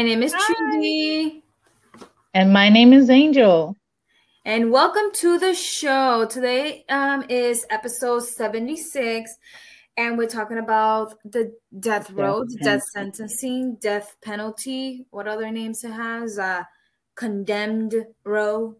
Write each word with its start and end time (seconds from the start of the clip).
My 0.00 0.04
name 0.04 0.22
is 0.22 0.32
Trudy. 0.32 1.44
And 2.32 2.54
my 2.54 2.70
name 2.70 2.94
is 2.94 3.10
Angel. 3.10 3.76
And 4.46 4.72
welcome 4.72 5.12
to 5.16 5.38
the 5.38 5.52
show. 5.52 6.24
Today 6.24 6.86
um, 6.88 7.26
is 7.28 7.66
episode 7.68 8.20
76, 8.20 9.30
and 9.98 10.16
we're 10.16 10.26
talking 10.26 10.56
about 10.56 11.16
the 11.26 11.52
death 11.80 12.10
row, 12.12 12.44
death, 12.44 12.62
death 12.62 12.82
sentencing, 12.94 13.76
death 13.82 14.16
penalty. 14.24 15.04
What 15.10 15.28
other 15.28 15.50
names 15.50 15.84
it 15.84 15.92
has? 15.92 16.38
Uh, 16.38 16.62
condemned 17.14 17.94
row. 18.24 18.76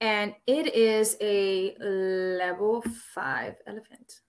And 0.00 0.34
it 0.46 0.74
is 0.74 1.18
a 1.20 1.76
level 1.78 2.82
five 3.14 3.56
elephant. 3.66 4.20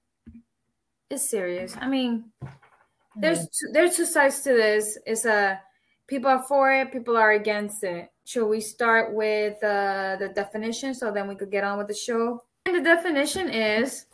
It's 1.10 1.30
serious. 1.30 1.74
I 1.80 1.88
mean, 1.88 2.34
there's 3.18 3.48
two, 3.50 3.68
there's 3.72 3.96
two 3.96 4.06
sides 4.06 4.42
to 4.42 4.54
this. 4.54 4.98
It's 5.06 5.26
a 5.26 5.62
people 6.08 6.30
are 6.30 6.44
for 6.44 6.72
it, 6.72 6.92
people 6.92 7.18
are 7.18 7.32
against 7.32 7.84
it. 7.84 8.10
Should 8.26 8.48
we 8.48 8.62
start 8.62 9.14
with 9.14 9.64
uh, 9.64 10.18
the 10.20 10.32
definition 10.34 10.94
so 10.94 11.12
then 11.12 11.28
we 11.28 11.36
could 11.36 11.52
get 11.52 11.64
on 11.64 11.78
with 11.78 11.88
the 11.88 11.96
show? 11.96 12.44
And 12.66 12.76
the 12.76 12.82
definition 12.82 13.50
is 13.50 14.06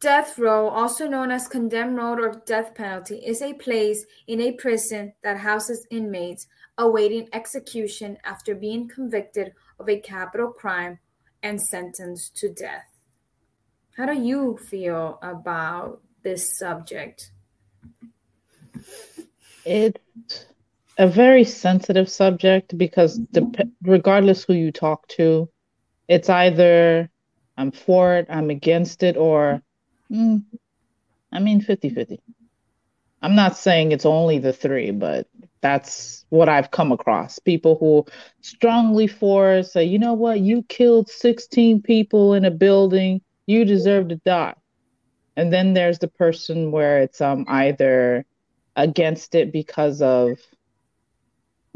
death 0.00 0.38
row, 0.38 0.68
also 0.68 1.08
known 1.08 1.30
as 1.30 1.48
condemned 1.48 1.96
row 1.96 2.14
or 2.14 2.42
death 2.46 2.74
penalty, 2.74 3.16
is 3.16 3.40
a 3.40 3.54
place 3.54 4.04
in 4.26 4.40
a 4.42 4.52
prison 4.52 5.12
that 5.22 5.38
houses 5.38 5.86
inmates 5.90 6.46
awaiting 6.78 7.28
execution 7.32 8.18
after 8.24 8.54
being 8.54 8.86
convicted 8.88 9.52
of 9.80 9.88
a 9.88 9.98
capital 10.00 10.50
crime 10.50 10.98
and 11.42 11.60
sentenced 11.60 12.36
to 12.36 12.52
death. 12.52 12.90
How 13.96 14.04
do 14.04 14.20
you 14.20 14.58
feel 14.58 15.18
about 15.22 16.02
this 16.22 16.58
subject? 16.58 17.30
It's 19.64 20.46
a 20.98 21.06
very 21.06 21.44
sensitive 21.44 22.08
subject 22.08 22.76
because 22.76 23.20
regardless 23.82 24.44
who 24.44 24.54
you 24.54 24.72
talk 24.72 25.06
to, 25.08 25.48
it's 26.08 26.28
either 26.28 27.10
I'm 27.56 27.72
for 27.72 28.16
it, 28.16 28.26
I'm 28.30 28.50
against 28.50 29.02
it, 29.02 29.16
or 29.16 29.62
mm, 30.10 30.44
I 31.32 31.40
mean 31.40 31.60
50 31.60 31.90
50. 31.90 32.20
I'm 33.22 33.34
not 33.34 33.56
saying 33.56 33.92
it's 33.92 34.06
only 34.06 34.38
the 34.38 34.52
three, 34.52 34.90
but 34.90 35.26
that's 35.60 36.24
what 36.28 36.48
I've 36.48 36.70
come 36.70 36.92
across. 36.92 37.38
People 37.38 37.76
who 37.78 38.04
strongly 38.40 39.06
for 39.06 39.62
say, 39.62 39.84
you 39.84 39.98
know 39.98 40.14
what, 40.14 40.40
you 40.40 40.62
killed 40.68 41.08
16 41.08 41.82
people 41.82 42.34
in 42.34 42.44
a 42.44 42.50
building, 42.50 43.20
you 43.46 43.64
deserve 43.64 44.08
to 44.08 44.16
die. 44.16 44.54
And 45.34 45.52
then 45.52 45.74
there's 45.74 45.98
the 45.98 46.08
person 46.08 46.70
where 46.70 47.00
it's 47.00 47.20
um 47.20 47.44
either 47.48 48.24
against 48.76 49.34
it 49.34 49.52
because 49.52 50.02
of 50.02 50.38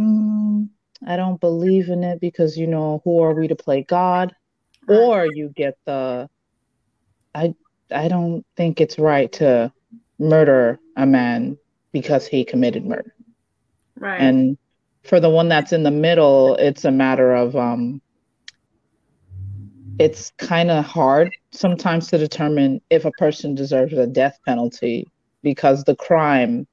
mm, 0.00 0.68
I 1.06 1.16
don't 1.16 1.40
believe 1.40 1.88
in 1.88 2.04
it 2.04 2.20
because 2.20 2.56
you 2.56 2.66
know 2.66 3.00
who 3.04 3.20
are 3.22 3.34
we 3.34 3.48
to 3.48 3.56
play 3.56 3.82
God, 3.82 4.34
or 4.86 5.26
you 5.26 5.48
get 5.56 5.76
the 5.86 6.28
I 7.34 7.54
I 7.90 8.08
don't 8.08 8.44
think 8.56 8.80
it's 8.80 8.98
right 8.98 9.32
to 9.32 9.72
murder 10.18 10.78
a 10.96 11.06
man 11.06 11.58
because 11.92 12.26
he 12.26 12.44
committed 12.44 12.84
murder. 12.84 13.14
Right. 13.98 14.20
And 14.20 14.58
for 15.02 15.18
the 15.18 15.30
one 15.30 15.48
that's 15.48 15.72
in 15.72 15.82
the 15.82 15.90
middle, 15.90 16.54
it's 16.56 16.84
a 16.84 16.90
matter 16.90 17.34
of 17.34 17.56
um 17.56 18.02
it's 19.98 20.32
kind 20.38 20.70
of 20.70 20.84
hard 20.84 21.30
sometimes 21.52 22.08
to 22.08 22.16
determine 22.16 22.80
if 22.88 23.04
a 23.04 23.10
person 23.12 23.54
deserves 23.54 23.92
a 23.92 24.06
death 24.06 24.38
penalty 24.46 25.06
because 25.42 25.84
the 25.84 25.94
crime 25.96 26.66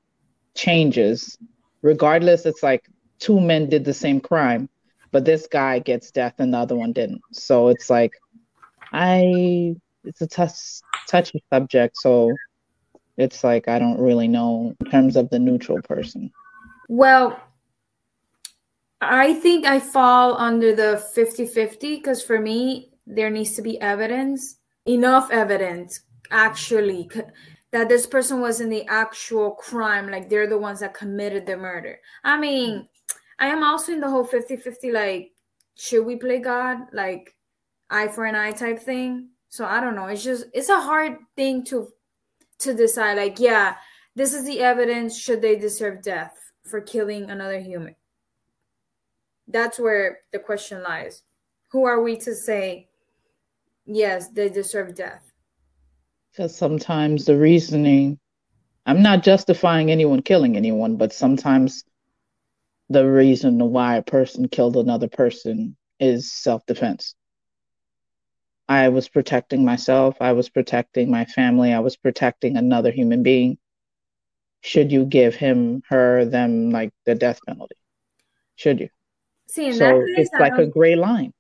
changes. 0.58 1.38
Regardless, 1.82 2.46
it's 2.46 2.64
like 2.64 2.90
two 3.20 3.40
men 3.40 3.70
did 3.70 3.86
the 3.86 3.94
same 3.94 4.20
crime, 4.20 4.68
but 5.12 5.24
this 5.24 5.48
guy 5.48 5.80
gets 5.80 6.12
death 6.12 6.36
and 6.40 6.54
the 6.54 6.58
other 6.58 6.76
one 6.76 6.92
didn't. 6.92 7.22
So 7.32 7.70
it's 7.70 7.90
like, 7.90 8.14
I, 8.92 9.76
it's 10.04 10.22
a 10.22 10.28
touch, 10.28 10.82
touchy 11.08 11.44
subject. 11.54 11.98
So 11.98 12.34
it's 13.16 13.44
like, 13.44 13.68
I 13.68 13.80
don't 13.80 14.00
really 14.00 14.28
know 14.28 14.76
in 14.80 14.92
terms 14.92 15.16
of 15.16 15.30
the 15.30 15.40
neutral 15.40 15.82
person. 15.82 16.32
Well, 16.90 17.40
I 19.00 19.36
think 19.36 19.66
I 19.66 19.80
fall 19.80 20.38
under 20.38 20.76
the 20.76 20.98
50 21.14 21.46
50 21.46 21.96
because 21.98 22.24
for 22.24 22.40
me, 22.40 22.92
there 23.06 23.30
needs 23.30 23.56
to 23.56 23.62
be 23.62 23.80
evidence, 23.80 24.58
enough 24.86 25.30
evidence 25.32 26.02
actually 26.32 27.10
that 27.72 27.90
this 27.90 28.08
person 28.08 28.40
was 28.40 28.62
in 28.62 28.70
the 28.70 28.86
actual 28.88 29.52
crime 29.52 30.10
like 30.10 30.30
they're 30.30 30.48
the 30.48 30.58
ones 30.58 30.80
that 30.80 30.94
committed 30.94 31.46
the 31.46 31.58
murder. 31.58 32.00
I 32.24 32.40
mean 32.40 32.82
mm. 32.82 32.88
i 33.40 33.48
am 33.48 33.64
also 33.64 33.92
in 33.92 34.00
the 34.00 34.10
whole 34.10 34.26
50-50 34.26 34.94
like 34.94 35.32
should 35.76 36.06
we 36.06 36.16
play 36.16 36.40
god 36.40 36.78
like 36.94 37.36
eye 37.90 38.08
for 38.08 38.26
an 38.26 38.36
eye 38.36 38.52
type 38.52 38.80
thing? 38.80 39.30
So 39.50 39.66
i 39.66 39.80
don't 39.80 39.96
know. 39.96 40.08
It's 40.08 40.24
just 40.24 40.46
it's 40.54 40.70
a 40.70 40.82
hard 40.82 41.18
thing 41.36 41.64
to 41.66 41.90
to 42.60 42.74
decide 42.74 43.18
like 43.18 43.40
yeah 43.40 43.76
this 44.16 44.34
is 44.34 44.46
the 44.46 44.62
evidence 44.62 45.20
should 45.20 45.42
they 45.42 45.56
deserve 45.56 46.02
death 46.02 46.34
for 46.64 46.82
killing 46.82 47.30
another 47.30 47.60
human? 47.60 47.96
That's 49.48 49.80
where 49.80 50.20
the 50.32 50.40
question 50.40 50.84
lies. 50.84 51.24
Who 51.70 51.86
are 51.86 52.02
we 52.02 52.18
to 52.18 52.34
say 52.34 52.88
yes 53.86 54.30
they 54.30 54.50
deserve 54.50 54.96
death 54.96 55.27
because 56.38 56.56
sometimes 56.56 57.26
the 57.26 57.36
reasoning, 57.36 58.20
I'm 58.86 59.02
not 59.02 59.24
justifying 59.24 59.90
anyone 59.90 60.22
killing 60.22 60.56
anyone, 60.56 60.96
but 60.96 61.12
sometimes 61.12 61.84
the 62.90 63.10
reason 63.10 63.58
why 63.72 63.98
a 63.98 64.04
person 64.04 64.48
killed 64.48 64.78
another 64.78 65.08
person 65.08 65.76
is 66.00 66.32
self 66.32 66.64
defense. 66.68 67.16
I 68.70 68.90
was 68.90 69.10
protecting 69.10 69.66
myself, 69.66 70.18
I 70.22 70.34
was 70.34 70.48
protecting 70.48 71.10
my 71.10 71.26
family, 71.26 71.74
I 71.74 71.80
was 71.80 71.98
protecting 71.98 72.56
another 72.56 72.92
human 72.92 73.24
being. 73.24 73.58
Should 74.62 74.92
you 74.92 75.06
give 75.06 75.34
him, 75.34 75.82
her, 75.90 76.26
them 76.26 76.70
like 76.70 76.92
the 77.06 77.16
death 77.16 77.40
penalty? 77.48 77.78
Should 78.56 78.80
you? 78.80 78.90
See, 79.48 79.74
so 79.74 80.04
it's 80.06 80.32
like 80.40 80.58
a 80.58 80.68
gray 80.68 80.96
line. 80.96 81.34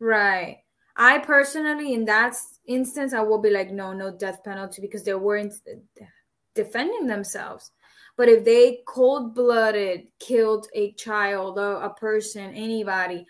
Right. 0.00 0.62
I 0.96 1.18
personally, 1.18 1.94
in 1.94 2.06
that 2.06 2.36
instance, 2.70 3.12
I 3.12 3.20
will 3.20 3.40
be 3.40 3.50
like, 3.50 3.70
no, 3.70 3.92
no 3.92 4.16
death 4.16 4.42
penalty 4.44 4.80
because 4.80 5.04
they 5.04 5.14
weren't 5.14 5.54
defending 6.54 7.06
themselves. 7.06 7.72
But 8.16 8.28
if 8.28 8.44
they 8.44 8.80
cold 8.86 9.34
blooded 9.34 10.08
killed 10.18 10.68
a 10.74 10.92
child 10.92 11.58
or 11.58 11.82
a 11.82 11.94
person, 11.94 12.54
anybody, 12.54 13.26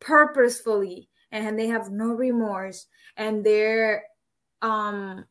purposefully, 0.00 1.08
and 1.32 1.58
they 1.58 1.66
have 1.66 1.90
no 1.90 2.08
remorse, 2.08 2.86
and 3.16 3.44
they're, 3.44 4.04
um, 4.62 5.24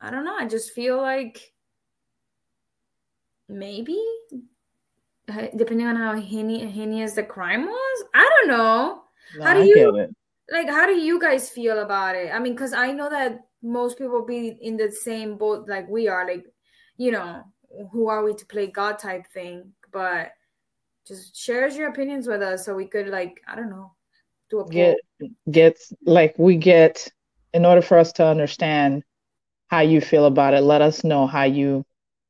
I 0.00 0.10
don't 0.10 0.24
know, 0.24 0.36
I 0.36 0.46
just 0.46 0.72
feel 0.72 1.00
like 1.00 1.52
maybe 3.48 4.02
depending 5.56 5.86
on 5.86 5.96
how 5.96 6.14
heinous 6.14 7.12
the 7.12 7.22
crime 7.22 7.66
was, 7.66 8.04
I 8.14 8.28
don't 8.28 8.48
know. 8.48 9.02
No, 9.36 9.44
how 9.44 9.54
do 9.54 9.64
you? 9.64 10.14
Like 10.52 10.68
how 10.68 10.86
do 10.86 10.92
you 10.92 11.18
guys 11.18 11.50
feel 11.50 11.78
about 11.80 12.14
it? 12.14 12.30
I 12.32 12.38
mean 12.38 12.54
because 12.54 12.72
i 12.72 12.92
know 12.92 13.10
that 13.10 13.40
most 13.62 13.98
people 13.98 14.24
be 14.24 14.56
in 14.60 14.76
the 14.76 14.90
same 14.90 15.36
boat 15.36 15.68
like 15.68 15.88
we 15.88 16.08
are 16.08 16.26
like 16.26 16.44
you 16.96 17.10
know 17.10 17.42
who 17.90 18.08
are 18.08 18.22
we 18.22 18.34
to 18.34 18.46
play 18.46 18.66
god 18.66 18.98
type 18.98 19.26
thing? 19.32 19.72
But 19.92 20.32
just 21.06 21.36
shares 21.36 21.76
your 21.76 21.88
opinions 21.88 22.28
with 22.28 22.42
us 22.42 22.64
so 22.64 22.74
we 22.74 22.86
could 22.86 23.08
like 23.08 23.40
i 23.48 23.56
don't 23.56 23.70
know 23.70 23.92
do 24.50 24.60
a 24.60 24.62
poll. 24.62 24.70
get 24.70 24.98
gets 25.50 25.92
like 26.04 26.34
we 26.38 26.56
get 26.56 27.08
in 27.52 27.66
order 27.66 27.82
for 27.82 27.98
us 27.98 28.12
to 28.12 28.24
understand 28.24 29.02
how 29.66 29.80
you 29.80 30.00
feel 30.00 30.26
about 30.26 30.54
it 30.54 30.60
let 30.60 30.80
us 30.80 31.02
know 31.02 31.26
how 31.26 31.42
you 31.42 31.84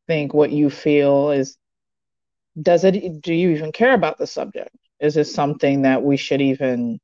think 0.07 0.33
what 0.33 0.51
you 0.51 0.71
feel 0.71 1.31
is 1.31 1.59
does 2.61 2.85
it 2.85 3.23
do 3.23 3.33
you 3.33 3.51
even 3.51 3.73
care 3.73 3.95
about 3.95 4.19
the 4.19 4.27
subject? 4.27 4.77
Is 5.01 5.15
this 5.15 5.35
something 5.35 5.83
that 5.83 6.03
we 6.03 6.17
should 6.17 6.41
even 6.41 7.01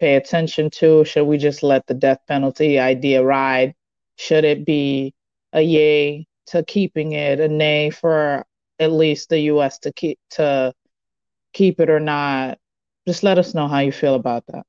pay 0.00 0.16
attention 0.16 0.70
to? 0.70 1.04
Should 1.04 1.24
we 1.24 1.38
just 1.38 1.62
let 1.62 1.86
the 1.86 1.94
death 1.94 2.20
penalty 2.26 2.78
idea 2.78 3.22
ride? 3.22 3.74
Should 4.16 4.44
it 4.44 4.64
be 4.64 5.14
a 5.52 5.60
yay 5.60 6.26
to 6.48 6.64
keeping 6.64 7.12
it, 7.12 7.38
a 7.38 7.48
nay 7.48 7.90
for 7.90 8.44
at 8.78 8.92
least 8.92 9.28
the 9.28 9.40
U.S. 9.52 9.78
to 9.80 9.92
keep 9.92 10.18
to 10.30 10.72
keep 11.52 11.78
it 11.80 11.90
or 11.90 12.00
not? 12.00 12.58
Just 13.06 13.22
let 13.22 13.38
us 13.38 13.54
know 13.54 13.68
how 13.68 13.80
you 13.80 13.92
feel 13.92 14.14
about 14.14 14.44
that. 14.48 14.64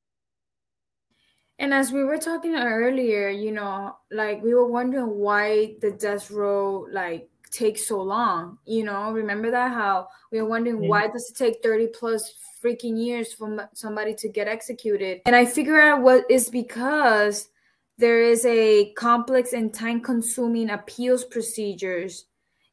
And 1.57 1.74
as 1.74 1.92
we 1.92 2.04
were 2.04 2.18
talking 2.18 2.56
earlier, 2.56 3.30
you 3.30 3.51
know, 3.51 3.95
like 4.12 4.42
we 4.42 4.54
were 4.54 4.66
wondering 4.66 5.19
why 5.19 5.75
the 5.81 5.92
death 5.92 6.31
row 6.31 6.88
like 6.92 7.30
takes 7.51 7.88
so 7.88 8.01
long. 8.01 8.57
You 8.65 8.83
know, 8.83 9.12
remember 9.12 9.51
that 9.51 9.71
how 9.71 10.07
we 10.31 10.42
were 10.42 10.50
wondering 10.50 10.88
why 10.88 11.07
does 11.07 11.30
it 11.30 11.38
take 11.38 11.62
30 11.63 11.88
plus 11.88 12.33
freaking 12.63 12.98
years 12.98 13.33
for 13.33 13.69
somebody 13.74 14.13
to 14.15 14.30
get 14.30 14.48
executed. 14.48 15.21
And 15.25 15.36
I 15.36 15.45
figure 15.45 15.81
out 15.81 16.01
what 16.01 16.30
is 16.30 16.50
because 16.50 17.50
there 17.98 18.21
is 18.21 18.45
a 18.45 18.94
complex 18.94 19.53
and 19.53 19.74
time 19.74 20.01
consuming 20.01 20.69
appeals 20.69 21.25
procedures 21.25 22.25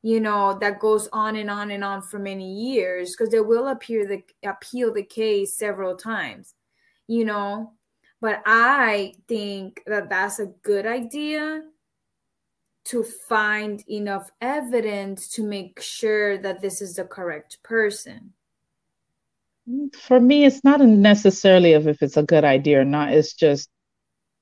you 0.03 0.21
know 0.21 0.57
that 0.61 0.79
goes 0.79 1.09
on 1.13 1.37
and 1.37 1.51
on 1.51 1.71
and 1.71 1.83
on 1.83 2.01
for 2.03 2.19
many 2.19 2.53
years 2.53 3.15
because 3.15 3.31
they 3.31 3.41
will 3.41 3.69
appear 3.69 4.07
the 4.07 4.23
appeal 4.49 4.93
the 4.93 5.03
case 5.03 5.55
several 5.55 5.97
times 5.97 6.55
you 7.09 7.25
know 7.25 7.73
but 8.21 8.41
i 8.47 9.13
think 9.27 9.83
that 9.87 10.09
that's 10.09 10.39
a 10.39 10.47
good 10.63 10.87
idea 10.87 11.63
to 12.89 13.03
find 13.03 13.85
enough 13.89 14.31
evidence 14.41 15.29
to 15.29 15.43
make 15.43 15.81
sure 15.81 16.39
that 16.39 16.61
this 16.61 16.81
is 16.81 16.97
the 16.97 17.05
correct 17.05 17.59
person 17.63 18.33
for 20.01 20.19
me 20.19 20.45
it's 20.45 20.65
not 20.65 20.81
necessarily 20.81 21.75
of 21.75 21.87
if 21.87 22.03
it's 22.03 22.17
a 22.17 22.23
good 22.23 22.45
idea 22.45 22.81
or 22.81 22.85
not 22.85 23.13
it's 23.13 23.35
just 23.35 23.69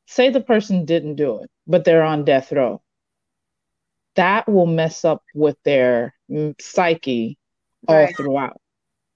say 0.06 0.30
the 0.30 0.40
person 0.40 0.84
didn't 0.84 1.16
do 1.16 1.40
it 1.42 1.50
but 1.66 1.84
they're 1.84 2.04
on 2.04 2.24
death 2.24 2.52
row 2.52 2.80
that 4.16 4.48
will 4.48 4.66
mess 4.66 5.04
up 5.04 5.22
with 5.34 5.56
their 5.64 6.14
psyche 6.58 7.38
all 7.86 7.96
right. 7.96 8.16
throughout. 8.16 8.60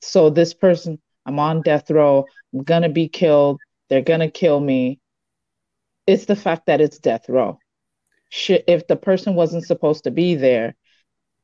So 0.03 0.31
this 0.31 0.55
person, 0.55 1.01
I'm 1.27 1.39
on 1.39 1.63
death 1.63 1.91
row, 1.91 2.27
I'm 2.55 2.63
gonna 2.63 2.89
be 2.89 3.09
killed, 3.09 3.61
they're 3.89 4.03
gonna 4.03 4.31
kill 4.31 4.61
me. 4.61 5.01
It's 6.07 6.27
the 6.27 6.37
fact 6.37 6.67
that 6.67 6.81
it's 6.81 6.99
death 6.99 7.29
row. 7.29 7.59
If 8.31 8.87
the 8.87 8.97
person 8.97 9.35
wasn't 9.35 9.67
supposed 9.67 10.05
to 10.05 10.11
be 10.11 10.35
there, 10.35 10.75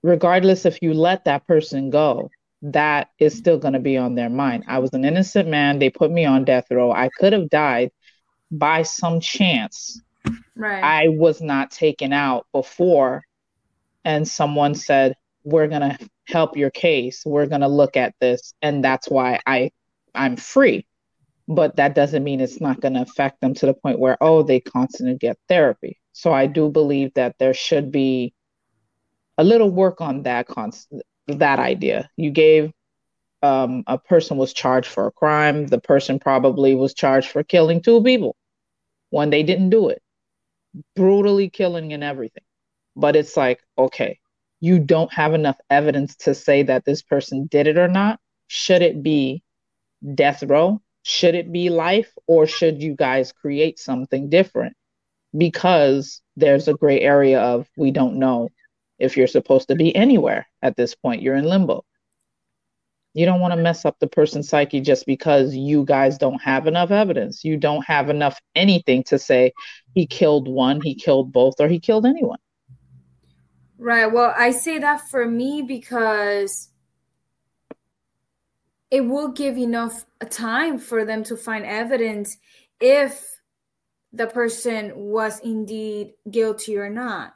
regardless 0.02 0.64
if 0.64 0.82
you 0.82 0.94
let 0.94 1.24
that 1.24 1.46
person 1.46 1.90
go, 1.90 2.30
that 2.62 3.08
is 3.18 3.36
still 3.36 3.58
going 3.58 3.74
to 3.74 3.80
be 3.80 3.96
on 3.96 4.14
their 4.14 4.30
mind. 4.30 4.64
I 4.66 4.78
was 4.78 4.92
an 4.92 5.04
innocent 5.04 5.48
man. 5.48 5.78
They 5.78 5.90
put 5.90 6.10
me 6.10 6.24
on 6.24 6.44
death 6.44 6.66
row. 6.70 6.90
I 6.90 7.10
could 7.18 7.32
have 7.32 7.50
died 7.50 7.90
by 8.50 8.82
some 8.82 9.20
chance. 9.20 10.00
Right. 10.56 10.82
I 10.82 11.08
was 11.08 11.40
not 11.40 11.70
taken 11.70 12.12
out 12.12 12.46
before 12.52 13.24
and 14.06 14.26
someone 14.26 14.74
said 14.74 15.14
we're 15.44 15.66
going 15.66 15.82
to 15.82 15.98
help 16.26 16.56
your 16.56 16.70
case 16.70 17.22
we're 17.26 17.46
going 17.46 17.60
to 17.60 17.68
look 17.68 17.96
at 17.96 18.14
this 18.20 18.54
and 18.62 18.82
that's 18.82 19.08
why 19.08 19.38
i 19.46 19.70
i'm 20.14 20.36
free 20.36 20.86
but 21.46 21.76
that 21.76 21.94
doesn't 21.94 22.24
mean 22.24 22.40
it's 22.40 22.60
not 22.60 22.80
going 22.80 22.94
to 22.94 23.02
affect 23.02 23.40
them 23.40 23.52
to 23.52 23.66
the 23.66 23.74
point 23.74 23.98
where 23.98 24.16
oh 24.20 24.42
they 24.42 24.60
constantly 24.60 25.16
get 25.16 25.36
therapy 25.48 25.98
so 26.16 26.32
i 26.32 26.46
do 26.46 26.70
believe 26.70 27.12
that 27.14 27.36
there 27.38 27.54
should 27.54 27.92
be 27.92 28.34
a 29.38 29.44
little 29.44 29.70
work 29.70 30.00
on 30.00 30.22
that 30.24 30.46
const- 30.46 30.92
that 31.28 31.58
idea 31.58 32.10
you 32.16 32.30
gave 32.30 32.72
um, 33.42 33.84
a 33.86 33.98
person 33.98 34.36
was 34.38 34.52
charged 34.52 34.88
for 34.88 35.06
a 35.06 35.12
crime 35.12 35.66
the 35.66 35.80
person 35.80 36.18
probably 36.18 36.74
was 36.74 36.94
charged 36.94 37.30
for 37.30 37.42
killing 37.44 37.82
two 37.82 38.02
people 38.02 38.36
when 39.10 39.30
they 39.30 39.42
didn't 39.42 39.70
do 39.70 39.88
it 39.88 40.02
brutally 40.96 41.48
killing 41.50 41.92
and 41.92 42.04
everything 42.04 42.44
but 42.96 43.16
it's 43.16 43.36
like, 43.36 43.60
okay, 43.78 44.18
you 44.60 44.78
don't 44.80 45.12
have 45.12 45.34
enough 45.34 45.58
evidence 45.70 46.16
to 46.16 46.34
say 46.34 46.62
that 46.64 46.84
this 46.84 47.02
person 47.02 47.46
did 47.50 47.66
it 47.68 47.78
or 47.78 47.88
not. 47.88 48.20
Should 48.48 48.82
it 48.82 49.02
be 49.02 49.42
death 50.14 50.42
row? 50.42 50.80
Should 51.02 51.34
it 51.34 51.52
be 51.52 51.70
life? 51.70 52.12
Or 52.26 52.46
should 52.46 52.82
you 52.82 52.96
guys 52.96 53.32
create 53.32 53.78
something 53.78 54.30
different? 54.30 54.76
Because 55.36 56.22
there's 56.36 56.68
a 56.68 56.74
gray 56.74 57.00
area 57.00 57.40
of 57.40 57.68
we 57.76 57.90
don't 57.90 58.18
know 58.18 58.48
if 58.98 59.16
you're 59.16 59.26
supposed 59.26 59.68
to 59.68 59.74
be 59.74 59.94
anywhere 59.94 60.46
at 60.62 60.76
this 60.76 60.94
point. 60.94 61.22
You're 61.22 61.36
in 61.36 61.44
limbo. 61.44 61.84
You 63.14 63.24
don't 63.24 63.40
want 63.40 63.54
to 63.54 63.60
mess 63.60 63.86
up 63.86 63.98
the 63.98 64.06
person's 64.06 64.48
psyche 64.48 64.80
just 64.80 65.06
because 65.06 65.54
you 65.54 65.84
guys 65.84 66.18
don't 66.18 66.40
have 66.42 66.66
enough 66.66 66.90
evidence. 66.90 67.44
You 67.44 67.56
don't 67.56 67.82
have 67.86 68.10
enough 68.10 68.38
anything 68.54 69.02
to 69.04 69.18
say 69.18 69.52
he 69.94 70.06
killed 70.06 70.48
one, 70.48 70.82
he 70.82 70.94
killed 70.94 71.32
both, 71.32 71.54
or 71.58 71.66
he 71.66 71.80
killed 71.80 72.04
anyone. 72.04 72.38
Right. 73.78 74.06
Well, 74.06 74.34
I 74.36 74.50
say 74.50 74.78
that 74.78 75.08
for 75.08 75.26
me 75.26 75.62
because 75.62 76.68
it 78.90 79.00
will 79.00 79.28
give 79.28 79.56
enough 79.56 80.04
time 80.30 80.78
for 80.78 81.04
them 81.04 81.24
to 81.24 81.36
find 81.36 81.64
evidence 81.64 82.36
if 82.80 83.35
the 84.16 84.26
person 84.26 84.92
was 84.94 85.40
indeed 85.40 86.12
guilty 86.30 86.76
or 86.76 86.90
not. 86.90 87.34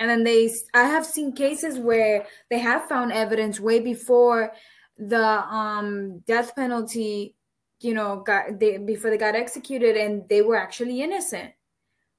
And 0.00 0.08
then 0.08 0.22
they, 0.22 0.50
I 0.74 0.84
have 0.84 1.04
seen 1.04 1.32
cases 1.32 1.78
where 1.78 2.26
they 2.50 2.58
have 2.58 2.84
found 2.88 3.12
evidence 3.12 3.58
way 3.58 3.80
before 3.80 4.52
the 4.96 5.24
um, 5.24 6.20
death 6.26 6.54
penalty, 6.54 7.34
you 7.80 7.94
know, 7.94 8.22
got 8.24 8.60
they 8.60 8.78
before 8.78 9.10
they 9.10 9.18
got 9.18 9.34
executed, 9.34 9.96
and 9.96 10.28
they 10.28 10.42
were 10.42 10.56
actually 10.56 11.02
innocent. 11.02 11.52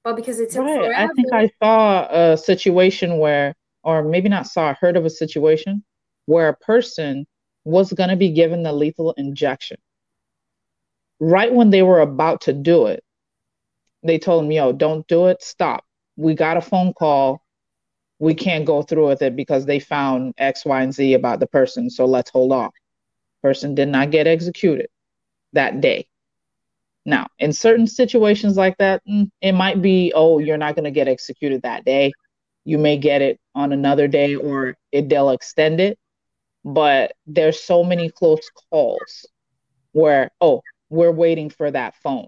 But 0.02 0.16
because 0.16 0.40
it's 0.40 0.56
right. 0.56 0.78
forever, 0.78 0.94
I 0.94 1.08
think 1.14 1.32
I 1.32 1.50
saw 1.62 2.06
a 2.10 2.36
situation 2.36 3.18
where 3.18 3.54
or 3.82 4.02
maybe 4.02 4.28
not 4.28 4.46
saw, 4.46 4.74
heard 4.74 4.96
of 4.96 5.04
a 5.04 5.10
situation 5.10 5.82
where 6.26 6.48
a 6.48 6.56
person 6.56 7.26
was 7.64 7.92
going 7.92 8.10
to 8.10 8.16
be 8.16 8.30
given 8.30 8.62
the 8.62 8.72
lethal 8.72 9.12
injection. 9.12 9.78
Right 11.18 11.52
when 11.52 11.70
they 11.70 11.82
were 11.82 12.00
about 12.00 12.42
to 12.42 12.52
do 12.52 12.86
it, 12.86 13.02
they 14.02 14.18
told 14.18 14.44
him, 14.44 14.52
yo, 14.52 14.72
don't 14.72 15.06
do 15.08 15.26
it, 15.26 15.42
stop. 15.42 15.84
We 16.16 16.34
got 16.34 16.56
a 16.56 16.60
phone 16.60 16.92
call. 16.94 17.42
We 18.18 18.34
can't 18.34 18.66
go 18.66 18.82
through 18.82 19.08
with 19.08 19.22
it 19.22 19.36
because 19.36 19.66
they 19.66 19.80
found 19.80 20.34
X, 20.38 20.64
Y, 20.64 20.82
and 20.82 20.92
Z 20.94 21.14
about 21.14 21.40
the 21.40 21.46
person. 21.46 21.88
So 21.90 22.04
let's 22.06 22.30
hold 22.30 22.52
off. 22.52 22.74
Person 23.42 23.74
did 23.74 23.88
not 23.88 24.10
get 24.10 24.26
executed 24.26 24.88
that 25.54 25.80
day. 25.80 26.06
Now, 27.06 27.28
in 27.38 27.52
certain 27.52 27.86
situations 27.86 28.56
like 28.58 28.76
that, 28.78 29.02
mm, 29.08 29.30
it 29.40 29.52
might 29.52 29.80
be, 29.80 30.12
oh, 30.14 30.38
you're 30.38 30.58
not 30.58 30.74
going 30.74 30.84
to 30.84 30.90
get 30.90 31.08
executed 31.08 31.62
that 31.62 31.84
day 31.84 32.12
you 32.64 32.78
may 32.78 32.96
get 32.96 33.22
it 33.22 33.40
on 33.54 33.72
another 33.72 34.06
day 34.08 34.34
or 34.36 34.76
it, 34.92 35.08
they'll 35.08 35.30
extend 35.30 35.80
it 35.80 35.98
but 36.64 37.12
there's 37.26 37.60
so 37.60 37.82
many 37.82 38.10
close 38.10 38.48
calls 38.70 39.26
where 39.92 40.30
oh 40.40 40.60
we're 40.90 41.10
waiting 41.12 41.48
for 41.48 41.70
that 41.70 41.94
phone 41.96 42.26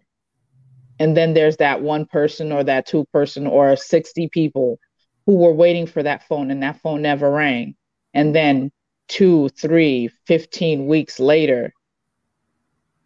and 1.02 1.16
then 1.16 1.34
there's 1.34 1.56
that 1.56 1.82
one 1.82 2.06
person 2.06 2.52
or 2.52 2.62
that 2.64 2.86
two 2.86 3.04
person 3.12 3.46
or 3.46 3.76
60 3.76 4.28
people 4.28 4.78
who 5.26 5.36
were 5.36 5.52
waiting 5.52 5.86
for 5.86 6.02
that 6.02 6.26
phone 6.26 6.50
and 6.50 6.62
that 6.62 6.80
phone 6.80 7.02
never 7.02 7.30
rang 7.30 7.74
and 8.14 8.34
then 8.34 8.70
two 9.08 9.48
three 9.50 10.08
15 10.26 10.86
weeks 10.86 11.18
later 11.18 11.72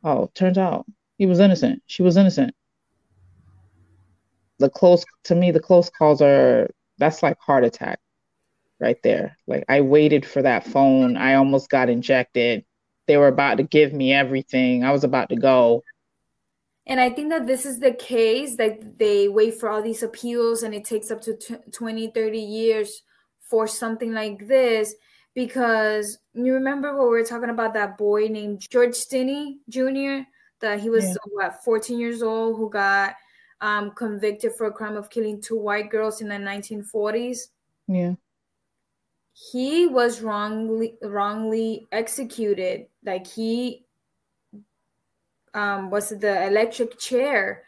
oh 0.04 0.30
turns 0.34 0.58
out 0.58 0.84
he 1.18 1.26
was 1.26 1.40
innocent 1.40 1.82
she 1.86 2.02
was 2.02 2.16
innocent 2.16 2.54
the 4.58 4.68
close 4.68 5.04
to 5.24 5.34
me 5.34 5.50
the 5.50 5.60
close 5.60 5.90
calls 5.90 6.20
are 6.20 6.68
that's 6.98 7.22
like 7.22 7.38
heart 7.40 7.64
attack 7.64 7.98
right 8.80 8.98
there. 9.02 9.36
Like 9.46 9.64
I 9.68 9.80
waited 9.80 10.26
for 10.26 10.42
that 10.42 10.66
phone. 10.66 11.16
I 11.16 11.34
almost 11.34 11.70
got 11.70 11.88
injected. 11.88 12.64
They 13.06 13.16
were 13.16 13.28
about 13.28 13.58
to 13.58 13.62
give 13.62 13.92
me 13.92 14.12
everything. 14.12 14.84
I 14.84 14.92
was 14.92 15.04
about 15.04 15.28
to 15.30 15.36
go. 15.36 15.82
And 16.86 17.00
I 17.00 17.10
think 17.10 17.30
that 17.30 17.46
this 17.46 17.66
is 17.66 17.80
the 17.80 17.92
case 17.92 18.56
that 18.56 18.98
they 18.98 19.28
wait 19.28 19.58
for 19.58 19.68
all 19.68 19.82
these 19.82 20.04
appeals 20.04 20.62
and 20.62 20.72
it 20.74 20.84
takes 20.84 21.10
up 21.10 21.20
to 21.22 21.36
t- 21.36 21.56
20, 21.72 22.08
30 22.08 22.38
years 22.38 23.02
for 23.40 23.66
something 23.66 24.12
like 24.12 24.46
this 24.46 24.94
because 25.34 26.18
you 26.34 26.54
remember 26.54 26.96
what 26.96 27.04
we 27.04 27.10
were 27.10 27.24
talking 27.24 27.50
about 27.50 27.74
that 27.74 27.98
boy 27.98 28.28
named 28.28 28.60
George 28.70 28.92
Stinney 28.92 29.56
Jr. 29.68 30.26
that 30.60 30.80
he 30.80 30.88
was 30.88 31.04
yeah. 31.04 31.14
what 31.32 31.64
14 31.64 31.98
years 31.98 32.22
old 32.22 32.56
who 32.56 32.70
got 32.70 33.14
um, 33.60 33.90
convicted 33.92 34.54
for 34.54 34.66
a 34.66 34.72
crime 34.72 34.96
of 34.96 35.10
killing 35.10 35.40
two 35.40 35.58
white 35.58 35.90
girls 35.90 36.20
in 36.20 36.28
the 36.28 36.34
1940s. 36.34 37.48
Yeah. 37.88 38.14
He 39.52 39.86
was 39.86 40.22
wrongly 40.22 40.94
wrongly 41.02 41.86
executed. 41.92 42.86
Like 43.04 43.26
he 43.26 43.85
um, 45.56 45.90
was 45.90 46.10
the 46.10 46.46
electric 46.46 46.98
chair, 46.98 47.64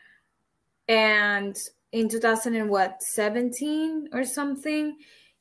and 0.86 1.56
in 1.92 2.08
2000 2.08 2.54
and 2.54 2.70
what 2.70 3.02
17 3.02 4.10
or 4.12 4.24
something, 4.24 4.96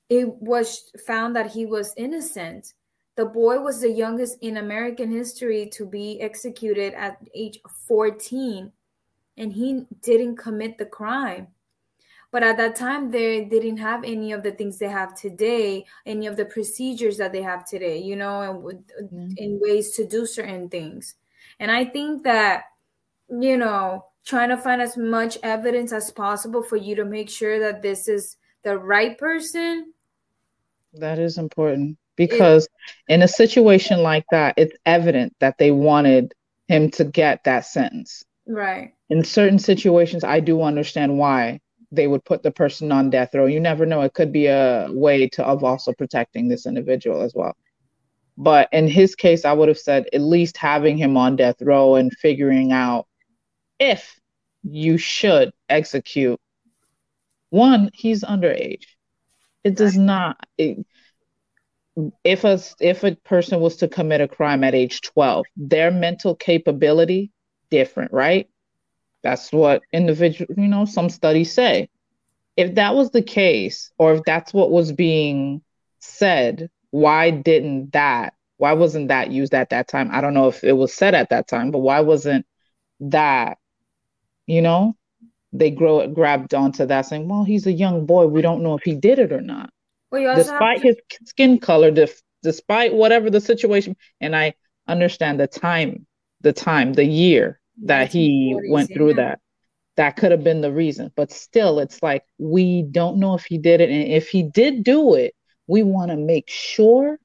it 0.10 0.28
was 0.42 0.92
found 1.06 1.36
that 1.36 1.52
he 1.52 1.66
was 1.66 1.94
innocent. 1.98 2.74
The 3.16 3.26
boy 3.26 3.60
was 3.60 3.82
the 3.82 3.92
youngest 3.92 4.38
in 4.42 4.58
American 4.58 5.12
history 5.12 5.70
to 5.74 5.86
be 5.86 6.22
executed 6.22 6.94
at 6.94 7.18
age 7.36 7.60
14 7.88 8.72
and 9.38 9.54
he 9.54 9.86
didn't 10.02 10.38
commit 10.38 10.78
the 10.78 10.86
crime 10.86 11.48
but 12.32 12.44
at 12.44 12.58
that 12.58 12.76
time 12.76 13.10
they 13.10 13.46
didn't 13.46 13.78
have 13.78 14.04
any 14.04 14.32
of 14.32 14.44
the 14.44 14.52
things 14.52 14.78
they 14.78 14.88
have 14.88 15.16
today 15.16 15.86
any 16.06 16.28
of 16.28 16.36
the 16.36 16.46
procedures 16.46 17.18
that 17.18 17.32
they 17.32 17.42
have 17.42 17.66
today 17.66 17.98
you 17.98 18.16
know 18.16 18.42
and 18.42 18.84
mm-hmm. 19.14 19.30
in 19.38 19.60
ways 19.62 19.92
to 19.92 20.06
do 20.06 20.26
certain 20.26 20.68
things 20.70 21.16
and 21.60 21.72
i 21.72 21.84
think 21.86 22.24
that 22.24 22.64
you 23.30 23.58
know 23.58 24.04
trying 24.26 24.50
to 24.50 24.58
find 24.58 24.82
as 24.82 24.98
much 24.98 25.38
evidence 25.44 25.92
as 25.92 26.12
possible 26.12 26.62
for 26.64 26.76
you 26.76 26.96
to 26.96 27.06
make 27.06 27.30
sure 27.30 27.60
that 27.60 27.82
this 27.82 28.08
is 28.08 28.38
the 28.64 28.78
right 28.78 29.18
person 29.18 29.94
that 30.94 31.20
is 31.20 31.38
important 31.38 31.98
because 32.16 32.66
it, 32.66 33.14
in 33.14 33.22
a 33.22 33.28
situation 33.28 34.02
like 34.02 34.26
that 34.32 34.54
it's 34.58 34.76
evident 34.86 35.36
that 35.40 35.58
they 35.58 35.72
wanted 35.72 36.34
him 36.68 36.90
to 36.90 37.04
get 37.04 37.44
that 37.44 37.66
sentence 37.66 38.24
right 38.48 38.94
in 39.10 39.24
certain 39.24 39.60
situations 39.60 40.24
i 40.24 40.40
do 40.40 40.62
understand 40.62 41.18
why 41.18 41.60
they 41.92 42.08
would 42.08 42.24
put 42.26 42.44
the 42.44 42.52
person 42.52 42.92
on 42.92 43.10
death 43.10 43.34
row. 43.34 43.46
You 43.46 43.60
never 43.60 43.86
know. 43.86 44.02
It 44.02 44.14
could 44.14 44.32
be 44.32 44.48
a 44.48 44.88
way 44.92 45.28
to 45.30 45.46
of 45.46 45.64
also 45.64 45.94
protecting 45.94 46.48
this 46.48 46.66
individual 46.66 47.22
as 47.22 47.34
well. 47.34 47.56
But 48.38 48.70
in 48.72 48.88
his 48.88 49.16
case, 49.16 49.46
I 49.46 49.54
would 49.54 49.68
have 49.68 49.80
said 49.80 50.08
at 50.14 50.22
least 50.22 50.58
having 50.58 50.98
him 50.98 51.18
on 51.18 51.36
death 51.36 51.62
row 51.62 51.96
and 51.96 52.14
figuring 52.14 52.72
out 52.72 53.08
if 53.80 54.20
you 54.64 54.98
should 54.98 55.52
execute. 55.70 56.40
One, 57.50 57.90
he's 57.94 58.24
underage. 58.24 58.86
It 59.64 59.76
does 59.76 59.98
not. 59.98 60.38
It, 60.58 60.86
if 62.24 62.44
a 62.44 62.60
if 62.80 63.04
a 63.04 63.16
person 63.16 63.60
was 63.60 63.78
to 63.78 63.88
commit 63.88 64.22
a 64.22 64.28
crime 64.28 64.64
at 64.64 64.76
age 64.76 65.02
12 65.02 65.46
their 65.56 65.90
mental 65.90 66.36
capability 66.36 67.32
different 67.72 68.12
right 68.14 68.48
that's 69.24 69.52
what 69.52 69.82
individual 69.92 70.54
you 70.56 70.68
know 70.68 70.86
some 70.86 71.10
studies 71.10 71.52
say 71.52 71.90
if 72.56 72.76
that 72.76 72.94
was 72.94 73.10
the 73.10 73.22
case 73.24 73.92
or 73.98 74.14
if 74.14 74.24
that's 74.26 74.54
what 74.54 74.70
was 74.70 74.92
being 74.92 75.62
said 76.00 76.70
why 76.92 77.32
didn't 77.32 77.92
that 77.94 78.34
why 78.58 78.74
wasn't 78.74 79.08
that 79.10 79.32
used 79.32 79.54
at 79.54 79.70
that 79.70 79.88
time 79.88 80.10
i 80.12 80.22
don't 80.22 80.34
know 80.34 80.48
if 80.48 80.64
it 80.64 80.74
was 80.74 80.94
said 80.94 81.14
at 81.14 81.30
that 81.30 81.48
time 81.48 81.72
but 81.72 81.80
why 81.80 82.00
wasn't 82.00 82.46
that 83.00 83.58
you 84.46 84.62
know 84.62 84.96
they 85.54 85.70
grow 85.70 86.08
grabbed 86.08 86.54
onto 86.54 86.86
that 86.86 87.02
saying 87.06 87.28
well 87.28 87.44
he's 87.44 87.68
a 87.68 87.72
young 87.72 88.06
boy 88.06 88.26
we 88.26 88.42
don't 88.42 88.64
know 88.64 88.76
if 88.76 88.84
he 88.84 88.96
did 88.96 89.20
it 89.20 89.32
or 89.32 89.42
not 89.42 89.70
well, 90.12 90.36
despite 90.36 90.82
to- 90.82 90.88
his 90.88 90.98
skin 91.26 91.60
color, 91.60 91.92
def- 91.92 92.22
despite 92.44 92.94
whatever 92.94 93.30
the 93.30 93.42
situation. 93.42 93.96
And 94.22 94.36
I 94.36 94.54
understand 94.88 95.40
the 95.40 95.48
time, 95.48 96.06
the 96.42 96.54
time, 96.54 96.94
the 96.94 97.06
year 97.06 97.60
that 97.84 98.12
he 98.12 98.56
went 98.70 98.92
through 98.92 99.16
that. 99.16 99.40
That 99.98 100.16
could 100.16 100.32
have 100.32 100.44
been 100.44 100.62
the 100.62 100.72
reason. 100.72 101.12
But 101.16 101.32
still, 101.32 101.80
it's 101.80 102.04
like 102.04 102.24
we 102.38 102.84
don't 102.84 103.18
know 103.18 103.34
if 103.34 103.46
he 103.46 103.58
did 103.58 103.82
it. 103.82 103.90
And 103.90 104.04
if 104.12 104.30
he 104.30 104.44
did 104.44 104.84
do 104.84 105.16
it, 105.16 105.34
we 105.68 105.84
want 105.84 106.12
to 106.12 106.18
make 106.18 106.50
sure 106.50 107.20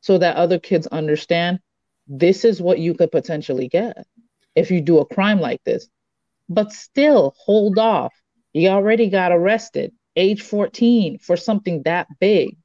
so 0.00 0.18
that 0.18 0.36
other 0.36 0.58
kids 0.58 0.86
understand 0.86 1.60
this 2.06 2.44
is 2.44 2.60
what 2.60 2.78
you 2.78 2.94
could 2.94 3.12
potentially 3.12 3.68
get 3.68 4.06
if 4.54 4.70
you 4.70 4.80
do 4.80 4.98
a 4.98 5.06
crime 5.06 5.40
like 5.40 5.62
this. 5.64 5.88
But 6.48 6.72
still, 6.72 7.34
hold 7.38 7.78
off. 7.78 8.12
You 8.52 8.70
already 8.70 9.08
got 9.08 9.32
arrested 9.32 9.92
age 10.16 10.42
14 10.42 11.18
for 11.18 11.36
something 11.36 11.82
that 11.84 12.08
big. 12.18 12.56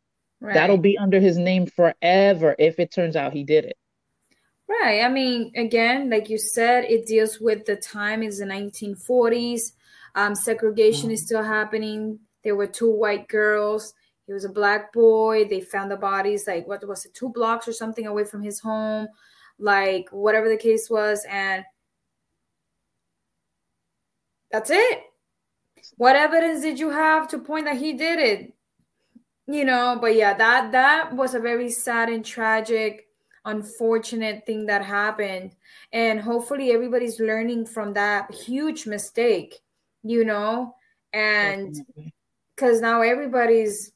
Right. 0.41 0.53
That'll 0.53 0.77
be 0.77 0.97
under 0.97 1.19
his 1.19 1.37
name 1.37 1.67
forever 1.67 2.55
if 2.59 2.79
it 2.79 2.91
turns 2.91 3.15
out 3.15 3.33
he 3.33 3.43
did 3.43 3.65
it. 3.65 3.77
Right. 4.67 5.01
I 5.01 5.09
mean, 5.09 5.51
again, 5.55 6.09
like 6.09 6.29
you 6.29 6.37
said, 6.37 6.85
it 6.85 7.05
deals 7.05 7.39
with 7.39 7.65
the 7.65 7.75
time 7.75 8.23
is 8.23 8.39
the 8.39 8.45
1940s. 8.45 9.71
Um, 10.15 10.33
segregation 10.33 11.11
is 11.11 11.23
still 11.23 11.43
happening. 11.43 12.19
There 12.43 12.55
were 12.55 12.67
two 12.67 12.89
white 12.89 13.27
girls. 13.27 13.93
He 14.27 14.33
was 14.33 14.45
a 14.45 14.49
black 14.49 14.91
boy. 14.91 15.45
They 15.45 15.61
found 15.61 15.91
the 15.91 15.97
bodies 15.97 16.47
like 16.47 16.67
what 16.67 16.87
was 16.87 17.05
it, 17.05 17.13
two 17.13 17.29
blocks 17.29 17.67
or 17.67 17.73
something 17.73 18.07
away 18.07 18.25
from 18.25 18.41
his 18.41 18.59
home, 18.59 19.07
like 19.59 20.09
whatever 20.11 20.49
the 20.49 20.57
case 20.57 20.89
was, 20.89 21.25
and 21.29 21.63
that's 24.51 24.69
it. 24.69 25.03
What 25.97 26.15
evidence 26.15 26.61
did 26.61 26.79
you 26.79 26.89
have 26.89 27.27
to 27.29 27.39
point 27.39 27.65
that 27.65 27.77
he 27.77 27.93
did 27.93 28.19
it? 28.19 28.53
You 29.47 29.63
know 29.63 29.99
but 30.01 30.15
yeah 30.15 30.33
that 30.33 30.71
that 30.71 31.13
was 31.13 31.35
a 31.35 31.39
very 31.39 31.69
sad 31.69 32.09
and 32.09 32.25
tragic 32.25 33.07
unfortunate 33.45 34.43
thing 34.47 34.65
that 34.65 34.83
happened. 34.83 35.55
And 35.93 36.19
hopefully 36.19 36.71
everybody's 36.71 37.19
learning 37.19 37.67
from 37.67 37.93
that 37.93 38.33
huge 38.33 38.87
mistake 38.87 39.61
you 40.05 40.23
know? 40.23 40.75
And 41.11 41.75
because 42.55 42.79
now 42.79 43.01
everybody's 43.01 43.91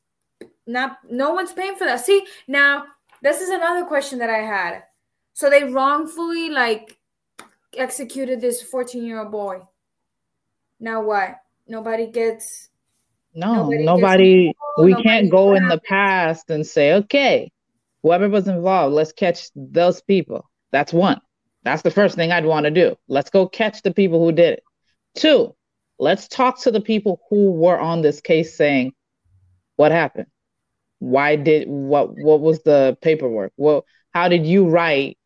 not 0.70 0.98
no 1.10 1.34
one's 1.34 1.52
paying 1.52 1.76
for 1.76 1.86
that. 1.86 2.06
See 2.06 2.26
now 2.48 2.86
this 3.22 3.42
is 3.42 3.50
another 3.50 3.86
question 3.86 4.20
that 4.20 4.30
i 4.30 4.38
had. 4.38 4.84
So 5.34 5.50
they 5.50 5.64
wrongfully 5.64 6.50
like 6.50 6.98
executed 7.76 8.40
this 8.40 8.62
14 8.62 9.04
year 9.04 9.20
old 9.20 9.32
boy. 9.32 9.62
Now 10.80 11.02
what? 11.02 11.38
Nobody 11.68 12.08
gets 12.08 12.70
no 13.34 13.70
nobody, 13.70 13.84
nobody 13.84 14.54
we 14.78 14.92
nobody 14.92 15.04
can't 15.04 15.32
go 15.32 15.54
in 15.54 15.68
the 15.68 15.80
past 15.88 16.50
and 16.50 16.66
say 16.66 16.94
okay 16.94 17.52
whoever 18.02 18.28
was 18.28 18.48
involved 18.48 18.94
let's 18.94 19.12
catch 19.12 19.50
those 19.56 20.02
people. 20.02 20.50
That's 20.72 20.94
one. 20.94 21.20
That's 21.64 21.82
the 21.82 21.92
first 21.92 22.16
thing 22.16 22.32
i'd 22.32 22.46
want 22.46 22.66
to 22.66 22.72
do. 22.72 22.96
Let's 23.08 23.30
go 23.30 23.48
catch 23.48 23.82
the 23.82 23.94
people 23.94 24.24
who 24.24 24.32
did 24.32 24.54
it. 24.54 24.64
Two 25.16 25.56
let's 25.98 26.28
talk 26.28 26.62
to 26.62 26.72
the 26.72 26.82
people 26.82 27.22
who 27.30 27.52
were 27.52 27.80
on 27.80 28.02
this 28.02 28.22
case 28.22 28.56
saying 28.56 28.94
what 29.76 29.92
happened 29.92 30.28
why 31.00 31.36
did 31.36 31.68
what 31.68 32.16
what 32.18 32.40
was 32.42 32.62
the 32.64 32.98
paperwork 33.02 33.52
well 33.58 33.86
how 34.14 34.28
did 34.28 34.46
you 34.46 34.68
write 34.68 35.18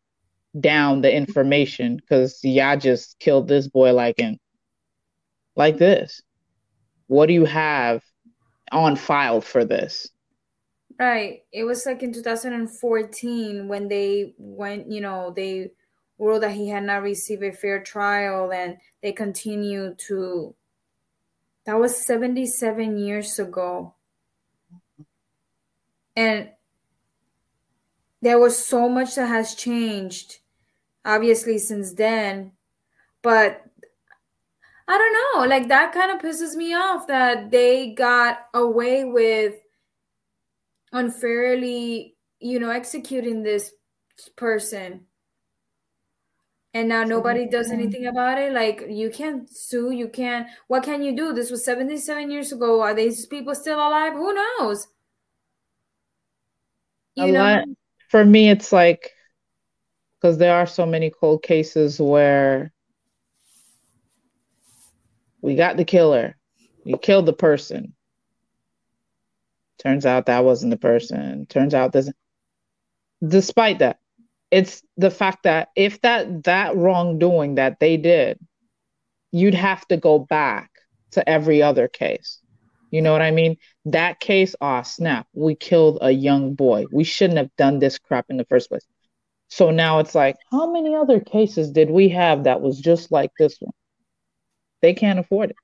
down 0.58 1.00
the 1.00 1.12
information 1.12 1.96
because 1.96 2.38
y'all 2.42 2.76
just 2.76 3.18
killed 3.18 3.48
this 3.48 3.68
boy 3.68 3.92
like 3.92 4.18
in 4.18 4.38
like 5.56 5.78
this 5.78 6.22
what 7.06 7.26
do 7.26 7.34
you 7.34 7.44
have 7.44 8.02
on 8.72 8.96
file 8.96 9.40
for 9.40 9.64
this? 9.64 10.08
Right. 10.98 11.40
It 11.52 11.64
was 11.64 11.84
like 11.86 12.02
in 12.02 12.12
2014 12.12 13.68
when 13.68 13.88
they 13.88 14.34
went, 14.38 14.90
you 14.90 15.00
know, 15.00 15.32
they 15.34 15.70
ruled 16.18 16.42
that 16.42 16.52
he 16.52 16.68
had 16.68 16.84
not 16.84 17.02
received 17.02 17.42
a 17.42 17.52
fair 17.52 17.82
trial 17.82 18.52
and 18.52 18.76
they 19.02 19.12
continued 19.12 19.98
to. 20.08 20.54
That 21.66 21.78
was 21.78 22.06
77 22.06 22.98
years 22.98 23.38
ago. 23.38 23.94
And 26.16 26.50
there 28.22 28.38
was 28.38 28.56
so 28.56 28.88
much 28.88 29.16
that 29.16 29.26
has 29.26 29.54
changed, 29.54 30.38
obviously, 31.04 31.58
since 31.58 31.92
then. 31.92 32.52
But 33.22 33.62
I 34.86 34.98
don't 34.98 35.12
know. 35.12 35.46
Like 35.46 35.68
that 35.68 35.92
kind 35.92 36.10
of 36.10 36.20
pisses 36.20 36.54
me 36.54 36.74
off 36.74 37.06
that 37.06 37.50
they 37.50 37.92
got 37.94 38.46
away 38.54 39.04
with 39.04 39.54
unfairly, 40.92 42.16
you 42.40 42.60
know, 42.60 42.70
executing 42.70 43.42
this 43.42 43.72
person. 44.36 45.06
And 46.74 46.88
now 46.88 47.04
nobody 47.04 47.46
does 47.46 47.70
anything 47.70 48.06
about 48.06 48.38
it. 48.38 48.52
Like 48.52 48.86
you 48.88 49.08
can't 49.08 49.48
sue, 49.48 49.92
you 49.92 50.08
can't. 50.08 50.48
What 50.66 50.82
can 50.82 51.02
you 51.02 51.16
do? 51.16 51.32
This 51.32 51.50
was 51.50 51.64
77 51.64 52.30
years 52.30 52.52
ago. 52.52 52.80
Are 52.80 52.94
these 52.94 53.26
people 53.26 53.54
still 53.54 53.78
alive? 53.78 54.14
Who 54.14 54.34
knows? 54.34 54.88
You 57.16 57.24
a 57.24 57.32
know? 57.32 57.38
lot 57.38 57.64
for 58.08 58.24
me 58.24 58.50
it's 58.50 58.72
like 58.72 59.10
because 60.20 60.38
there 60.38 60.54
are 60.54 60.66
so 60.66 60.86
many 60.86 61.10
cold 61.10 61.42
cases 61.42 62.00
where 62.00 62.72
we 65.42 65.54
got 65.54 65.76
the 65.76 65.84
killer. 65.84 66.36
We 66.86 66.96
killed 66.96 67.26
the 67.26 67.34
person. 67.34 67.94
Turns 69.78 70.06
out 70.06 70.26
that 70.26 70.44
wasn't 70.44 70.70
the 70.70 70.78
person. 70.78 71.46
Turns 71.46 71.74
out 71.74 71.92
this 71.92 72.10
despite 73.26 73.80
that, 73.80 73.98
it's 74.50 74.82
the 74.96 75.10
fact 75.10 75.42
that 75.44 75.68
if 75.76 76.00
that 76.02 76.44
that 76.44 76.76
wrongdoing 76.76 77.56
that 77.56 77.80
they 77.80 77.96
did, 77.96 78.38
you'd 79.32 79.54
have 79.54 79.86
to 79.88 79.96
go 79.96 80.18
back 80.18 80.70
to 81.12 81.28
every 81.28 81.62
other 81.62 81.88
case. 81.88 82.38
You 82.94 83.02
know 83.02 83.10
what 83.10 83.22
I 83.22 83.32
mean? 83.32 83.56
That 83.86 84.20
case, 84.20 84.54
ah, 84.60 84.82
snap, 84.82 85.26
we 85.32 85.56
killed 85.56 85.98
a 86.00 86.12
young 86.12 86.54
boy. 86.54 86.84
We 86.92 87.02
shouldn't 87.02 87.38
have 87.38 87.50
done 87.56 87.80
this 87.80 87.98
crap 87.98 88.26
in 88.28 88.36
the 88.36 88.44
first 88.44 88.68
place. 88.68 88.86
So 89.48 89.72
now 89.72 89.98
it's 89.98 90.14
like, 90.14 90.36
how 90.52 90.70
many 90.70 90.94
other 90.94 91.18
cases 91.18 91.72
did 91.72 91.90
we 91.90 92.10
have 92.10 92.44
that 92.44 92.60
was 92.60 92.78
just 92.78 93.10
like 93.10 93.32
this 93.36 93.56
one? 93.58 93.72
They 94.80 94.94
can't 94.94 95.18
afford 95.18 95.50
it. 95.50 95.56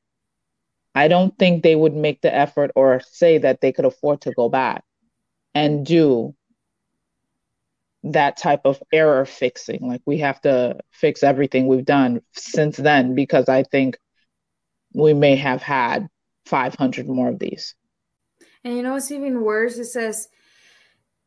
I 0.92 1.06
don't 1.06 1.38
think 1.38 1.62
they 1.62 1.76
would 1.76 1.94
make 1.94 2.20
the 2.20 2.34
effort 2.34 2.72
or 2.74 3.00
say 3.08 3.38
that 3.38 3.60
they 3.60 3.70
could 3.70 3.84
afford 3.84 4.22
to 4.22 4.32
go 4.32 4.48
back 4.48 4.82
and 5.54 5.86
do 5.86 6.34
that 8.02 8.38
type 8.38 8.62
of 8.64 8.82
error 8.92 9.24
fixing. 9.24 9.86
Like 9.86 10.02
we 10.04 10.18
have 10.18 10.40
to 10.40 10.80
fix 10.90 11.22
everything 11.22 11.68
we've 11.68 11.84
done 11.84 12.22
since 12.32 12.76
then 12.76 13.14
because 13.14 13.48
I 13.48 13.62
think 13.62 13.98
we 14.94 15.14
may 15.14 15.36
have 15.36 15.62
had 15.62 16.08
500 16.50 17.08
more 17.08 17.28
of 17.28 17.38
these. 17.38 17.74
And 18.64 18.76
you 18.76 18.82
know 18.82 18.92
what's 18.92 19.10
even 19.10 19.42
worse? 19.42 19.78
It 19.78 19.86
says 19.86 20.28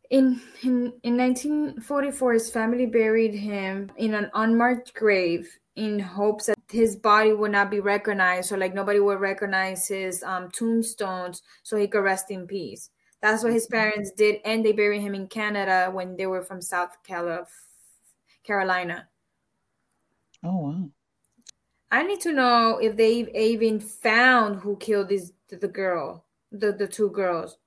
in, 0.09 0.39
in 0.61 0.93
in 1.03 1.17
1944 1.17 2.33
his 2.33 2.51
family 2.51 2.85
buried 2.85 3.33
him 3.33 3.89
in 3.97 4.13
an 4.13 4.29
unmarked 4.35 4.93
grave 4.93 5.49
in 5.75 5.97
hopes 5.97 6.45
that 6.45 6.59
his 6.69 6.95
body 6.95 7.33
would 7.33 7.51
not 7.51 7.71
be 7.71 7.79
recognized 7.79 8.51
or 8.51 8.57
like 8.57 8.75
nobody 8.75 8.99
would 8.99 9.19
recognize 9.19 9.87
his 9.87 10.21
um, 10.21 10.51
tombstones 10.51 11.41
so 11.63 11.77
he 11.77 11.87
could 11.87 12.03
rest 12.03 12.29
in 12.29 12.45
peace 12.45 12.91
that's 13.21 13.43
what 13.43 13.53
his 13.53 13.65
parents 13.65 14.11
did 14.11 14.39
and 14.45 14.63
they 14.63 14.71
buried 14.71 15.01
him 15.01 15.15
in 15.15 15.25
canada 15.27 15.89
when 15.91 16.15
they 16.15 16.27
were 16.27 16.43
from 16.43 16.61
south 16.61 16.95
carolina 18.43 19.07
oh 20.43 20.57
wow 20.57 20.89
I 21.93 22.01
need 22.01 22.21
to 22.21 22.33
know 22.33 22.79
if 22.81 22.97
they 22.97 23.29
even 23.35 23.79
found 23.79 24.61
who 24.61 24.75
killed 24.77 25.09
this 25.09 25.31
the 25.47 25.67
girl, 25.67 26.25
the 26.51 26.71
the 26.71 26.87
two 26.87 27.11
girls. 27.11 27.59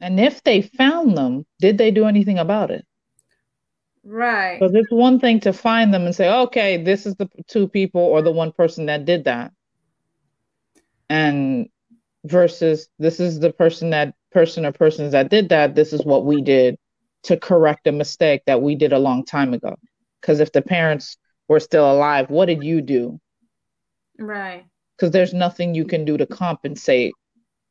And 0.00 0.18
if 0.18 0.42
they 0.44 0.62
found 0.62 1.14
them, 1.14 1.44
did 1.60 1.76
they 1.76 1.90
do 1.90 2.06
anything 2.06 2.38
about 2.38 2.70
it? 2.70 2.86
Right. 4.02 4.58
Because 4.58 4.74
it's 4.74 4.90
one 4.90 5.20
thing 5.20 5.40
to 5.40 5.52
find 5.52 5.92
them 5.92 6.06
and 6.06 6.14
say, 6.14 6.32
okay, 6.32 6.82
this 6.82 7.04
is 7.04 7.14
the 7.16 7.28
two 7.48 7.68
people 7.68 8.00
or 8.00 8.22
the 8.22 8.32
one 8.32 8.50
person 8.50 8.86
that 8.86 9.04
did 9.04 9.24
that. 9.24 9.52
And 11.10 11.68
versus 12.24 12.88
this 12.98 13.20
is 13.20 13.40
the 13.40 13.52
person 13.52 13.90
that 13.90 14.14
person 14.32 14.64
or 14.64 14.72
persons 14.72 15.12
that 15.12 15.28
did 15.28 15.50
that. 15.50 15.74
This 15.74 15.92
is 15.92 16.02
what 16.06 16.24
we 16.24 16.40
did 16.40 16.78
to 17.24 17.36
correct 17.36 17.86
a 17.86 17.92
mistake 17.92 18.40
that 18.46 18.62
we 18.62 18.74
did 18.74 18.94
a 18.94 18.98
long 18.98 19.26
time 19.26 19.52
ago. 19.52 19.76
Because 20.22 20.40
if 20.40 20.50
the 20.52 20.62
parents 20.62 21.18
were 21.50 21.60
still 21.60 21.90
alive, 21.90 22.30
what 22.30 22.46
did 22.46 22.62
you 22.62 22.80
do? 22.80 23.20
Right. 24.20 24.64
Because 24.96 25.10
there's 25.10 25.34
nothing 25.34 25.74
you 25.74 25.84
can 25.84 26.04
do 26.04 26.16
to 26.16 26.24
compensate 26.24 27.12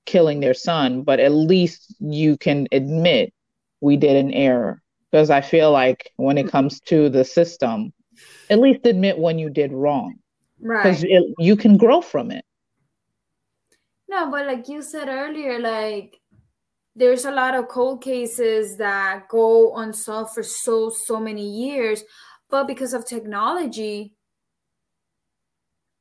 killing 0.06 0.42
their 0.42 0.54
son, 0.54 1.02
but 1.04 1.22
at 1.22 1.32
least 1.32 1.96
you 2.02 2.36
can 2.36 2.68
admit 2.74 3.34
we 3.80 3.96
did 3.96 4.18
an 4.18 4.34
error. 4.34 4.82
Because 5.10 5.30
I 5.30 5.40
feel 5.40 5.72
like 5.72 6.12
when 6.18 6.38
it 6.38 6.50
comes 6.50 6.82
to 6.82 7.08
the 7.08 7.24
system, 7.24 7.94
at 8.50 8.60
least 8.60 8.86
admit 8.86 9.18
when 9.18 9.40
you 9.40 9.50
did 9.50 9.72
wrong. 9.72 10.16
Right. 10.60 10.84
Because 10.84 11.06
you 11.40 11.56
can 11.56 11.78
grow 11.78 12.02
from 12.02 12.32
it. 12.32 12.44
No, 14.10 14.30
but 14.30 14.46
like 14.46 14.68
you 14.68 14.82
said 14.82 15.08
earlier, 15.08 15.58
like 15.58 16.20
there's 16.98 17.24
a 17.24 17.32
lot 17.32 17.56
of 17.56 17.70
cold 17.70 18.04
cases 18.04 18.76
that 18.76 19.30
go 19.30 19.74
unsolved 19.78 20.34
for 20.34 20.44
so 20.44 20.90
so 20.90 21.18
many 21.18 21.48
years 21.48 22.04
but 22.50 22.68
because 22.68 22.94
of 22.94 23.06
technology 23.06 24.14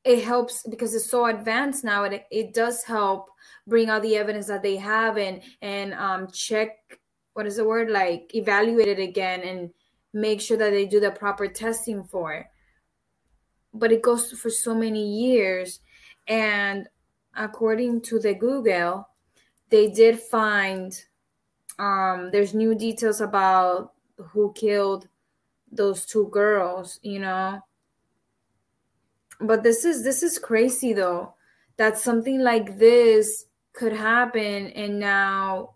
it 0.05 0.23
helps 0.23 0.65
because 0.69 0.95
it's 0.95 1.09
so 1.09 1.25
advanced 1.25 1.83
now 1.83 2.03
it, 2.03 2.25
it 2.31 2.53
does 2.53 2.83
help 2.83 3.29
bring 3.67 3.89
out 3.89 4.01
the 4.01 4.15
evidence 4.15 4.47
that 4.47 4.63
they 4.63 4.77
have 4.77 5.17
and 5.17 5.41
and 5.61 5.93
um 5.93 6.27
check 6.31 6.99
what 7.39 7.47
is 7.47 7.55
the 7.55 7.63
word? 7.63 7.89
Like 7.89 8.35
evaluate 8.35 8.89
it 8.89 8.99
again 8.99 9.41
and 9.43 9.69
make 10.13 10.41
sure 10.41 10.57
that 10.57 10.71
they 10.71 10.85
do 10.85 10.99
the 10.99 11.11
proper 11.11 11.47
testing 11.47 12.03
for 12.03 12.33
it. 12.33 12.47
But 13.73 13.93
it 13.93 14.01
goes 14.01 14.31
for 14.31 14.49
so 14.49 14.75
many 14.75 15.07
years 15.07 15.79
and 16.27 16.89
according 17.37 18.01
to 18.01 18.19
the 18.19 18.33
google 18.33 19.07
they 19.69 19.87
did 19.87 20.19
find 20.19 21.05
um 21.77 22.29
there's 22.31 22.55
new 22.55 22.75
details 22.75 23.21
about 23.21 23.93
who 24.17 24.51
killed 24.53 25.07
those 25.71 26.05
two 26.05 26.29
girls 26.29 26.99
you 27.01 27.19
know? 27.19 27.59
But 29.41 29.63
this 29.63 29.85
is 29.85 30.03
this 30.03 30.23
is 30.23 30.37
crazy 30.37 30.93
though 30.93 31.33
that 31.77 31.97
something 31.97 32.39
like 32.41 32.77
this 32.77 33.45
could 33.73 33.93
happen. 33.93 34.67
And 34.67 34.99
now 34.99 35.75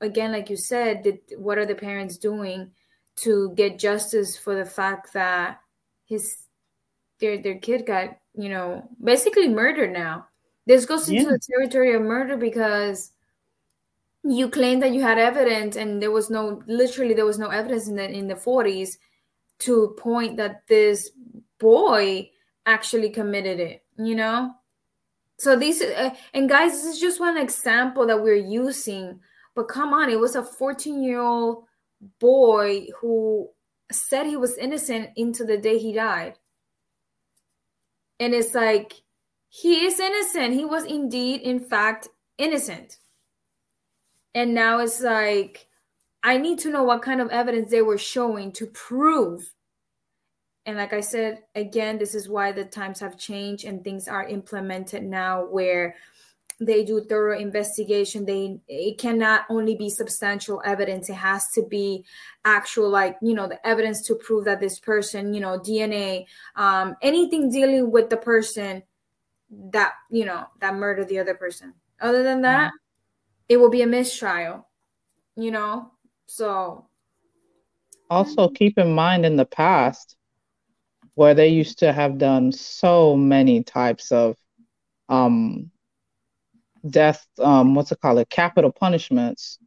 again 0.00 0.32
like 0.32 0.50
you 0.50 0.56
said 0.56 1.18
what 1.36 1.58
are 1.58 1.66
the 1.66 1.74
parents 1.74 2.18
doing 2.18 2.70
to 3.16 3.52
get 3.54 3.78
justice 3.78 4.36
for 4.36 4.56
the 4.56 4.64
fact 4.64 5.12
that 5.12 5.60
his 6.06 6.36
their 7.20 7.38
their 7.38 7.58
kid 7.58 7.86
got 7.86 8.18
you 8.34 8.48
know 8.48 8.88
basically 9.02 9.48
murdered 9.48 9.92
now? 9.92 10.26
This 10.66 10.86
goes 10.86 11.08
into 11.08 11.24
yeah. 11.24 11.30
the 11.30 11.38
territory 11.38 11.94
of 11.94 12.02
murder 12.02 12.36
because 12.36 13.12
you 14.24 14.48
claim 14.48 14.80
that 14.80 14.92
you 14.92 15.02
had 15.02 15.18
evidence 15.18 15.76
and 15.76 16.00
there 16.00 16.10
was 16.10 16.30
no 16.30 16.62
literally 16.66 17.12
there 17.14 17.26
was 17.26 17.38
no 17.38 17.48
evidence 17.48 17.88
in 17.88 17.96
the 17.96 18.10
in 18.10 18.26
the 18.26 18.34
40s 18.34 18.96
to 19.60 19.84
a 19.84 19.94
point 19.94 20.36
that 20.36 20.66
this 20.68 21.10
boy 21.58 22.30
actually 22.66 23.10
committed 23.10 23.60
it 23.60 23.84
you 23.96 24.14
know? 24.14 24.52
So 25.38 25.56
these 25.56 25.82
uh, 25.82 26.10
and 26.32 26.48
guys 26.48 26.72
this 26.72 26.94
is 26.94 27.00
just 27.00 27.20
one 27.20 27.36
example 27.36 28.06
that 28.06 28.22
we're 28.22 28.34
using 28.34 29.20
but 29.54 29.68
come 29.68 29.92
on 29.92 30.08
it 30.08 30.18
was 30.18 30.36
a 30.36 30.44
14 30.44 31.02
year 31.02 31.20
old 31.20 31.64
boy 32.18 32.86
who 33.00 33.50
said 33.90 34.26
he 34.26 34.36
was 34.36 34.56
innocent 34.58 35.10
into 35.16 35.44
the 35.44 35.56
day 35.56 35.78
he 35.78 35.92
died. 35.92 36.34
And 38.20 38.34
it's 38.34 38.54
like 38.54 38.94
he 39.48 39.86
is 39.86 39.98
innocent. 39.98 40.54
He 40.54 40.64
was 40.64 40.84
indeed 40.84 41.42
in 41.42 41.60
fact 41.60 42.08
innocent. 42.38 42.98
And 44.34 44.54
now 44.54 44.80
it's 44.80 45.00
like, 45.00 45.66
I 46.24 46.38
need 46.38 46.58
to 46.60 46.70
know 46.70 46.82
what 46.82 47.02
kind 47.02 47.20
of 47.20 47.30
evidence 47.30 47.70
they 47.70 47.82
were 47.82 47.98
showing 47.98 48.50
to 48.52 48.66
prove. 48.66 49.52
And 50.66 50.78
like 50.78 50.92
I 50.92 51.00
said, 51.00 51.42
again, 51.54 51.98
this 51.98 52.14
is 52.14 52.28
why 52.28 52.50
the 52.50 52.64
times 52.64 52.98
have 53.00 53.18
changed 53.18 53.64
and 53.64 53.84
things 53.84 54.08
are 54.08 54.26
implemented 54.26 55.04
now 55.04 55.44
where 55.44 55.94
they 56.60 56.84
do 56.84 57.00
thorough 57.00 57.36
investigation 57.36 58.24
they 58.24 58.56
it 58.68 58.96
cannot 58.96 59.44
only 59.50 59.74
be 59.74 59.90
substantial 59.90 60.62
evidence 60.64 61.10
it 61.10 61.14
has 61.14 61.48
to 61.50 61.66
be 61.66 62.04
actual 62.44 62.88
like 62.88 63.16
you 63.20 63.34
know 63.34 63.48
the 63.48 63.66
evidence 63.66 64.06
to 64.06 64.14
prove 64.14 64.44
that 64.44 64.60
this 64.60 64.78
person 64.78 65.34
you 65.34 65.40
know 65.40 65.58
dna 65.58 66.24
um 66.54 66.94
anything 67.02 67.50
dealing 67.50 67.90
with 67.90 68.08
the 68.08 68.16
person 68.16 68.80
that 69.50 69.94
you 70.10 70.24
know 70.24 70.44
that 70.60 70.76
murdered 70.76 71.08
the 71.08 71.18
other 71.18 71.34
person 71.34 71.74
other 72.00 72.22
than 72.22 72.40
that 72.42 72.68
mm-hmm 72.68 72.76
it 73.48 73.58
will 73.58 73.70
be 73.70 73.82
a 73.82 73.86
mistrial, 73.86 74.66
you 75.36 75.50
know? 75.50 75.90
So 76.26 76.86
also 78.10 78.48
keep 78.48 78.78
in 78.78 78.92
mind 78.92 79.24
in 79.24 79.36
the 79.36 79.44
past 79.44 80.16
where 81.14 81.34
they 81.34 81.48
used 81.48 81.78
to 81.78 81.92
have 81.92 82.18
done 82.18 82.52
so 82.52 83.16
many 83.16 83.62
types 83.62 84.12
of 84.12 84.36
um 85.08 85.70
death 86.88 87.26
um 87.38 87.74
what's 87.74 87.92
it 87.92 88.00
called 88.00 88.28
capital 88.30 88.70
punishments 88.70 89.58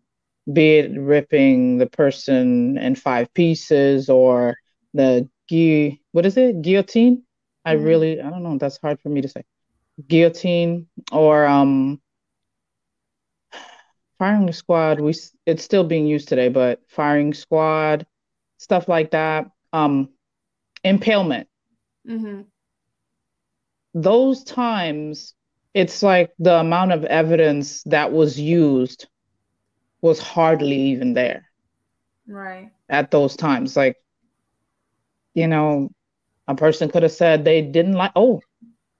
be 0.51 0.77
it 0.77 0.99
ripping 0.99 1.77
the 1.77 1.87
person 1.87 2.77
in 2.77 2.95
five 2.95 3.33
pieces 3.33 4.09
or 4.09 4.55
the 4.93 5.27
gui 5.49 6.01
what 6.11 6.25
is 6.25 6.37
it? 6.37 6.61
Guillotine? 6.61 7.23
I 7.65 7.75
mm-hmm. 7.75 7.85
really 7.85 8.21
i 8.21 8.29
don't 8.29 8.43
know 8.43 8.57
that's 8.57 8.77
hard 8.77 8.99
for 9.01 9.09
me 9.09 9.21
to 9.21 9.27
say. 9.27 9.43
Guillotine 10.07 10.87
or 11.11 11.45
um 11.45 12.01
firing 14.19 14.51
squad 14.51 14.99
we 14.99 15.13
it's 15.45 15.63
still 15.63 15.83
being 15.83 16.05
used 16.07 16.27
today 16.27 16.49
but 16.49 16.81
firing 16.87 17.33
squad 17.33 18.05
stuff 18.57 18.87
like 18.87 19.11
that 19.11 19.49
um 19.73 20.09
impalement. 20.83 21.47
Mm-hmm. 22.07 22.41
those 23.93 24.43
times 24.43 25.33
it's 25.73 26.01
like 26.03 26.31
the 26.39 26.55
amount 26.59 26.91
of 26.91 27.03
evidence 27.05 27.83
that 27.83 28.11
was 28.11 28.39
used 28.39 29.07
was 30.01 30.19
hardly 30.19 30.75
even 30.77 31.13
there. 31.13 31.45
Right. 32.27 32.71
At 32.89 33.11
those 33.11 33.35
times 33.35 33.75
like 33.75 33.95
you 35.33 35.47
know 35.47 35.89
a 36.47 36.55
person 36.55 36.89
could 36.89 37.03
have 37.03 37.11
said 37.11 37.43
they 37.43 37.61
didn't 37.61 37.93
like 37.93 38.11
oh 38.15 38.41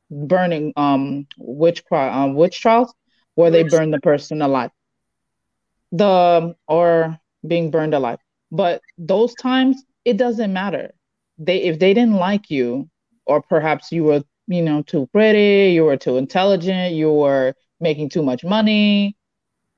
burning 0.10 0.74
um 0.78 1.26
witch 1.38 1.84
um 1.92 2.36
witch 2.36 2.60
trials 2.62 2.94
where 3.36 3.52
they 3.52 3.64
burned 3.64 3.94
the 3.94 4.00
person 4.00 4.42
alive 4.42 4.72
the 5.92 6.56
or 6.68 7.20
being 7.46 7.72
burned 7.72 7.94
alive. 7.94 8.20
But 8.52 8.82
those 8.98 9.34
times 9.36 9.84
it 10.06 10.18
doesn't 10.18 10.54
matter. 10.54 10.94
They 11.38 11.64
if 11.64 11.80
they 11.80 11.94
didn't 11.94 12.16
like 12.16 12.50
you, 12.50 12.90
or 13.26 13.42
perhaps 13.42 13.92
you 13.92 14.04
were, 14.06 14.24
you 14.48 14.62
know, 14.62 14.82
too 14.82 15.08
pretty, 15.12 15.74
you 15.74 15.84
were 15.84 15.98
too 15.98 16.18
intelligent, 16.18 16.96
you 16.96 17.12
were 17.12 17.54
making 17.80 18.10
too 18.10 18.24
much 18.24 18.44
money. 18.44 19.16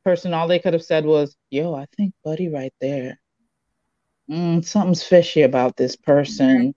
Person, 0.06 0.34
all 0.34 0.48
they 0.48 0.60
could 0.60 0.74
have 0.74 0.84
said 0.84 1.06
was, 1.06 1.36
"Yo, 1.50 1.74
I 1.74 1.86
think 1.98 2.14
Buddy 2.24 2.48
right 2.50 2.74
there. 2.80 3.20
Mm, 4.30 4.64
something's 4.64 5.04
fishy 5.04 5.42
about 5.42 5.76
this 5.76 5.96
person." 5.96 6.74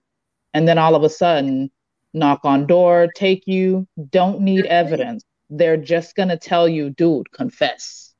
And 0.53 0.67
then 0.67 0.77
all 0.77 0.95
of 0.95 1.03
a 1.03 1.09
sudden, 1.09 1.71
knock 2.13 2.41
on 2.43 2.67
door, 2.67 3.07
take 3.15 3.47
you. 3.47 3.87
Don't 4.09 4.41
need 4.41 4.65
evidence. 4.65 5.23
They're 5.49 5.77
just 5.77 6.15
gonna 6.15 6.37
tell 6.37 6.67
you, 6.67 6.89
dude, 6.89 7.31
confess. 7.31 8.13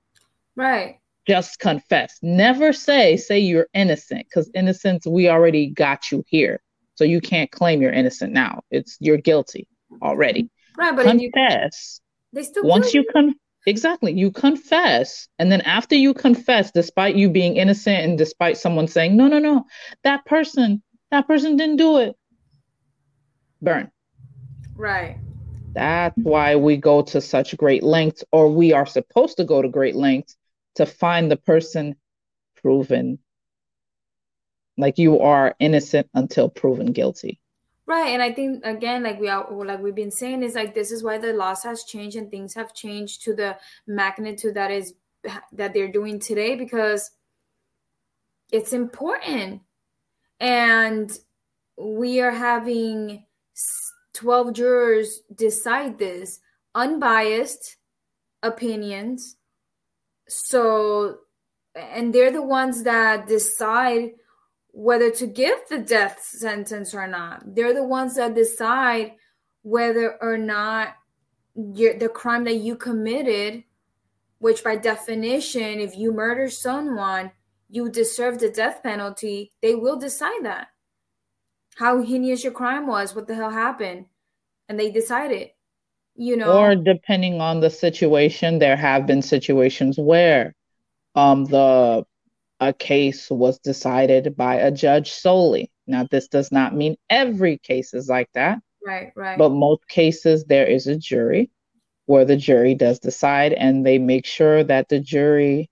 Right 0.56 1.00
just 1.28 1.60
confess. 1.60 2.18
Never 2.22 2.74
say 2.74 3.18
say 3.18 3.40
you're 3.40 3.68
innocent 3.74 4.26
because 4.30 4.50
innocence 4.54 5.06
we 5.06 5.30
already 5.30 5.68
got 5.68 6.12
you 6.12 6.24
here. 6.28 6.62
So 6.96 7.04
you 7.04 7.22
can't 7.22 7.52
claim 7.52 7.82
you're 7.82 7.92
innocent 7.92 8.34
now. 8.34 8.62
It's 8.70 8.98
you're 9.00 9.18
guilty 9.18 9.68
already. 10.02 10.50
Right, 10.78 10.96
but 10.96 11.06
confess. 11.06 12.02
You, 12.32 12.40
they 12.40 12.44
still 12.44 12.64
once 12.64 12.94
you 12.94 13.06
con 13.12 13.36
exactly 13.66 14.14
you 14.14 14.32
confess, 14.32 15.28
and 15.40 15.52
then 15.52 15.62
after 15.62 15.96
you 15.96 16.14
confess, 16.14 16.72
despite 16.72 17.16
you 17.16 17.30
being 17.30 17.56
innocent 17.58 18.04
and 18.04 18.18
despite 18.18 18.58
someone 18.58 18.88
saying 18.88 19.16
no, 19.16 19.28
no, 19.28 19.40
no, 19.40 19.66
that 20.04 20.26
person, 20.26 20.84
that 21.12 21.28
person 21.28 21.56
didn't 21.56 21.78
do 21.78 21.98
it. 21.98 22.16
Burn. 23.62 23.90
Right. 24.76 25.18
That's 25.74 26.18
why 26.18 26.56
we 26.56 26.78
go 26.78 27.02
to 27.02 27.22
such 27.22 27.56
great 27.58 27.82
lengths, 27.82 28.24
or 28.32 28.50
we 28.50 28.74
are 28.74 28.86
supposed 28.86 29.38
to 29.38 29.44
go 29.44 29.62
to 29.62 29.70
great 29.70 29.96
lengths 29.96 30.38
to 30.76 30.86
find 30.86 31.30
the 31.30 31.38
person 31.38 31.96
proven 32.56 33.20
like 34.78 34.98
you 34.98 35.20
are 35.20 35.56
innocent 35.60 36.10
until 36.14 36.50
proven 36.50 36.92
guilty. 36.92 37.40
Right, 37.86 38.10
and 38.10 38.22
I 38.22 38.32
think 38.32 38.66
again, 38.66 39.04
like 39.04 39.20
we 39.20 39.28
are, 39.28 39.46
like 39.52 39.82
we've 39.82 39.94
been 39.94 40.10
saying, 40.10 40.42
is 40.42 40.56
like 40.56 40.74
this 40.74 40.92
is 40.92 41.04
why 41.04 41.18
the 41.18 41.34
laws 41.34 41.64
has 41.64 41.84
changed 41.84 42.16
and 42.16 42.32
things 42.32 42.54
have 42.54 42.74
changed 42.74 43.24
to 43.24 43.36
the 43.36 43.58
magnitude 43.86 44.56
that 44.56 44.72
is 44.72 44.94
that 45.52 45.74
they're 45.74 45.92
doing 45.92 46.20
today 46.20 46.56
because 46.56 47.12
it's 48.52 48.72
important, 48.72 49.62
and 50.40 51.12
we 51.78 52.22
are 52.22 52.32
having 52.32 53.26
twelve 54.14 54.54
jurors 54.54 55.20
decide 55.36 56.00
this 56.00 56.40
unbiased 56.74 57.76
opinions. 58.44 59.36
So, 60.28 61.20
and 61.76 62.14
they're 62.14 62.32
the 62.32 62.44
ones 62.44 62.84
that 62.84 63.28
decide 63.28 64.12
whether 64.72 65.12
to 65.12 65.28
give 65.28 65.60
the 65.70 65.80
death 65.80 66.24
sentence 66.24 66.94
or 66.94 67.08
not. 67.08 67.56
They're 67.56 67.74
the 67.74 67.84
ones 67.84 68.16
that 68.16 68.34
decide 68.34 69.14
whether 69.62 70.18
or 70.22 70.38
not 70.38 70.96
the 71.56 72.10
crime 72.14 72.44
that 72.46 72.56
you 72.56 72.76
committed, 72.76 73.64
which 74.40 74.64
by 74.64 74.76
definition, 74.76 75.80
if 75.80 75.96
you 75.96 76.12
murder 76.12 76.50
someone, 76.50 77.32
you 77.70 77.90
deserve 77.90 78.40
the 78.40 78.50
death 78.50 78.82
penalty. 78.84 79.52
They 79.62 79.76
will 79.76 79.98
decide 79.98 80.44
that. 80.44 80.70
How 81.76 82.02
heinous 82.02 82.44
your 82.44 82.54
crime 82.54 82.88
was, 82.88 83.16
what 83.16 83.28
the 83.28 83.36
hell 83.36 83.52
happened. 83.52 84.06
And 84.70 84.80
they 84.80 84.92
decide 84.92 85.32
it. 85.32 85.56
You 86.16 86.38
know, 86.38 86.58
or 86.58 86.76
depending 86.76 87.42
on 87.42 87.60
the 87.60 87.70
situation, 87.70 88.60
there 88.60 88.76
have 88.76 89.08
been 89.08 89.22
situations 89.22 89.98
where 89.98 90.54
um 91.16 91.46
the 91.46 92.06
a 92.60 92.74
case 92.74 93.30
was 93.30 93.60
decided 93.60 94.36
by 94.38 94.56
a 94.56 94.72
judge 94.72 95.12
solely. 95.12 95.70
Now, 95.86 96.08
this 96.10 96.28
does 96.30 96.52
not 96.52 96.74
mean 96.76 96.96
every 97.10 97.58
case 97.58 97.94
is 97.94 98.08
like 98.08 98.30
that. 98.34 98.60
Right, 98.86 99.12
right. 99.16 99.38
But 99.38 99.50
most 99.50 99.88
cases, 99.88 100.46
there 100.46 100.66
is 100.66 100.88
a 100.88 100.98
jury 100.98 101.52
where 102.06 102.26
the 102.26 102.38
jury 102.38 102.76
does 102.76 103.00
decide 103.00 103.54
and 103.54 103.86
they 103.86 103.98
make 103.98 104.26
sure 104.26 104.64
that 104.64 104.90
the 104.90 105.00
jury 105.00 105.70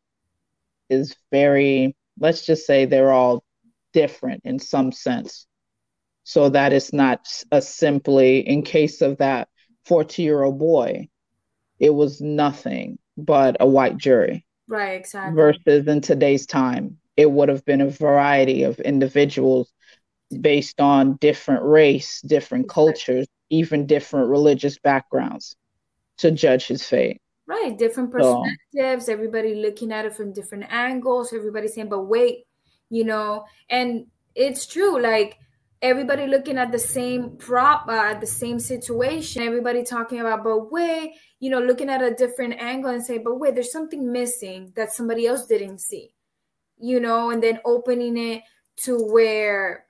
is 0.90 1.16
very, 1.32 1.96
let's 2.20 2.46
just 2.46 2.66
say 2.66 2.86
they're 2.86 3.12
all 3.12 3.44
different 3.94 4.42
in 4.44 4.60
some 4.60 4.92
sense. 4.92 5.48
So 6.24 6.50
that 6.50 6.74
it's 6.74 6.94
not 6.94 7.28
a 7.52 7.62
simply, 7.62 8.40
in 8.48 8.64
case 8.64 9.02
of 9.02 9.18
that 9.18 9.50
14 9.86 10.26
year 10.26 10.44
old 10.44 10.60
boy, 10.60 11.08
it 11.80 11.90
was 11.90 12.22
nothing 12.22 13.00
but 13.18 13.58
a 13.60 13.68
white 13.68 13.98
jury. 13.98 14.46
Right, 14.68 15.00
exactly. 15.00 15.36
Versus 15.36 15.88
in 15.88 16.02
today's 16.02 16.46
time, 16.46 16.98
it 17.18 17.30
would 17.30 17.50
have 17.50 17.66
been 17.66 17.82
a 17.82 17.90
variety 17.90 18.64
of 18.64 18.80
individuals 18.80 19.72
based 20.40 20.80
on 20.80 21.18
different 21.18 21.64
race, 21.64 22.22
different 22.22 22.70
cultures, 22.70 23.28
even 23.50 23.86
different 23.86 24.30
religious 24.30 24.80
backgrounds 24.80 25.56
to 26.20 26.32
judge 26.32 26.68
his 26.68 26.86
fate. 26.86 27.22
Right, 27.48 27.78
different 27.78 28.12
perspectives, 28.12 29.08
so, 29.08 29.12
everybody 29.12 29.56
looking 29.56 29.92
at 29.92 30.06
it 30.06 30.16
from 30.16 30.32
different 30.32 30.66
angles, 30.70 31.34
everybody 31.34 31.68
saying, 31.68 31.90
but 31.90 32.06
wait, 32.06 32.46
you 32.90 33.04
know, 33.04 33.44
and 33.70 34.06
it's 34.36 34.66
true, 34.68 35.02
like 35.02 35.38
everybody 35.82 36.28
looking 36.28 36.58
at 36.58 36.72
the 36.72 36.80
same 36.80 37.38
prop 37.38 37.88
uh, 37.88 38.14
the 38.20 38.28
same 38.28 38.60
situation 38.60 39.42
everybody 39.42 39.84
talking 39.84 40.20
about 40.20 40.44
but 40.44 40.72
wait 40.72 41.14
you 41.40 41.50
know 41.50 41.60
looking 41.60 41.90
at 41.90 42.02
a 42.02 42.14
different 42.14 42.54
angle 42.60 42.92
and 42.92 43.04
say 43.04 43.18
but 43.18 43.40
wait 43.40 43.56
there's 43.56 43.72
something 43.72 44.12
missing 44.12 44.72
that 44.76 44.94
somebody 44.94 45.26
else 45.26 45.46
didn't 45.48 45.80
see 45.80 46.14
you 46.80 47.00
know 47.00 47.32
and 47.32 47.42
then 47.42 47.60
opening 47.66 48.18
it 48.18 48.44
to 48.78 48.98
where 48.98 49.86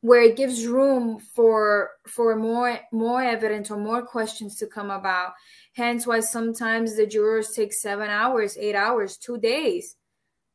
where 0.00 0.22
it 0.22 0.36
gives 0.36 0.66
room 0.66 1.18
for 1.18 1.90
for 2.06 2.36
more 2.36 2.78
more 2.92 3.22
evidence 3.22 3.70
or 3.70 3.76
more 3.76 4.02
questions 4.02 4.56
to 4.56 4.66
come 4.66 4.90
about. 4.90 5.32
Hence 5.74 6.06
why 6.06 6.20
sometimes 6.20 6.96
the 6.96 7.06
jurors 7.06 7.50
take 7.50 7.72
seven 7.72 8.08
hours 8.08 8.56
eight 8.58 8.76
hours 8.76 9.16
two 9.16 9.38
days 9.38 9.96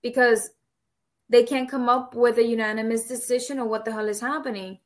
because 0.02 0.50
they 1.34 1.44
can't 1.44 1.70
come 1.70 1.90
up 1.90 2.14
with 2.14 2.38
a 2.38 2.44
unanimous 2.44 3.08
decision 3.08 3.58
or 3.58 3.66
what 3.66 3.86
the 3.86 3.92
hell 3.92 4.08
is 4.08 4.20
happening. 4.20 4.78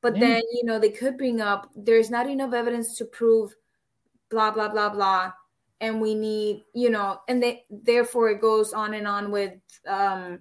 But 0.00 0.16
yeah. 0.16 0.20
then, 0.20 0.42
you 0.52 0.64
know, 0.64 0.78
they 0.78 0.90
could 0.90 1.18
bring 1.18 1.40
up 1.40 1.70
there's 1.74 2.10
not 2.10 2.30
enough 2.30 2.52
evidence 2.52 2.96
to 2.98 3.04
prove 3.04 3.54
blah, 4.30 4.52
blah, 4.52 4.68
blah, 4.68 4.90
blah. 4.90 5.32
And 5.80 6.00
we 6.00 6.14
need, 6.14 6.62
you 6.74 6.90
know, 6.90 7.20
and 7.28 7.42
they, 7.42 7.64
therefore 7.70 8.30
it 8.30 8.40
goes 8.40 8.72
on 8.72 8.94
and 8.94 9.08
on 9.08 9.30
with 9.30 9.56
um, 9.88 10.40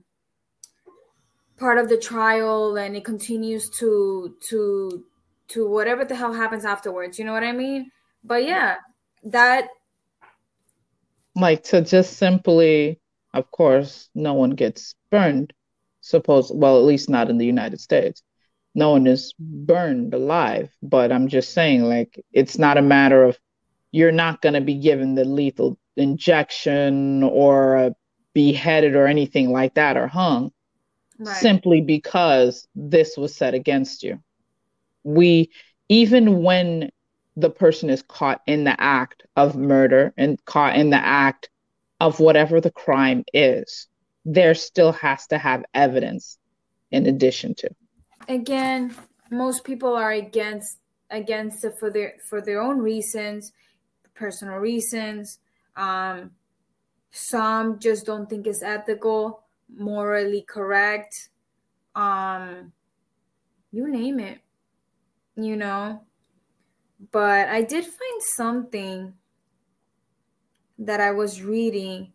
part 1.58 1.80
of 1.80 1.90
the 1.90 1.98
trial 1.98 2.78
and 2.78 2.96
it 2.96 3.04
continues 3.04 3.70
to, 3.72 4.36
to, 4.50 5.04
to 5.48 5.68
whatever 5.68 6.06
the 6.06 6.16
hell 6.16 6.34
happens 6.34 6.64
afterwards. 6.64 7.18
You 7.18 7.26
know 7.26 7.34
what 7.34 7.44
I 7.44 7.54
mean? 7.54 7.90
But 8.24 8.44
yeah, 8.44 8.76
that. 9.24 9.70
Like 11.36 11.64
to 11.64 11.82
just 11.82 12.18
simply 12.18 13.00
of 13.34 13.52
course, 13.52 14.10
no 14.16 14.34
one 14.34 14.52
gets 14.52 14.96
burned. 15.10 15.54
Suppose, 16.02 16.52
well, 16.54 16.78
at 16.78 16.86
least 16.86 17.10
not 17.10 17.30
in 17.30 17.38
the 17.38 17.46
United 17.46 17.80
States. 17.82 18.24
No 18.76 18.92
one 18.92 19.08
is 19.08 19.34
burned 19.40 20.14
alive. 20.14 20.70
But 20.82 21.12
I'm 21.12 21.28
just 21.28 21.54
saying, 21.54 21.84
like, 21.84 22.24
it's 22.32 22.58
not 22.58 22.78
a 22.78 22.82
matter 22.82 23.24
of 23.24 23.38
you're 23.92 24.12
not 24.12 24.42
going 24.42 24.54
to 24.54 24.62
be 24.62 24.76
given 24.76 25.16
the 25.16 25.26
lethal 25.26 25.78
injection 25.98 27.24
or 27.24 27.78
uh, 27.78 27.90
beheaded 28.34 28.96
or 28.96 29.08
anything 29.08 29.52
like 29.52 29.74
that 29.74 29.98
or 29.98 30.08
hung 30.08 30.52
right. 31.20 31.38
simply 31.38 31.82
because 31.82 32.68
this 32.76 33.18
was 33.18 33.36
set 33.36 33.54
against 33.54 34.04
you. 34.04 34.20
We, 35.04 35.52
even 35.90 36.42
when 36.44 36.92
the 37.36 37.50
person 37.50 37.90
is 37.90 38.02
caught 38.02 38.42
in 38.48 38.64
the 38.64 38.80
act 38.82 39.24
of 39.36 39.56
murder 39.56 40.14
and 40.18 40.44
caught 40.46 40.76
in 40.76 40.90
the 40.90 40.98
act 40.98 41.50
of 42.00 42.20
whatever 42.20 42.62
the 42.62 42.72
crime 42.72 43.24
is, 43.34 43.88
there 44.26 44.54
still 44.54 44.92
has 44.92 45.28
to 45.28 45.38
have 45.38 45.64
evidence 45.74 46.38
in 46.92 47.06
addition 47.06 47.56
to. 47.56 47.70
Again, 48.28 48.96
most 49.32 49.64
people 49.64 49.96
are 49.96 50.12
against 50.12 50.80
against 51.10 51.64
it 51.64 51.74
for 51.80 51.90
their 51.90 52.16
for 52.28 52.42
their 52.42 52.62
own 52.62 52.80
reasons, 52.80 53.52
personal 54.14 54.58
reasons. 54.58 55.40
Um, 55.76 56.32
some 57.12 57.80
just 57.80 58.06
don't 58.06 58.30
think 58.30 58.46
it's 58.46 58.62
ethical, 58.62 59.44
morally 59.76 60.46
correct. 60.48 61.30
Um, 61.96 62.72
you 63.72 63.88
name 63.90 64.20
it, 64.20 64.40
you 65.36 65.56
know. 65.56 66.04
But 67.12 67.48
I 67.50 67.62
did 67.62 67.86
find 67.86 68.22
something 68.22 69.14
that 70.80 71.00
I 71.00 71.12
was 71.12 71.42
reading, 71.42 72.14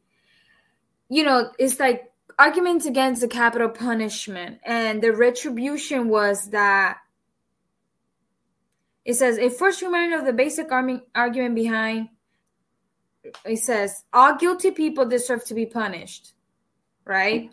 you 1.08 1.24
know, 1.24 1.50
it's 1.58 1.78
like 1.78 2.10
arguments 2.38 2.86
against 2.86 3.20
the 3.20 3.28
capital 3.28 3.68
punishment. 3.68 4.58
And 4.64 5.02
the 5.02 5.12
retribution 5.12 6.08
was 6.08 6.50
that 6.50 6.98
it 9.04 9.14
says 9.14 9.38
a 9.38 9.50
first 9.50 9.82
reminder 9.82 10.18
of 10.18 10.24
the 10.24 10.32
basic 10.32 10.72
argument 10.72 11.54
behind 11.54 12.08
it 13.44 13.58
says 13.58 14.04
all 14.12 14.36
guilty 14.36 14.70
people 14.70 15.06
deserve 15.06 15.44
to 15.46 15.54
be 15.54 15.66
punished, 15.66 16.34
right? 17.04 17.50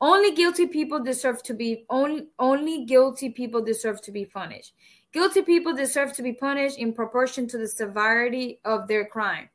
Only 0.00 0.34
guilty 0.34 0.66
people 0.66 1.00
deserve 1.00 1.42
to 1.44 1.54
be 1.54 1.84
only 1.88 2.28
only 2.38 2.84
guilty 2.84 3.30
people 3.30 3.62
deserve 3.62 4.00
to 4.02 4.12
be 4.12 4.24
punished. 4.24 4.74
Guilty 5.12 5.42
people 5.42 5.74
deserve 5.74 6.12
to 6.14 6.22
be 6.22 6.32
punished 6.32 6.78
in 6.78 6.92
proportion 6.92 7.46
to 7.48 7.58
the 7.58 7.68
severity 7.68 8.60
of 8.64 8.88
their 8.88 9.04
crime. 9.04 9.48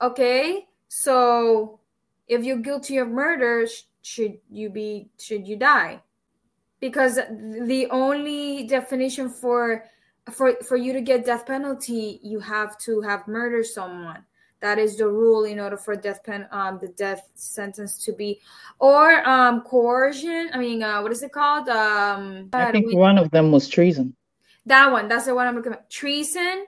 Okay, 0.00 0.65
so 0.88 1.80
if 2.28 2.44
you're 2.44 2.58
guilty 2.58 2.98
of 2.98 3.08
murder, 3.08 3.66
should 4.02 4.38
you 4.50 4.70
be 4.70 5.08
should 5.18 5.46
you 5.46 5.56
die? 5.56 6.00
Because 6.80 7.16
the 7.16 7.88
only 7.90 8.66
definition 8.66 9.28
for 9.28 9.84
for 10.32 10.54
for 10.62 10.76
you 10.76 10.92
to 10.92 11.00
get 11.00 11.24
death 11.24 11.46
penalty, 11.46 12.20
you 12.22 12.40
have 12.40 12.78
to 12.78 13.00
have 13.00 13.26
murdered 13.26 13.66
someone. 13.66 14.24
That 14.60 14.78
is 14.78 14.96
the 14.96 15.06
rule 15.06 15.44
in 15.44 15.60
order 15.60 15.76
for 15.76 15.96
death 15.96 16.24
pen 16.24 16.48
um 16.50 16.78
the 16.80 16.88
death 16.88 17.28
sentence 17.34 18.04
to 18.04 18.12
be 18.12 18.40
or 18.78 19.26
um 19.28 19.62
coercion. 19.62 20.50
I 20.52 20.58
mean, 20.58 20.82
uh, 20.82 21.02
what 21.02 21.12
is 21.12 21.22
it 21.22 21.32
called? 21.32 21.68
Um, 21.68 22.48
I 22.52 22.72
think 22.72 22.86
we, 22.86 22.94
one 22.94 23.18
of 23.18 23.30
them 23.30 23.52
was 23.52 23.68
treason. 23.68 24.14
That 24.66 24.90
one. 24.90 25.08
That's 25.08 25.26
the 25.26 25.34
one 25.34 25.46
I'm 25.46 25.54
looking 25.54 25.72
at. 25.72 25.90
Treason. 25.90 26.66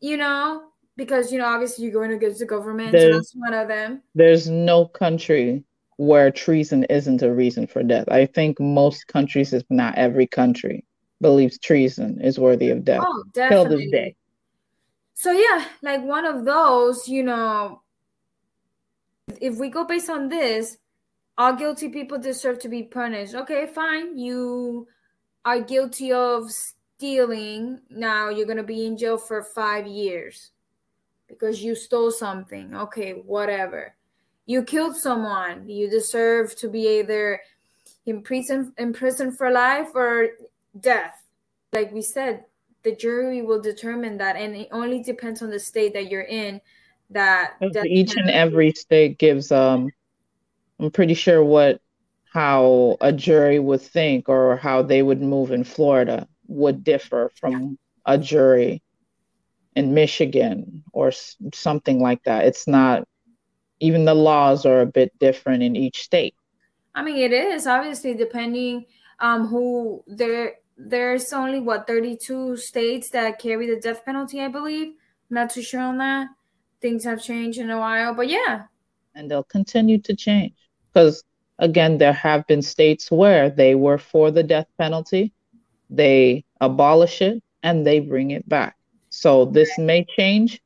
You 0.00 0.16
know, 0.16 0.71
because 0.96 1.32
you 1.32 1.38
know 1.38 1.46
obviously 1.46 1.84
you're 1.84 1.92
going 1.92 2.12
against 2.12 2.38
the 2.38 2.46
government 2.46 2.92
there's, 2.92 3.12
so 3.12 3.18
that's 3.18 3.32
one 3.34 3.54
of 3.54 3.68
them. 3.68 4.02
there's 4.14 4.48
no 4.48 4.86
country 4.86 5.64
where 5.96 6.30
treason 6.30 6.84
isn't 6.84 7.22
a 7.22 7.32
reason 7.32 7.66
for 7.66 7.82
death. 7.82 8.08
I 8.08 8.26
think 8.26 8.58
most 8.58 9.06
countries 9.06 9.52
if 9.52 9.62
not 9.70 9.96
every 9.96 10.26
country 10.26 10.84
believes 11.20 11.58
treason 11.58 12.20
is 12.20 12.38
worthy 12.38 12.70
of 12.70 12.84
death. 12.84 13.02
Oh, 13.06 13.24
definitely. 13.32 13.68
till 13.68 13.78
this 13.78 13.90
day. 13.90 14.16
So 15.14 15.32
yeah 15.32 15.64
like 15.82 16.02
one 16.02 16.26
of 16.26 16.44
those 16.44 17.08
you 17.08 17.22
know 17.22 17.82
if 19.40 19.56
we 19.58 19.68
go 19.68 19.84
based 19.84 20.10
on 20.10 20.28
this 20.28 20.78
all 21.38 21.54
guilty 21.54 21.88
people 21.88 22.18
deserve 22.18 22.58
to 22.60 22.68
be 22.68 22.82
punished. 22.82 23.34
Okay 23.34 23.66
fine. 23.66 24.18
You 24.18 24.86
are 25.44 25.60
guilty 25.60 26.12
of 26.12 26.50
stealing, 27.02 27.80
now 27.90 28.28
you're 28.28 28.46
going 28.46 28.58
to 28.58 28.62
be 28.62 28.86
in 28.86 28.96
jail 28.96 29.18
for 29.18 29.42
five 29.42 29.86
years 29.86 30.52
because 31.32 31.62
you 31.62 31.74
stole 31.74 32.10
something. 32.10 32.74
Okay, 32.74 33.12
whatever. 33.12 33.94
You 34.46 34.62
killed 34.62 34.96
someone. 34.96 35.68
You 35.68 35.88
deserve 35.88 36.54
to 36.56 36.68
be 36.68 37.00
either 37.00 37.40
in 38.06 38.22
prison, 38.22 38.72
in 38.76 38.92
prison 38.92 39.32
for 39.32 39.50
life 39.50 39.88
or 39.94 40.28
death. 40.78 41.22
Like 41.72 41.90
we 41.90 42.02
said, 42.02 42.44
the 42.82 42.94
jury 42.94 43.42
will 43.42 43.60
determine 43.60 44.18
that, 44.18 44.36
and 44.36 44.54
it 44.54 44.68
only 44.72 45.02
depends 45.02 45.40
on 45.42 45.50
the 45.50 45.60
state 45.60 45.94
that 45.94 46.10
you're 46.10 46.22
in. 46.22 46.60
That 47.10 47.56
each 47.86 48.16
and 48.16 48.30
every 48.30 48.72
state 48.72 49.18
gives 49.18 49.52
um 49.52 49.90
I'm 50.80 50.90
pretty 50.90 51.14
sure 51.14 51.44
what 51.44 51.80
how 52.32 52.96
a 53.00 53.12
jury 53.12 53.58
would 53.58 53.82
think 53.82 54.28
or 54.28 54.56
how 54.56 54.82
they 54.82 55.02
would 55.02 55.20
move 55.20 55.50
in 55.52 55.64
Florida 55.64 56.26
would 56.46 56.82
differ 56.82 57.30
from 57.38 57.78
a 58.06 58.16
jury 58.16 58.82
in 59.74 59.94
Michigan 59.94 60.82
or 60.92 61.12
something 61.54 62.00
like 62.00 62.22
that. 62.24 62.44
It's 62.44 62.66
not 62.66 63.06
even 63.80 64.04
the 64.04 64.14
laws 64.14 64.64
are 64.66 64.80
a 64.80 64.86
bit 64.86 65.16
different 65.18 65.62
in 65.62 65.76
each 65.76 66.02
state. 66.02 66.34
I 66.94 67.02
mean, 67.02 67.16
it 67.16 67.32
is 67.32 67.66
obviously 67.66 68.14
depending 68.14 68.86
um 69.20 69.46
who 69.46 70.02
there 70.06 70.54
there's 70.76 71.32
only 71.32 71.60
what 71.60 71.86
32 71.86 72.56
states 72.56 73.10
that 73.10 73.38
carry 73.38 73.66
the 73.66 73.80
death 73.80 74.04
penalty, 74.04 74.40
I 74.40 74.48
believe. 74.48 74.94
Not 75.30 75.50
too 75.50 75.62
sure 75.62 75.80
on 75.80 75.98
that. 75.98 76.28
Things 76.80 77.04
have 77.04 77.22
changed 77.22 77.58
in 77.58 77.70
a 77.70 77.78
while, 77.78 78.14
but 78.14 78.28
yeah. 78.28 78.64
And 79.14 79.30
they'll 79.30 79.44
continue 79.44 79.98
to 79.98 80.16
change 80.16 80.54
because 80.92 81.22
again 81.58 81.98
there 81.98 82.12
have 82.12 82.46
been 82.46 82.62
states 82.62 83.10
where 83.10 83.50
they 83.50 83.74
were 83.74 83.98
for 83.98 84.30
the 84.30 84.42
death 84.42 84.66
penalty 84.78 85.32
they 85.90 86.44
abolish 86.60 87.20
it 87.20 87.42
and 87.62 87.86
they 87.86 88.00
bring 88.00 88.30
it 88.30 88.48
back 88.48 88.76
so 89.12 89.44
this 89.44 89.76
may 89.76 90.06
change 90.16 90.62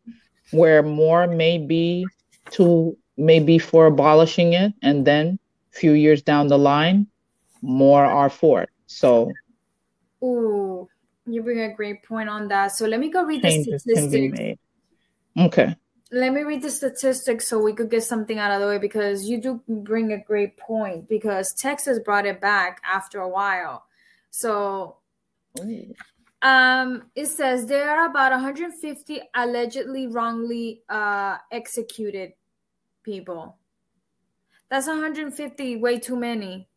where 0.53 0.81
more 0.81 1.27
may 1.27 1.59
be 1.59 2.07
to 2.53 2.97
maybe 3.17 3.59
for 3.59 3.87
abolishing 3.87 4.53
it 4.53 4.73
and 4.83 5.05
then 5.05 5.37
a 5.75 5.77
few 5.77 5.93
years 5.93 6.23
down 6.23 6.47
the 6.47 6.57
line 6.57 7.09
more 7.61 8.05
are 8.05 8.31
for 8.31 8.63
it. 8.63 8.69
So 8.87 9.33
Ooh, 10.23 10.89
you 11.27 11.43
bring 11.43 11.61
a 11.61 11.75
great 11.75 12.05
point 12.05 12.29
on 12.29 12.47
that. 12.49 12.71
So 12.71 12.87
let 12.87 13.01
me 13.01 13.11
go 13.11 13.25
read 13.25 13.43
the 13.43 13.51
statistics. 13.51 14.41
okay. 15.37 15.77
Let 16.13 16.33
me 16.33 16.43
read 16.43 16.63
the 16.63 16.71
statistics 16.71 17.49
so 17.49 17.59
we 17.59 17.73
could 17.73 17.91
get 17.91 18.05
something 18.05 18.39
out 18.39 18.53
of 18.53 18.61
the 18.61 18.69
way 18.69 18.79
because 18.79 19.29
you 19.29 19.41
do 19.41 19.61
bring 19.69 20.13
a 20.13 20.23
great 20.23 20.57
point 20.57 21.09
because 21.09 21.53
Texas 21.53 21.99
brought 21.99 22.27
it 22.27 22.41
back 22.41 22.81
after 22.85 23.19
a 23.19 23.29
while. 23.29 23.87
So 24.31 24.99
um 26.47 27.11
it 27.17 27.27
says 27.27 27.67
there 27.67 27.91
are 27.91 28.07
about 28.07 28.31
150 28.31 29.21
allegedly 29.35 30.07
wrongly 30.07 30.83
uh 30.89 31.39
executed 31.51 32.33
people. 33.03 33.57
That's 34.69 34.87
150 34.87 35.77
way 35.77 35.99
too 35.99 36.17
many. 36.17 36.69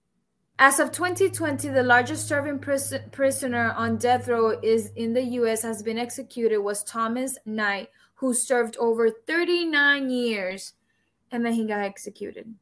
As 0.58 0.80
of 0.80 0.92
2020, 0.92 1.70
the 1.70 1.84
largest 1.84 2.28
serving 2.28 2.60
pris- 2.60 2.94
prisoner 3.12 3.72
on 3.78 3.98
death 3.98 4.28
row 4.28 4.60
is 4.62 4.92
in 4.96 5.14
the 5.14 5.24
US 5.40 5.62
has 5.62 5.84
been 5.84 5.98
executed 5.98 6.58
was 6.60 6.84
Thomas 6.84 7.38
Knight 7.46 7.90
who 8.16 8.34
served 8.34 8.76
over 8.78 9.10
39 9.10 10.10
years 10.10 10.74
and 11.32 11.46
then 11.46 11.54
he 11.54 11.66
got 11.66 11.80
executed. 11.80 12.54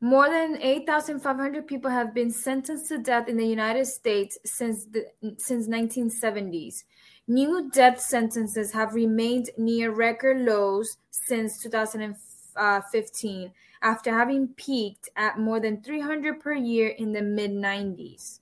More 0.00 0.28
than 0.28 0.58
8,500 0.60 1.66
people 1.66 1.90
have 1.90 2.12
been 2.12 2.30
sentenced 2.30 2.88
to 2.88 2.98
death 2.98 3.28
in 3.28 3.38
the 3.38 3.46
United 3.46 3.86
States 3.86 4.38
since 4.44 4.84
the 4.84 5.06
since 5.38 5.68
1970s. 5.68 6.84
New 7.26 7.70
death 7.70 7.98
sentences 7.98 8.72
have 8.72 8.94
remained 8.94 9.50
near 9.56 9.90
record 9.90 10.38
lows 10.38 10.98
since 11.10 11.62
2015 11.62 13.52
after 13.82 14.10
having 14.12 14.48
peaked 14.48 15.08
at 15.16 15.38
more 15.38 15.60
than 15.60 15.82
300 15.82 16.40
per 16.40 16.52
year 16.52 16.88
in 16.88 17.12
the 17.12 17.22
mid 17.22 17.52
90s. 17.52 18.40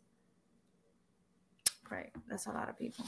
Right. 1.88 2.10
That's 2.28 2.46
a 2.46 2.50
lot 2.50 2.68
of 2.68 2.76
people. 2.76 3.04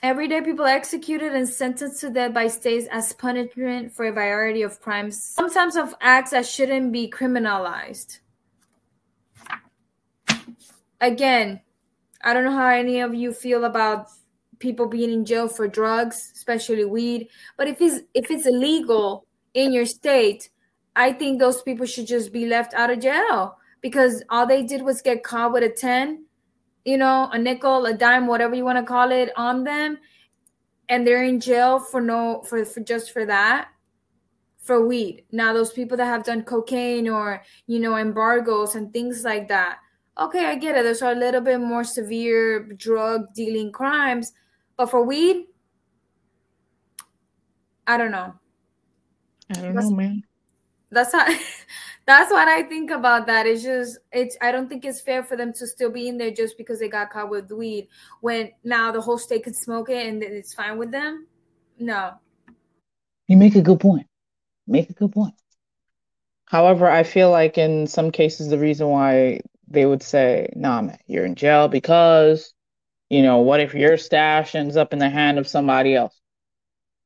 What? 0.00 0.08
Everyday 0.08 0.40
people 0.42 0.66
executed 0.66 1.34
and 1.34 1.48
sentenced 1.48 2.00
to 2.00 2.10
death 2.10 2.34
by 2.34 2.48
states 2.48 2.86
as 2.90 3.12
punishment 3.12 3.92
for 3.92 4.06
a 4.06 4.12
variety 4.12 4.62
of 4.62 4.80
crimes, 4.80 5.22
sometimes 5.22 5.76
of 5.76 5.94
acts 6.00 6.30
that 6.30 6.46
shouldn't 6.46 6.92
be 6.92 7.10
criminalized. 7.10 8.20
Again, 11.00 11.60
I 12.22 12.34
don't 12.34 12.44
know 12.44 12.52
how 12.52 12.68
any 12.68 13.00
of 13.00 13.14
you 13.14 13.32
feel 13.32 13.64
about 13.64 14.08
people 14.58 14.86
being 14.86 15.10
in 15.10 15.24
jail 15.24 15.48
for 15.48 15.66
drugs, 15.66 16.32
especially 16.34 16.84
weed, 16.84 17.28
but 17.56 17.68
if 17.68 17.80
it's 17.80 18.02
if 18.14 18.30
it's 18.30 18.46
illegal 18.46 19.26
in 19.54 19.72
your 19.72 19.86
state, 19.86 20.50
I 20.96 21.12
think 21.12 21.38
those 21.38 21.62
people 21.62 21.86
should 21.86 22.06
just 22.06 22.32
be 22.32 22.46
left 22.46 22.74
out 22.74 22.90
of 22.90 23.00
jail 23.00 23.56
because 23.80 24.22
all 24.28 24.46
they 24.46 24.62
did 24.62 24.82
was 24.82 25.00
get 25.00 25.22
caught 25.22 25.52
with 25.52 25.62
a 25.62 25.70
10 25.70 26.24
you 26.84 26.96
know, 26.96 27.28
a 27.32 27.38
nickel, 27.38 27.86
a 27.86 27.94
dime, 27.94 28.26
whatever 28.26 28.54
you 28.54 28.64
want 28.64 28.78
to 28.78 28.84
call 28.84 29.12
it, 29.12 29.30
on 29.36 29.64
them, 29.64 29.98
and 30.88 31.06
they're 31.06 31.24
in 31.24 31.40
jail 31.40 31.78
for 31.78 32.00
no 32.00 32.42
for, 32.48 32.64
for 32.64 32.80
just 32.80 33.12
for 33.12 33.26
that 33.26 33.68
for 34.60 34.86
weed. 34.86 35.24
Now 35.32 35.52
those 35.52 35.72
people 35.72 35.96
that 35.96 36.04
have 36.04 36.24
done 36.24 36.42
cocaine 36.42 37.08
or 37.08 37.42
you 37.66 37.80
know 37.80 37.96
embargoes 37.96 38.74
and 38.74 38.92
things 38.92 39.24
like 39.24 39.48
that. 39.48 39.78
Okay, 40.18 40.46
I 40.46 40.54
get 40.54 40.76
it. 40.76 40.84
Those 40.84 41.02
are 41.02 41.12
a 41.12 41.18
little 41.18 41.40
bit 41.40 41.60
more 41.60 41.82
severe 41.82 42.60
drug 42.74 43.32
dealing 43.34 43.72
crimes, 43.72 44.32
but 44.76 44.90
for 44.90 45.02
weed, 45.02 45.46
I 47.86 47.96
don't 47.96 48.10
know. 48.10 48.34
I 49.50 49.60
don't 49.60 49.74
know, 49.74 49.90
man. 49.90 50.22
That's 50.90 51.12
how 51.12 51.26
that's 52.10 52.32
what 52.32 52.48
I 52.48 52.62
think 52.62 52.90
about 52.90 53.26
that. 53.26 53.46
It's 53.46 53.62
just 53.62 53.98
it's 54.12 54.36
I 54.40 54.52
don't 54.52 54.68
think 54.68 54.84
it's 54.84 55.00
fair 55.00 55.22
for 55.22 55.36
them 55.36 55.52
to 55.54 55.66
still 55.66 55.90
be 55.90 56.08
in 56.08 56.18
there 56.18 56.30
just 56.30 56.58
because 56.58 56.78
they 56.78 56.88
got 56.88 57.10
caught 57.10 57.30
with 57.30 57.50
weed 57.50 57.88
when 58.20 58.50
now 58.64 58.90
the 58.92 59.00
whole 59.00 59.18
state 59.18 59.44
can 59.44 59.54
smoke 59.54 59.90
it 59.90 60.06
and 60.06 60.22
it's 60.22 60.54
fine 60.54 60.78
with 60.78 60.90
them. 60.90 61.26
No. 61.78 62.12
You 63.28 63.36
make 63.36 63.54
a 63.54 63.62
good 63.62 63.80
point. 63.80 64.06
Make 64.66 64.90
a 64.90 64.92
good 64.92 65.12
point. 65.12 65.34
However, 66.46 66.90
I 66.90 67.04
feel 67.04 67.30
like 67.30 67.58
in 67.58 67.86
some 67.86 68.10
cases 68.10 68.48
the 68.48 68.58
reason 68.58 68.88
why 68.88 69.40
they 69.68 69.86
would 69.86 70.02
say, 70.02 70.52
nah 70.56 70.82
man, 70.82 70.98
you're 71.06 71.24
in 71.24 71.36
jail 71.36 71.68
because, 71.68 72.52
you 73.08 73.22
know, 73.22 73.38
what 73.38 73.60
if 73.60 73.72
your 73.74 73.96
stash 73.96 74.54
ends 74.56 74.76
up 74.76 74.92
in 74.92 74.98
the 74.98 75.08
hand 75.08 75.38
of 75.38 75.46
somebody 75.46 75.94
else? 75.94 76.20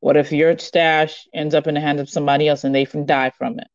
What 0.00 0.16
if 0.16 0.32
your 0.32 0.58
stash 0.58 1.26
ends 1.34 1.54
up 1.54 1.66
in 1.66 1.74
the 1.74 1.80
hand 1.80 2.00
of 2.00 2.08
somebody 2.08 2.48
else 2.48 2.64
and 2.64 2.74
they 2.74 2.86
can 2.86 3.06
die 3.06 3.30
from 3.30 3.58
it? 3.58 3.68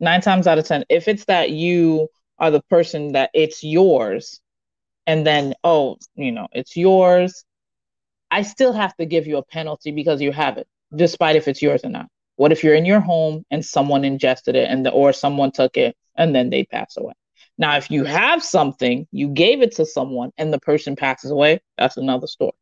Nine 0.00 0.20
times 0.20 0.46
out 0.46 0.58
of 0.58 0.66
ten, 0.66 0.84
if 0.88 1.08
it's 1.08 1.24
that 1.26 1.50
you 1.50 2.08
are 2.38 2.50
the 2.50 2.62
person 2.62 3.12
that 3.12 3.30
it's 3.34 3.64
yours, 3.64 4.40
and 5.06 5.26
then 5.26 5.54
oh, 5.64 5.96
you 6.14 6.32
know, 6.32 6.48
it's 6.52 6.76
yours, 6.76 7.44
I 8.30 8.42
still 8.42 8.72
have 8.72 8.94
to 8.96 9.06
give 9.06 9.26
you 9.26 9.38
a 9.38 9.44
penalty 9.44 9.90
because 9.90 10.20
you 10.20 10.32
have 10.32 10.58
it, 10.58 10.68
despite 10.94 11.36
if 11.36 11.48
it's 11.48 11.62
yours 11.62 11.84
or 11.84 11.90
not. 11.90 12.08
What 12.36 12.52
if 12.52 12.62
you're 12.62 12.74
in 12.74 12.84
your 12.84 13.00
home 13.00 13.44
and 13.50 13.64
someone 13.64 14.04
ingested 14.04 14.54
it 14.54 14.70
and 14.70 14.86
the, 14.86 14.90
or 14.90 15.12
someone 15.12 15.50
took 15.50 15.76
it 15.76 15.96
and 16.16 16.34
then 16.34 16.50
they 16.50 16.64
pass 16.64 16.96
away? 16.96 17.14
Now, 17.56 17.76
if 17.76 17.90
you 17.90 18.04
have 18.04 18.44
something, 18.44 19.08
you 19.10 19.28
gave 19.28 19.62
it 19.62 19.74
to 19.76 19.86
someone 19.86 20.30
and 20.38 20.52
the 20.52 20.60
person 20.60 20.94
passes 20.94 21.32
away, 21.32 21.60
that's 21.76 21.96
another 21.96 22.28
story. 22.28 22.52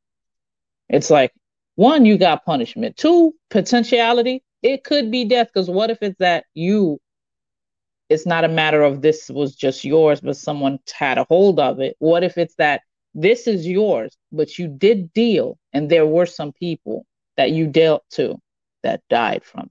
It's 0.89 1.11
like 1.11 1.33
one, 1.75 2.07
you 2.07 2.17
got 2.17 2.47
punishment. 2.47 2.97
Two, 2.97 3.35
potentiality, 3.51 4.43
it 4.63 4.83
could 4.83 5.11
be 5.11 5.27
death 5.27 5.49
because 5.53 5.69
what 5.69 5.91
if 5.91 5.99
it's 6.01 6.17
that 6.21 6.45
you 6.55 6.99
it's 8.09 8.27
not 8.27 8.45
a 8.45 8.49
matter 8.49 8.83
of 8.83 9.03
this 9.03 9.29
was 9.29 9.55
just 9.55 9.85
yours, 9.85 10.21
but 10.21 10.37
someone 10.37 10.79
had 10.93 11.19
a 11.19 11.25
hold 11.25 11.59
of 11.59 11.81
it. 11.81 11.97
What 11.99 12.23
if 12.23 12.39
it's 12.39 12.55
that 12.57 12.83
this 13.15 13.47
is 13.47 13.67
yours, 13.67 14.17
but 14.31 14.59
you 14.59 14.69
did 14.69 15.13
deal, 15.13 15.59
and 15.73 15.91
there 15.91 16.07
were 16.07 16.27
some 16.27 16.53
people 16.53 17.07
that 17.37 17.51
you 17.51 17.67
dealt 17.67 18.05
to 18.11 18.37
that 18.83 19.03
died 19.09 19.45
from 19.45 19.65
it? 19.65 19.71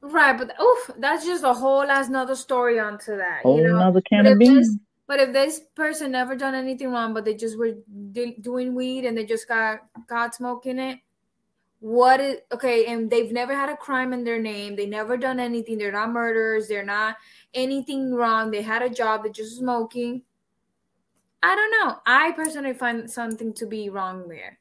Right, 0.00 0.38
but 0.38 0.54
oof, 0.60 0.90
that's 0.98 1.26
just 1.26 1.44
a 1.44 1.52
whole 1.52 1.84
last 1.84 2.08
another 2.08 2.36
story 2.36 2.78
onto 2.78 3.16
that. 3.16 3.42
Whole 3.42 3.58
you 3.58 3.66
know? 3.66 3.76
another 3.76 4.00
can 4.00 4.24
but 4.24 4.32
of 4.32 4.38
beans. 4.38 4.68
This, 4.68 4.78
but 5.08 5.20
if 5.20 5.32
this 5.32 5.60
person 5.74 6.12
never 6.12 6.36
done 6.36 6.54
anything 6.54 6.90
wrong, 6.90 7.14
but 7.14 7.24
they 7.24 7.34
just 7.34 7.58
were 7.58 7.72
doing 8.40 8.74
weed 8.74 9.04
and 9.04 9.16
they 9.16 9.24
just 9.24 9.48
got 9.48 9.80
got 10.08 10.34
smoking 10.34 10.78
it, 10.78 11.00
what 11.80 12.20
is 12.20 12.38
okay 12.52 12.86
and 12.86 13.08
they've 13.10 13.30
never 13.32 13.54
had 13.54 13.68
a 13.68 13.76
crime 13.76 14.12
in 14.12 14.24
their 14.24 14.40
name. 14.40 14.74
They 14.74 14.86
never 14.86 15.16
done 15.16 15.38
anything. 15.38 15.78
They're 15.78 15.92
not 15.92 16.12
murderers. 16.12 16.68
They're 16.68 16.84
not 16.84 17.16
anything 17.54 18.12
wrong. 18.12 18.50
They 18.50 18.62
had 18.62 18.82
a 18.82 18.90
job. 18.90 19.22
They're 19.22 19.32
just 19.32 19.58
smoking. 19.58 20.22
I 21.42 21.54
don't 21.54 21.70
know. 21.70 21.96
I 22.04 22.32
personally 22.32 22.74
find 22.74 23.08
something 23.08 23.52
to 23.54 23.66
be 23.66 23.90
wrong 23.90 24.28
there. 24.28 24.58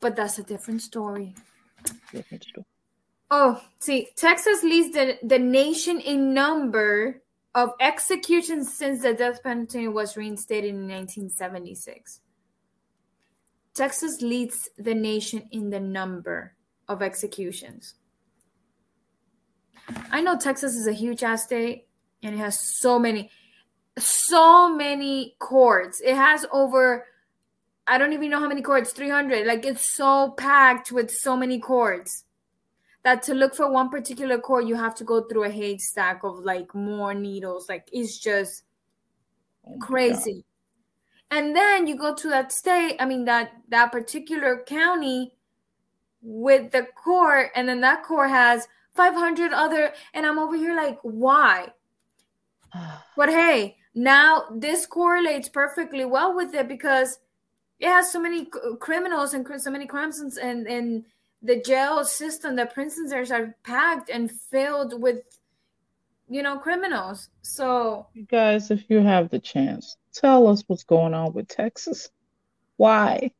But 0.00 0.16
that's 0.16 0.38
a 0.38 0.42
different 0.42 0.82
story. 0.82 1.34
Different 2.12 2.44
story. 2.44 2.66
Oh, 3.30 3.62
see, 3.78 4.08
Texas 4.16 4.64
leads 4.64 4.92
the, 4.92 5.16
the 5.22 5.38
nation 5.38 6.00
in 6.00 6.34
number 6.34 7.22
of 7.54 7.70
executions 7.80 8.74
since 8.74 9.02
the 9.02 9.14
death 9.14 9.42
penalty 9.44 9.86
was 9.86 10.16
reinstated 10.16 10.70
in 10.70 10.88
1976. 10.88 12.20
Texas 13.74 14.20
leads 14.20 14.68
the 14.78 14.94
nation 14.94 15.48
in 15.52 15.70
the 15.70 15.80
number 15.80 16.54
of 16.88 17.02
executions. 17.02 17.94
I 20.10 20.20
know 20.20 20.36
Texas 20.36 20.74
is 20.74 20.86
a 20.86 20.92
huge 20.92 21.22
ass 21.22 21.44
state 21.44 21.86
and 22.22 22.34
it 22.34 22.38
has 22.38 22.58
so 22.80 22.98
many, 22.98 23.30
so 23.98 24.74
many 24.74 25.36
courts. 25.38 26.00
It 26.00 26.14
has 26.16 26.46
over, 26.52 27.06
I 27.86 27.98
don't 27.98 28.12
even 28.12 28.30
know 28.30 28.40
how 28.40 28.48
many 28.48 28.62
courts, 28.62 28.92
300. 28.92 29.46
Like 29.46 29.64
it's 29.64 29.94
so 29.94 30.30
packed 30.36 30.92
with 30.92 31.10
so 31.10 31.36
many 31.36 31.58
courts 31.58 32.24
that 33.02 33.22
to 33.24 33.34
look 33.34 33.54
for 33.54 33.70
one 33.70 33.88
particular 33.88 34.38
cord, 34.38 34.68
you 34.68 34.76
have 34.76 34.94
to 34.96 35.04
go 35.04 35.22
through 35.22 35.44
a 35.44 35.50
haystack 35.50 36.22
of 36.22 36.40
like 36.40 36.74
more 36.74 37.14
needles. 37.14 37.68
Like 37.68 37.88
it's 37.92 38.18
just 38.18 38.64
oh 39.66 39.78
crazy. 39.78 40.34
God. 40.34 40.49
And 41.30 41.54
then 41.54 41.86
you 41.86 41.96
go 41.96 42.14
to 42.14 42.28
that 42.28 42.52
state, 42.52 42.96
I 42.98 43.06
mean 43.06 43.24
that 43.26 43.52
that 43.68 43.92
particular 43.92 44.64
county 44.66 45.32
with 46.22 46.72
the 46.72 46.86
court, 47.02 47.50
and 47.54 47.68
then 47.68 47.80
that 47.82 48.02
court 48.02 48.30
has 48.30 48.66
500 48.94 49.52
other, 49.52 49.92
and 50.12 50.26
I'm 50.26 50.38
over 50.38 50.56
here 50.56 50.76
like, 50.76 50.98
why? 51.02 51.68
but 53.16 53.28
hey, 53.28 53.76
now 53.94 54.44
this 54.54 54.86
correlates 54.86 55.48
perfectly 55.48 56.04
well 56.04 56.34
with 56.34 56.54
it 56.54 56.68
because 56.68 57.18
it 57.78 57.88
has 57.88 58.12
so 58.12 58.20
many 58.20 58.48
criminals 58.80 59.32
and 59.32 59.46
so 59.60 59.70
many 59.70 59.86
crimes 59.86 60.20
and 60.36 60.66
and 60.66 61.04
the 61.42 61.60
jail 61.60 62.04
system, 62.04 62.56
the 62.56 62.66
prisons 62.66 63.12
are 63.12 63.54
packed 63.64 64.10
and 64.10 64.30
filled 64.30 65.00
with, 65.00 65.22
you 66.28 66.42
know, 66.42 66.58
criminals. 66.58 67.28
So, 67.42 68.06
you 68.14 68.24
guys, 68.24 68.70
if 68.70 68.84
you 68.88 69.00
have 69.00 69.30
the 69.30 69.38
chance, 69.38 69.96
tell 70.14 70.46
us 70.48 70.64
what's 70.66 70.84
going 70.84 71.14
on 71.14 71.32
with 71.32 71.48
Texas. 71.48 72.10
Why? 72.76 73.30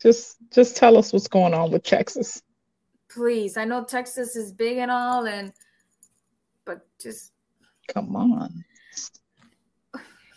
Just, 0.00 0.36
just 0.52 0.76
tell 0.76 0.96
us 0.96 1.12
what's 1.12 1.28
going 1.28 1.54
on 1.54 1.70
with 1.70 1.82
Texas. 1.82 2.42
Please, 3.10 3.56
I 3.56 3.64
know 3.64 3.84
Texas 3.84 4.36
is 4.36 4.52
big 4.52 4.78
and 4.78 4.90
all, 4.90 5.26
and 5.26 5.52
but 6.64 6.86
just 7.00 7.32
come 7.88 8.14
on. 8.16 8.64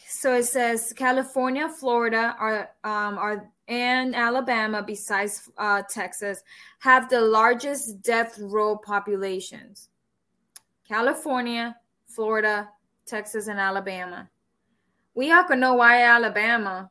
So 0.07 0.35
it 0.35 0.43
says 0.43 0.93
California, 0.95 1.69
Florida 1.69 2.35
are 2.39 2.69
um, 2.83 3.17
are 3.17 3.49
and 3.69 4.15
Alabama, 4.15 4.81
besides 4.81 5.49
uh, 5.57 5.83
Texas, 5.89 6.41
have 6.79 7.07
the 7.09 7.21
largest 7.21 8.01
death 8.01 8.37
row 8.39 8.75
populations. 8.75 9.89
California, 10.87 11.75
Florida, 12.07 12.67
Texas, 13.05 13.47
and 13.47 13.59
Alabama. 13.59 14.27
We 15.19 15.33
all 15.33 15.43
can 15.43 15.59
know 15.59 15.73
why 15.73 16.03
Alabama. 16.03 16.89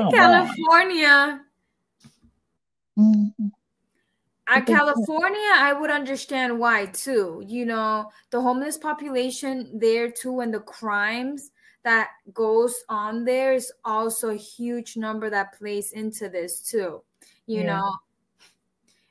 Oh, 0.00 0.10
California. 0.12 1.40
Mm-hmm. 2.96 3.46
At 4.48 4.66
California, 4.66 5.52
I 5.54 5.72
would 5.72 5.90
understand 5.90 6.58
why 6.58 6.86
too. 6.86 7.44
You 7.46 7.66
know, 7.66 8.10
the 8.30 8.40
homeless 8.40 8.76
population 8.76 9.70
there 9.72 10.10
too, 10.10 10.40
and 10.40 10.54
the 10.54 10.60
crimes 10.60 11.52
that 11.84 12.10
goes 12.32 12.74
on 12.88 13.24
there 13.24 13.54
is 13.54 13.72
also 13.84 14.30
a 14.30 14.36
huge 14.36 14.96
number 14.96 15.30
that 15.30 15.56
plays 15.58 15.92
into 15.92 16.28
this 16.28 16.60
too 16.60 17.00
you 17.46 17.60
yeah. 17.60 17.66
know 17.66 17.94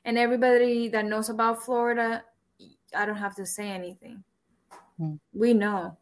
and 0.04 0.18
everybody 0.18 0.86
that 0.86 1.06
knows 1.06 1.28
about 1.30 1.62
florida 1.64 2.22
i 2.94 3.04
don't 3.06 3.16
have 3.16 3.34
to 3.34 3.46
say 3.46 3.68
anything. 3.68 4.22
We 5.32 5.54
know. 5.54 5.96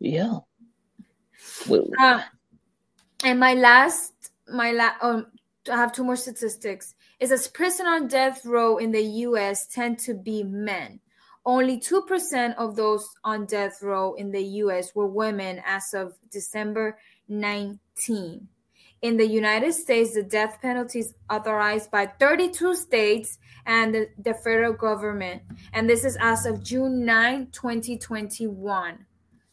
Yeah. 0.00 0.38
Uh, 2.00 2.22
and 3.24 3.38
my 3.38 3.54
last 3.54 4.12
my 4.52 4.72
last 4.72 5.02
um 5.02 5.26
i 5.70 5.76
have 5.76 5.92
two 5.92 6.04
more 6.04 6.16
statistics. 6.16 6.94
Is 7.20 7.30
as 7.30 7.46
prison 7.46 7.86
on 7.86 8.08
death 8.08 8.44
row 8.44 8.78
in 8.78 8.90
the 8.90 9.02
us 9.02 9.66
tend 9.66 9.98
to 10.00 10.14
be 10.14 10.42
men. 10.42 11.00
Only 11.44 11.78
2% 11.80 12.54
of 12.56 12.76
those 12.76 13.08
on 13.24 13.46
death 13.46 13.82
row 13.82 14.14
in 14.14 14.30
the 14.30 14.42
US 14.62 14.94
were 14.94 15.08
women 15.08 15.60
as 15.66 15.92
of 15.92 16.14
December 16.30 16.98
19. 17.28 18.48
In 19.02 19.16
the 19.16 19.26
United 19.26 19.72
States, 19.74 20.14
the 20.14 20.22
death 20.22 20.58
penalty 20.62 21.00
is 21.00 21.14
authorized 21.28 21.90
by 21.90 22.06
32 22.06 22.76
states 22.76 23.38
and 23.66 23.92
the, 23.92 24.08
the 24.22 24.32
federal 24.32 24.72
government. 24.72 25.42
And 25.72 25.90
this 25.90 26.04
is 26.04 26.16
as 26.20 26.46
of 26.46 26.62
June 26.62 27.04
9, 27.04 27.48
2021. 27.50 29.04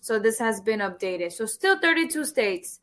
So 0.02 0.20
this 0.20 0.38
has 0.38 0.62
been 0.62 0.80
updated. 0.82 1.34
So 1.34 1.48
still 1.48 1.80
32 1.80 2.26
states. 2.26 2.80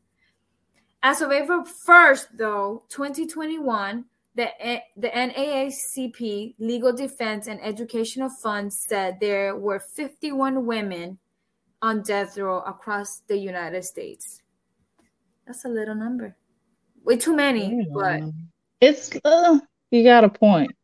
As 1.01 1.21
of 1.21 1.31
April 1.31 1.63
1st, 1.63 2.27
though, 2.37 2.83
2021, 2.89 4.03
the, 4.35 4.65
eh, 4.65 4.81
the 4.97 5.09
NAACP 5.09 6.55
Legal 6.59 6.91
Defense 6.91 7.47
and 7.47 7.63
Educational 7.63 8.29
Fund 8.29 8.73
said 8.73 9.19
there 9.21 9.55
were 9.55 9.79
51 9.79 10.65
women 10.65 11.17
on 11.81 12.01
death 12.01 12.37
row 12.37 12.59
across 12.59 13.21
the 13.27 13.37
United 13.37 13.85
States. 13.85 14.41
That's 15.45 15.63
a 15.63 15.69
little 15.69 15.95
number. 15.95 16.35
Way 17.07 17.15
too 17.15 17.33
many, 17.33 17.87
but 17.93 18.21
it's 18.81 19.11
uh, 19.23 19.59
you 19.91 20.03
got 20.03 20.25
a 20.25 20.29
point. 20.29 20.75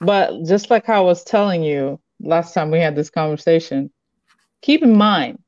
But 0.00 0.44
just 0.44 0.70
like 0.70 0.88
I 0.88 1.00
was 1.00 1.24
telling 1.24 1.64
you 1.64 1.98
last 2.20 2.54
time 2.54 2.70
we 2.70 2.78
had 2.78 2.94
this 2.94 3.10
conversation, 3.10 3.90
keep 4.62 4.84
in 4.84 4.96
mind 4.96 5.42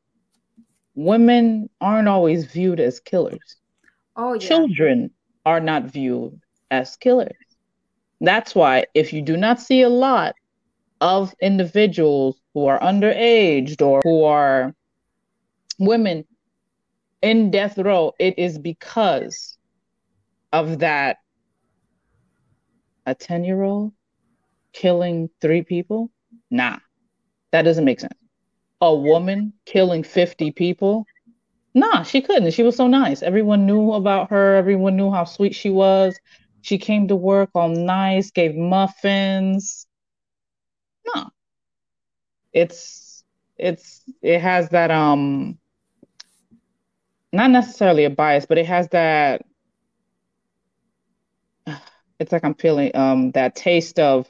women 0.96 1.70
aren't 1.80 2.08
always 2.08 2.46
viewed 2.46 2.80
as 2.80 2.98
killers. 2.98 3.58
Oh, 4.16 4.32
yeah. 4.32 4.40
Children 4.40 5.12
are 5.46 5.60
not 5.60 5.84
viewed 5.84 6.40
as 6.72 6.96
killers. 6.96 7.36
That's 8.20 8.56
why 8.56 8.86
if 8.94 9.12
you 9.12 9.22
do 9.22 9.36
not 9.36 9.60
see 9.60 9.82
a 9.82 9.88
lot 9.88 10.34
of 11.00 11.32
individuals 11.40 12.40
who 12.54 12.66
are 12.66 12.80
underaged 12.80 13.80
or 13.82 14.00
who 14.02 14.24
are 14.24 14.74
women 15.78 16.24
in 17.22 17.52
death 17.52 17.78
row, 17.78 18.14
it 18.18 18.36
is 18.36 18.58
because 18.58 19.57
of 20.52 20.80
that 20.80 21.18
a 23.06 23.14
10 23.14 23.44
year 23.44 23.62
old 23.62 23.92
killing 24.72 25.30
three 25.40 25.62
people? 25.62 26.10
Nah, 26.50 26.78
that 27.52 27.62
doesn't 27.62 27.84
make 27.84 28.00
sense. 28.00 28.14
A 28.80 28.94
woman 28.94 29.52
killing 29.66 30.02
50 30.02 30.52
people? 30.52 31.06
Nah, 31.74 32.02
she 32.02 32.20
couldn't. 32.20 32.52
She 32.52 32.62
was 32.62 32.76
so 32.76 32.86
nice. 32.86 33.22
Everyone 33.22 33.66
knew 33.66 33.92
about 33.92 34.30
her, 34.30 34.56
everyone 34.56 34.96
knew 34.96 35.10
how 35.10 35.24
sweet 35.24 35.54
she 35.54 35.70
was. 35.70 36.18
She 36.62 36.78
came 36.78 37.08
to 37.08 37.16
work 37.16 37.50
all 37.54 37.68
nice, 37.68 38.30
gave 38.30 38.54
muffins. 38.54 39.86
No. 41.14 41.30
It's 42.52 43.24
it's 43.56 44.02
it 44.22 44.40
has 44.40 44.70
that 44.70 44.90
um 44.90 45.58
not 47.32 47.50
necessarily 47.50 48.04
a 48.04 48.10
bias, 48.10 48.46
but 48.46 48.58
it 48.58 48.66
has 48.66 48.88
that 48.88 49.42
it's 52.18 52.32
like 52.32 52.44
I'm 52.44 52.54
feeling 52.54 52.94
um 52.94 53.30
that 53.32 53.56
taste 53.56 53.98
of 53.98 54.28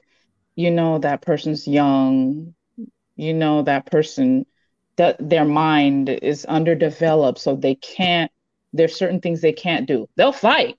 you 0.56 0.70
know 0.70 0.98
that 0.98 1.22
person's 1.22 1.66
young, 1.66 2.54
you 3.16 3.34
know 3.34 3.62
that 3.62 3.86
person 3.86 4.46
that 4.96 5.16
their 5.20 5.44
mind 5.44 6.08
is 6.08 6.44
underdeveloped 6.44 7.38
so 7.38 7.54
they 7.54 7.76
can't 7.76 8.30
there's 8.72 8.96
certain 8.96 9.20
things 9.20 9.40
they 9.40 9.52
can't 9.52 9.86
do. 9.86 10.08
They'll 10.16 10.32
fight 10.32 10.76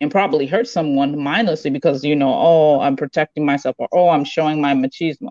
and 0.00 0.10
probably 0.10 0.46
hurt 0.46 0.68
someone 0.68 1.18
mindlessly 1.18 1.70
because 1.70 2.04
you 2.04 2.16
know 2.16 2.34
oh 2.34 2.80
i'm 2.80 2.96
protecting 2.96 3.46
myself 3.46 3.76
or 3.78 3.88
oh 3.92 4.08
i'm 4.08 4.24
showing 4.24 4.60
my 4.60 4.74
machismo. 4.74 5.30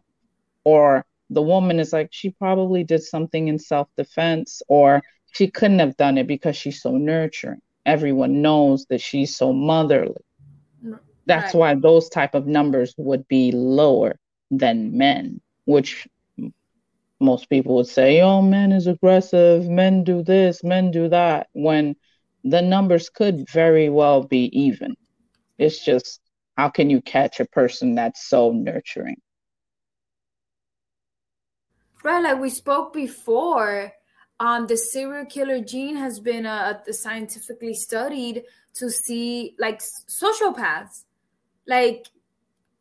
Or 0.63 1.05
the 1.29 1.41
woman 1.41 1.79
is 1.79 1.93
like 1.93 2.09
she 2.11 2.31
probably 2.31 2.83
did 2.83 3.03
something 3.03 3.47
in 3.47 3.59
self-defense 3.59 4.61
or 4.67 5.01
she 5.33 5.49
couldn't 5.49 5.79
have 5.79 5.97
done 5.97 6.17
it 6.17 6.27
because 6.27 6.57
she's 6.57 6.81
so 6.81 6.97
nurturing. 6.97 7.61
Everyone 7.85 8.41
knows 8.41 8.85
that 8.87 9.01
she's 9.01 9.35
so 9.35 9.53
motherly 9.53 10.23
that's 11.25 11.53
right. 11.53 11.59
why 11.59 11.75
those 11.75 12.09
type 12.09 12.33
of 12.35 12.47
numbers 12.47 12.93
would 12.97 13.27
be 13.27 13.51
lower 13.51 14.17
than 14.49 14.97
men 14.97 15.39
which 15.65 16.07
most 17.19 17.49
people 17.49 17.75
would 17.75 17.87
say 17.87 18.21
oh 18.21 18.41
men 18.41 18.71
is 18.71 18.87
aggressive 18.87 19.69
men 19.69 20.03
do 20.03 20.23
this 20.23 20.63
men 20.63 20.91
do 20.91 21.07
that 21.07 21.47
when 21.53 21.95
the 22.43 22.61
numbers 22.61 23.09
could 23.09 23.49
very 23.49 23.89
well 23.89 24.23
be 24.23 24.49
even. 24.57 24.95
It's 25.57 25.83
just 25.83 26.19
how 26.57 26.69
can 26.69 26.89
you 26.89 27.01
catch 27.01 27.39
a 27.39 27.45
person 27.45 27.95
that's 27.95 28.27
so 28.27 28.51
nurturing? 28.51 29.21
Right, 32.03 32.23
like 32.23 32.39
we 32.39 32.49
spoke 32.49 32.93
before, 32.93 33.93
um, 34.39 34.65
the 34.65 34.75
serial 34.75 35.25
killer 35.25 35.61
gene 35.61 35.95
has 35.95 36.19
been 36.19 36.47
uh, 36.47 36.79
scientifically 36.91 37.75
studied 37.75 38.43
to 38.75 38.89
see 38.89 39.55
like 39.59 39.81
sociopaths. 39.81 41.03
Like 41.71 42.07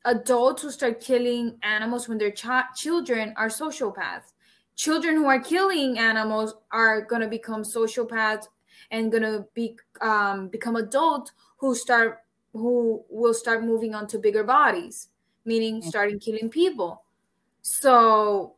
adults 0.04 0.62
who 0.62 0.70
start 0.72 1.00
killing 1.00 1.58
animals 1.62 2.08
when 2.08 2.18
they're 2.18 2.32
ch- 2.32 2.74
children 2.74 3.32
are 3.36 3.48
sociopaths. 3.48 4.32
Children 4.74 5.14
who 5.14 5.26
are 5.26 5.38
killing 5.38 5.96
animals 5.98 6.54
are 6.72 7.02
going 7.02 7.22
to 7.22 7.28
become 7.28 7.62
sociopaths 7.62 8.46
and 8.90 9.12
going 9.12 9.22
to 9.22 9.46
be 9.54 9.76
um, 10.00 10.48
become 10.48 10.74
adults 10.74 11.30
who 11.58 11.74
start 11.76 12.18
who 12.52 13.04
will 13.08 13.32
start 13.32 13.62
moving 13.62 13.94
on 13.94 14.08
to 14.08 14.18
bigger 14.18 14.42
bodies, 14.42 15.08
meaning 15.44 15.80
starting 15.82 16.18
killing 16.18 16.50
people. 16.50 17.04
So 17.62 18.56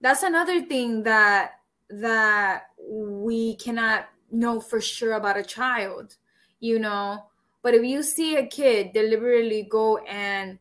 that's 0.00 0.22
another 0.22 0.62
thing 0.62 1.02
that 1.02 1.58
that 1.90 2.66
we 2.78 3.56
cannot 3.56 4.08
know 4.30 4.60
for 4.60 4.80
sure 4.80 5.14
about 5.14 5.36
a 5.36 5.42
child, 5.42 6.16
you 6.60 6.78
know. 6.78 7.24
But 7.68 7.74
if 7.74 7.84
you 7.84 8.02
see 8.02 8.34
a 8.36 8.46
kid 8.46 8.94
deliberately 8.94 9.68
go 9.68 9.98
and 9.98 10.58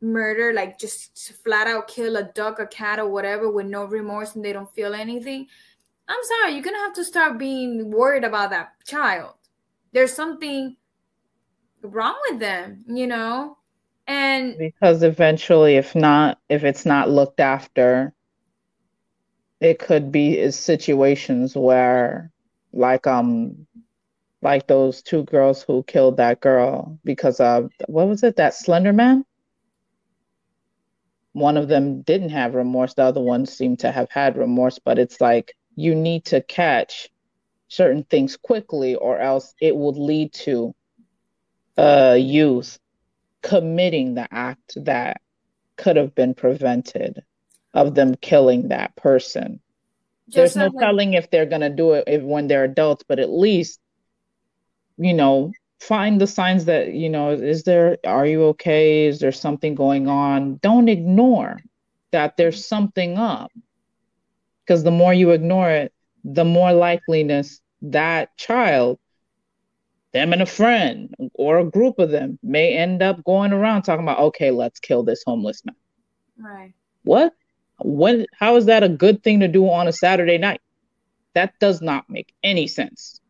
murder, 0.00 0.54
like 0.54 0.78
just 0.78 1.34
flat 1.44 1.66
out 1.66 1.88
kill 1.88 2.16
a 2.16 2.22
duck, 2.22 2.58
a 2.58 2.66
cat, 2.66 2.98
or 2.98 3.06
whatever 3.06 3.50
with 3.50 3.66
no 3.66 3.84
remorse 3.84 4.34
and 4.34 4.42
they 4.42 4.54
don't 4.54 4.72
feel 4.72 4.94
anything, 4.94 5.46
I'm 6.08 6.20
sorry, 6.22 6.54
you're 6.54 6.64
gonna 6.64 6.78
have 6.78 6.94
to 6.94 7.04
start 7.04 7.36
being 7.36 7.90
worried 7.90 8.24
about 8.24 8.48
that 8.48 8.82
child. 8.86 9.34
There's 9.92 10.14
something 10.14 10.78
wrong 11.82 12.16
with 12.30 12.40
them, 12.40 12.82
you 12.88 13.06
know? 13.06 13.58
And 14.06 14.56
because 14.56 15.02
eventually 15.02 15.76
if 15.76 15.94
not 15.94 16.38
if 16.48 16.64
it's 16.64 16.86
not 16.86 17.10
looked 17.10 17.40
after, 17.40 18.14
it 19.60 19.78
could 19.78 20.10
be 20.10 20.50
situations 20.50 21.54
where 21.54 22.32
like 22.72 23.06
um 23.06 23.66
like 24.42 24.66
those 24.66 25.02
two 25.02 25.24
girls 25.24 25.62
who 25.62 25.82
killed 25.82 26.18
that 26.18 26.40
girl 26.40 26.98
because 27.04 27.40
of 27.40 27.70
what 27.86 28.08
was 28.08 28.22
it 28.22 28.36
that 28.36 28.54
slender 28.54 28.92
man? 28.92 29.24
One 31.32 31.56
of 31.56 31.68
them 31.68 32.02
didn't 32.02 32.30
have 32.30 32.54
remorse. 32.54 32.94
The 32.94 33.02
other 33.02 33.20
one 33.20 33.46
seemed 33.46 33.80
to 33.80 33.92
have 33.92 34.10
had 34.10 34.36
remorse 34.36 34.78
but 34.78 34.98
it's 34.98 35.20
like 35.20 35.54
you 35.74 35.94
need 35.94 36.24
to 36.26 36.40
catch 36.42 37.08
certain 37.68 38.04
things 38.04 38.36
quickly 38.36 38.94
or 38.94 39.18
else 39.18 39.54
it 39.60 39.74
would 39.74 39.96
lead 39.96 40.32
to 40.32 40.74
uh 41.76 42.16
youth 42.18 42.78
committing 43.42 44.14
the 44.14 44.26
act 44.32 44.74
that 44.84 45.20
could 45.76 45.96
have 45.96 46.14
been 46.14 46.34
prevented 46.34 47.22
of 47.74 47.94
them 47.94 48.14
killing 48.14 48.68
that 48.68 48.96
person. 48.96 49.60
Just 50.28 50.54
there's 50.54 50.56
no 50.56 50.66
like- 50.66 50.82
telling 50.82 51.14
if 51.14 51.30
they're 51.30 51.46
going 51.46 51.60
to 51.60 51.70
do 51.70 51.92
it 51.92 52.04
if, 52.06 52.22
when 52.22 52.46
they're 52.48 52.64
adults 52.64 53.04
but 53.06 53.18
at 53.18 53.30
least 53.30 53.78
you 54.98 55.14
know 55.14 55.52
find 55.80 56.20
the 56.20 56.26
signs 56.26 56.64
that 56.64 56.94
you 56.94 57.08
know 57.08 57.30
is 57.30 57.64
there 57.64 57.98
are 58.06 58.26
you 58.26 58.44
okay? 58.44 59.06
Is 59.06 59.18
there 59.20 59.32
something 59.32 59.74
going 59.74 60.08
on? 60.08 60.58
Don't 60.62 60.88
ignore 60.88 61.58
that 62.12 62.36
there's 62.36 62.66
something 62.66 63.18
up. 63.18 63.52
Because 64.64 64.82
the 64.82 64.90
more 64.90 65.14
you 65.14 65.30
ignore 65.30 65.70
it 65.70 65.92
the 66.24 66.44
more 66.44 66.70
likeliness 66.70 67.60
that 67.82 68.36
child 68.36 68.98
them 70.12 70.32
and 70.32 70.42
a 70.42 70.46
friend 70.46 71.14
or 71.34 71.58
a 71.58 71.64
group 71.64 71.98
of 71.98 72.10
them 72.10 72.38
may 72.42 72.76
end 72.76 73.02
up 73.02 73.22
going 73.22 73.52
around 73.52 73.82
talking 73.82 74.04
about 74.04 74.18
okay 74.18 74.50
let's 74.50 74.80
kill 74.80 75.02
this 75.02 75.22
homeless 75.24 75.64
man. 75.64 75.76
Right. 76.38 76.74
What? 77.04 77.34
When 77.80 78.26
how 78.32 78.56
is 78.56 78.66
that 78.66 78.82
a 78.82 78.88
good 78.88 79.22
thing 79.22 79.40
to 79.40 79.48
do 79.48 79.68
on 79.70 79.86
a 79.86 79.92
saturday 79.92 80.38
night? 80.38 80.60
That 81.34 81.52
does 81.60 81.82
not 81.82 82.08
make 82.08 82.32
any 82.42 82.66
sense 82.66 83.20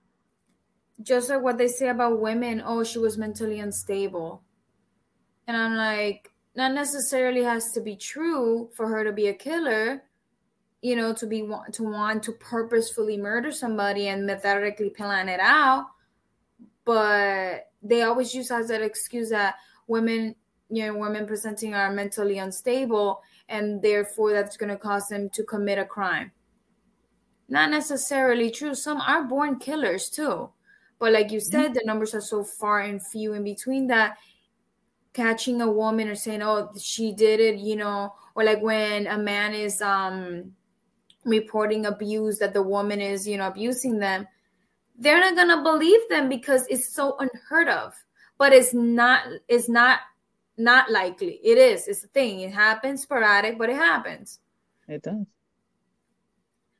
just 1.02 1.28
like 1.28 1.42
what 1.42 1.58
they 1.58 1.68
say 1.68 1.88
about 1.88 2.20
women 2.20 2.62
oh 2.64 2.82
she 2.84 2.98
was 2.98 3.18
mentally 3.18 3.60
unstable. 3.60 4.42
And 5.46 5.56
i'm 5.56 5.76
like 5.76 6.32
not 6.54 6.72
necessarily 6.72 7.42
has 7.42 7.72
to 7.72 7.80
be 7.80 7.96
true 7.96 8.70
for 8.74 8.88
her 8.88 9.04
to 9.04 9.12
be 9.12 9.28
a 9.28 9.34
killer 9.34 10.02
you 10.82 10.96
know 10.96 11.12
to 11.12 11.26
be 11.26 11.40
to 11.72 11.82
want 11.82 12.22
to 12.22 12.32
purposefully 12.32 13.16
murder 13.16 13.52
somebody 13.52 14.08
and 14.08 14.26
methodically 14.26 14.90
plan 14.90 15.28
it 15.28 15.40
out. 15.40 15.86
But 16.84 17.70
they 17.82 18.02
always 18.02 18.34
use 18.34 18.50
as 18.50 18.70
an 18.70 18.82
excuse 18.82 19.30
that 19.30 19.56
women 19.86 20.34
you 20.70 20.86
know 20.86 20.98
women 20.98 21.26
presenting 21.26 21.74
are 21.74 21.92
mentally 21.92 22.38
unstable 22.38 23.22
and 23.48 23.80
therefore 23.82 24.32
that's 24.32 24.56
going 24.56 24.70
to 24.70 24.76
cause 24.76 25.08
them 25.08 25.28
to 25.30 25.44
commit 25.44 25.78
a 25.78 25.84
crime. 25.84 26.32
Not 27.48 27.70
necessarily 27.70 28.50
true. 28.50 28.74
Some 28.74 29.00
are 29.00 29.22
born 29.22 29.58
killers 29.58 30.10
too 30.10 30.50
but 30.98 31.12
like 31.12 31.30
you 31.30 31.40
said, 31.40 31.74
the 31.74 31.82
numbers 31.84 32.14
are 32.14 32.20
so 32.20 32.42
far 32.42 32.80
and 32.80 33.04
few 33.04 33.34
in 33.34 33.44
between 33.44 33.86
that 33.88 34.16
catching 35.12 35.60
a 35.60 35.70
woman 35.70 36.08
or 36.08 36.14
saying, 36.14 36.42
"Oh, 36.42 36.70
she 36.78 37.12
did 37.12 37.40
it," 37.40 37.56
you 37.56 37.76
know, 37.76 38.14
or 38.34 38.44
like 38.44 38.62
when 38.62 39.06
a 39.06 39.18
man 39.18 39.54
is 39.54 39.82
um 39.82 40.52
reporting 41.24 41.86
abuse 41.86 42.38
that 42.38 42.54
the 42.54 42.62
woman 42.62 43.00
is, 43.00 43.26
you 43.26 43.36
know, 43.36 43.48
abusing 43.48 43.98
them, 43.98 44.26
they're 44.98 45.20
not 45.20 45.36
gonna 45.36 45.62
believe 45.62 46.00
them 46.08 46.28
because 46.28 46.66
it's 46.68 46.88
so 46.88 47.16
unheard 47.18 47.68
of. 47.68 47.94
But 48.38 48.52
it's 48.52 48.74
not. 48.74 49.22
It's 49.48 49.68
not 49.68 50.00
not 50.58 50.90
likely. 50.90 51.40
It 51.42 51.58
is. 51.58 51.88
It's 51.88 52.04
a 52.04 52.08
thing. 52.08 52.40
It 52.40 52.52
happens 52.52 53.02
sporadic, 53.02 53.58
but 53.58 53.68
it 53.70 53.76
happens. 53.76 54.40
It 54.88 55.02
does. 55.02 55.26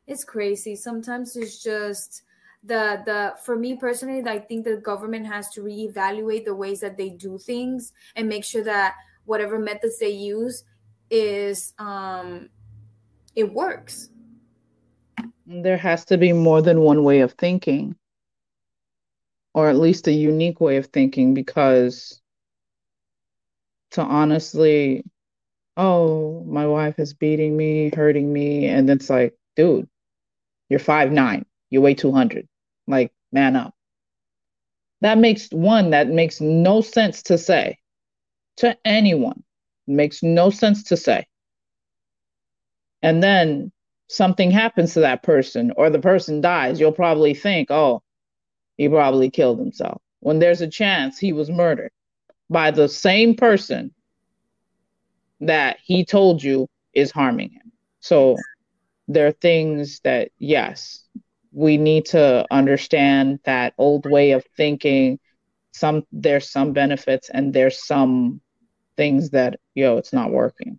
It's 0.07 0.25
crazy. 0.25 0.77
Sometimes 0.77 1.37
it's 1.37 1.63
just 1.63 2.23
the 2.65 3.03
the 3.05 3.35
for 3.45 3.57
me 3.57 3.77
personally 3.77 4.23
i 4.29 4.39
think 4.39 4.65
the 4.65 4.77
government 4.79 5.27
has 5.27 5.49
to 5.51 5.61
reevaluate 5.61 6.45
the 6.45 6.55
ways 6.55 6.81
that 6.81 6.97
they 6.97 7.11
do 7.11 7.39
things 7.39 7.93
and 8.17 8.29
make 8.29 8.45
sure 8.45 8.65
that 8.65 8.95
whatever 9.25 9.59
methods 9.59 9.99
they 9.99 10.11
use 10.11 10.65
is 11.11 11.73
um 11.79 12.49
it 13.37 13.53
works. 13.53 14.09
There 15.47 15.77
has 15.77 16.05
to 16.07 16.17
be 16.17 16.33
more 16.33 16.63
than 16.63 16.81
one 16.81 17.05
way 17.05 17.21
of 17.21 17.33
thinking 17.33 17.95
or 19.55 19.69
at 19.69 19.77
least 19.77 20.09
a 20.09 20.13
unique 20.13 20.61
way 20.61 20.77
of 20.77 20.87
thinking 20.87 21.35
because 21.35 22.21
to 23.93 24.03
honestly 24.03 25.05
oh 25.77 26.43
my 26.49 26.67
wife 26.67 26.99
is 26.99 27.15
beating 27.15 27.57
me 27.57 27.91
hurting 27.95 28.33
me 28.33 28.67
and 28.67 28.91
it's 28.91 29.09
like 29.09 29.35
dude 29.55 29.89
you're 30.69 30.81
five 30.81 31.13
nine 31.13 31.47
you 31.71 31.81
weigh 31.81 31.95
200 31.95 32.49
like, 32.87 33.13
man 33.33 33.57
up. 33.57 33.75
That 35.01 35.19
makes 35.19 35.49
one, 35.51 35.91
that 35.91 36.09
makes 36.09 36.41
no 36.41 36.81
sense 36.81 37.23
to 37.25 37.37
say 37.37 37.79
to 38.59 38.77
anyone. 38.85 39.43
It 39.87 39.95
makes 39.95 40.23
no 40.23 40.51
sense 40.51 40.85
to 40.85 40.97
say. 40.97 41.27
And 43.03 43.23
then 43.23 43.73
something 44.09 44.51
happens 44.51 44.95
to 44.95 45.01
that 45.01 45.23
person 45.23 45.73
or 45.77 45.91
the 45.91 45.99
person 45.99 46.41
dies, 46.41 46.81
you'll 46.81 46.93
probably 46.93 47.35
think, 47.35 47.71
oh, 47.71 48.03
he 48.77 48.89
probably 48.89 49.31
killed 49.31 49.59
himself. 49.59 50.01
When 50.21 50.39
there's 50.39 50.61
a 50.61 50.69
chance 50.69 51.19
he 51.19 51.33
was 51.33 51.51
murdered 51.51 51.91
by 52.49 52.71
the 52.71 52.89
same 52.89 53.35
person 53.35 53.93
that 55.41 55.79
he 55.85 56.05
told 56.05 56.43
you 56.43 56.69
is 56.95 57.11
harming 57.11 57.51
him. 57.51 57.73
So 58.01 58.37
there 59.09 59.27
are 59.27 59.33
things 59.33 60.01
that, 60.05 60.31
yes, 60.39 61.05
we 61.57 61.79
need 61.79 62.05
to 62.05 62.45
understand 62.51 63.41
that 63.45 63.73
old 63.79 64.05
way 64.05 64.33
of 64.33 64.45
thinking 64.59 65.19
some 65.73 66.05
there's 66.13 66.51
some 66.51 66.75
benefits 66.75 67.31
and 67.31 67.55
there's 67.55 67.83
some 67.83 68.43
things 68.99 69.31
that 69.31 69.59
yo 69.75 69.97
it's 69.97 70.13
not 70.13 70.31
working. 70.31 70.79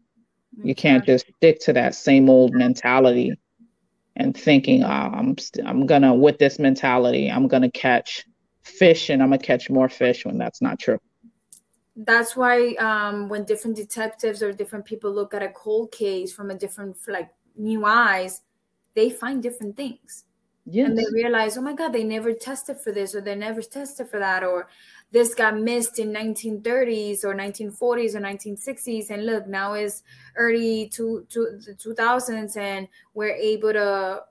You 0.63 0.75
can't 0.75 1.03
just 1.03 1.25
stick 1.37 1.59
to 1.61 1.73
that 1.73 1.95
same 1.95 2.29
old 2.29 2.53
mentality 2.53 3.33
and 4.15 4.37
thinking 4.37 4.83
oh, 4.83 4.87
i'm 4.87 5.37
st- 5.37 5.67
i'm 5.67 5.87
gonna 5.87 6.13
with 6.13 6.37
this 6.37 6.59
mentality 6.59 7.29
i'm 7.29 7.47
gonna 7.47 7.71
catch 7.71 8.25
fish 8.63 9.09
and 9.09 9.21
i'm 9.21 9.29
gonna 9.29 9.39
catch 9.39 9.69
more 9.69 9.89
fish 9.89 10.25
when 10.25 10.37
that's 10.37 10.61
not 10.61 10.79
true. 10.79 10.99
That's 11.95 12.35
why 12.35 12.75
um, 12.75 13.27
when 13.27 13.43
different 13.45 13.75
detectives 13.75 14.43
or 14.43 14.51
different 14.53 14.85
people 14.85 15.11
look 15.11 15.33
at 15.33 15.41
a 15.41 15.49
cold 15.49 15.91
case 15.91 16.31
from 16.31 16.51
a 16.51 16.55
different 16.55 16.97
like 17.07 17.31
new 17.55 17.83
eyes 17.85 18.41
they 18.93 19.09
find 19.09 19.41
different 19.41 19.75
things 19.75 20.26
Yes. 20.69 20.89
And 20.89 20.97
they 20.97 21.05
realize, 21.13 21.57
oh 21.57 21.61
my 21.61 21.73
God, 21.73 21.93
they 21.93 22.03
never 22.03 22.33
tested 22.33 22.77
for 22.77 22.91
this 22.91 23.15
or 23.15 23.21
they 23.21 23.35
never 23.35 23.61
tested 23.61 24.09
for 24.09 24.19
that, 24.19 24.43
or 24.43 24.67
this 25.11 25.33
got 25.33 25.57
missed 25.57 25.97
in 25.97 26.11
1930s 26.11 27.23
or 27.23 27.33
1940s 27.33 28.15
or 28.15 28.19
1960s. 28.19 29.09
And 29.09 29.25
look, 29.25 29.47
now 29.47 29.75
is 29.75 30.03
early 30.35 30.89
to, 30.89 31.25
to 31.29 31.59
the 31.65 31.73
2000s 31.73 32.57
and 32.57 32.89
we're 33.13 33.33
able 33.33 33.71
to, 33.71 34.23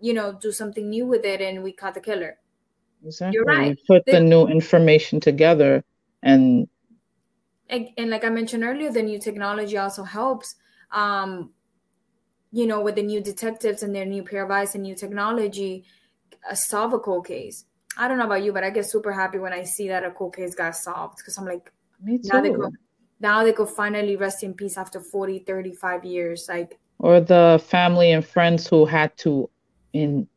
you 0.00 0.12
know, 0.12 0.34
do 0.34 0.52
something 0.52 0.90
new 0.90 1.06
with 1.06 1.24
it 1.24 1.40
and 1.40 1.62
we 1.62 1.72
caught 1.72 1.94
the 1.94 2.00
killer. 2.00 2.36
Exactly. 3.02 3.36
You're 3.36 3.44
right. 3.44 3.70
We 3.70 3.96
put 3.96 4.04
the 4.04 4.20
new 4.20 4.48
information 4.48 5.18
together 5.18 5.82
and, 6.22 6.68
and 7.70 7.88
and 7.96 8.10
like 8.10 8.24
I 8.24 8.28
mentioned 8.28 8.64
earlier, 8.64 8.92
the 8.92 9.02
new 9.02 9.18
technology 9.18 9.78
also 9.78 10.02
helps. 10.02 10.56
Um, 10.90 11.52
you 12.52 12.66
know, 12.66 12.80
with 12.80 12.96
the 12.96 13.02
new 13.02 13.20
detectives 13.20 13.82
and 13.82 13.94
their 13.94 14.04
new 14.06 14.22
pair 14.22 14.44
of 14.44 14.50
eyes 14.50 14.74
and 14.74 14.82
new 14.82 14.94
technology, 14.94 15.84
uh, 16.50 16.54
solve 16.54 16.92
a 16.92 16.98
cold 16.98 17.26
case. 17.26 17.64
I 17.96 18.08
don't 18.08 18.18
know 18.18 18.24
about 18.24 18.42
you, 18.42 18.52
but 18.52 18.64
I 18.64 18.70
get 18.70 18.86
super 18.86 19.12
happy 19.12 19.38
when 19.38 19.52
I 19.52 19.64
see 19.64 19.88
that 19.88 20.04
a 20.04 20.10
cold 20.10 20.34
case 20.34 20.54
got 20.54 20.76
solved 20.76 21.18
because 21.18 21.36
I'm 21.38 21.44
like, 21.44 21.72
Me 22.02 22.18
too. 22.18 22.28
Now 22.32 22.40
they 22.40 22.50
could, 22.50 22.72
now 23.20 23.44
they 23.44 23.52
go 23.52 23.66
finally 23.66 24.16
rest 24.16 24.42
in 24.42 24.54
peace 24.54 24.78
after 24.78 25.00
40, 25.00 25.40
35 25.40 26.04
years. 26.04 26.46
Like 26.48 26.78
or 27.00 27.20
the 27.20 27.62
family 27.66 28.12
and 28.12 28.24
friends 28.24 28.66
who 28.66 28.84
had 28.84 29.16
to 29.16 29.48
in 29.92 30.28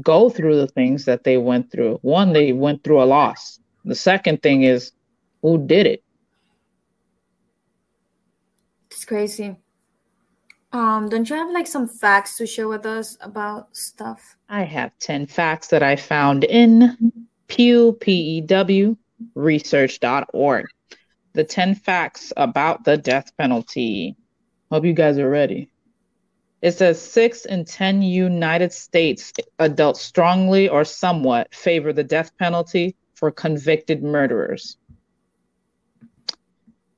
go 0.00 0.30
through 0.30 0.56
the 0.56 0.68
things 0.68 1.04
that 1.04 1.24
they 1.24 1.36
went 1.36 1.70
through. 1.70 1.98
One, 2.02 2.32
they 2.32 2.52
went 2.52 2.82
through 2.82 3.02
a 3.02 3.04
loss. 3.04 3.58
The 3.84 3.94
second 3.94 4.42
thing 4.42 4.62
is 4.62 4.92
who 5.42 5.66
did 5.66 5.86
it? 5.86 6.02
It's 8.90 9.04
crazy. 9.04 9.56
Um, 10.72 11.10
don't 11.10 11.28
you 11.28 11.36
have 11.36 11.50
like 11.50 11.66
some 11.66 11.86
facts 11.86 12.36
to 12.38 12.46
share 12.46 12.68
with 12.68 12.86
us 12.86 13.18
about 13.20 13.76
stuff? 13.76 14.36
I 14.48 14.62
have 14.62 14.98
10 14.98 15.26
facts 15.26 15.68
that 15.68 15.82
I 15.82 15.96
found 15.96 16.44
in 16.44 16.96
Pew, 17.48 17.92
P-E-W, 18.00 18.96
research.org. 19.34 20.66
The 21.34 21.44
10 21.44 21.74
facts 21.74 22.32
about 22.36 22.84
the 22.84 22.96
death 22.96 23.36
penalty. 23.36 24.16
Hope 24.70 24.84
you 24.84 24.94
guys 24.94 25.18
are 25.18 25.28
ready. 25.28 25.68
It 26.62 26.72
says 26.72 27.02
six 27.02 27.44
in 27.44 27.64
10 27.64 28.02
United 28.02 28.72
States 28.72 29.32
adults 29.58 30.00
strongly 30.00 30.68
or 30.68 30.84
somewhat 30.84 31.54
favor 31.54 31.92
the 31.92 32.04
death 32.04 32.30
penalty 32.38 32.96
for 33.14 33.30
convicted 33.30 34.02
murderers. 34.02 34.76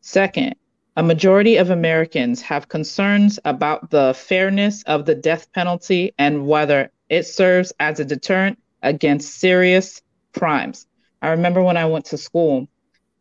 Second, 0.03 0.55
a 0.97 1.03
majority 1.03 1.57
of 1.57 1.70
Americans 1.70 2.40
have 2.42 2.68
concerns 2.68 3.38
about 3.45 3.90
the 3.90 4.14
fairness 4.14 4.82
of 4.84 5.07
the 5.07 5.14
death 5.14 5.53
penalty 5.53 6.14
and 6.18 6.47
whether 6.47 6.90
it 7.09 7.24
serves 7.24 7.72
as 7.80 7.99
a 7.99 8.05
deterrent 8.05 8.59
against 8.82 9.40
serious 9.40 10.03
crimes. 10.32 10.86
I 11.20 11.30
remember 11.30 11.62
when 11.62 11.76
I 11.76 11.86
went 11.86 12.05
to 12.07 12.18
school, 12.18 12.68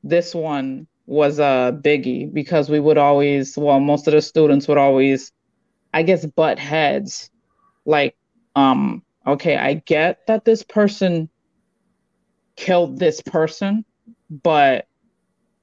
this 0.04 0.36
one 0.36 0.88
was 1.06 1.40
a 1.40 1.78
biggie 1.84 2.32
because 2.32 2.70
we 2.70 2.80
would 2.80 2.98
always, 2.98 3.58
well, 3.58 3.80
most 3.80 4.08
of 4.08 4.14
the 4.14 4.22
students 4.22 4.68
would 4.68 4.78
always, 4.78 5.32
I 5.94 6.04
guess, 6.04 6.26
butt 6.26 6.60
heads. 6.60 7.32
Like, 7.86 8.16
um, 8.56 9.04
okay, 9.26 9.58
I 9.58 9.76
get 9.76 10.28
that 10.28 10.46
this 10.46 10.64
person 10.64 11.30
killed 12.56 13.00
this 13.00 13.22
person, 13.22 13.84
but 14.30 14.88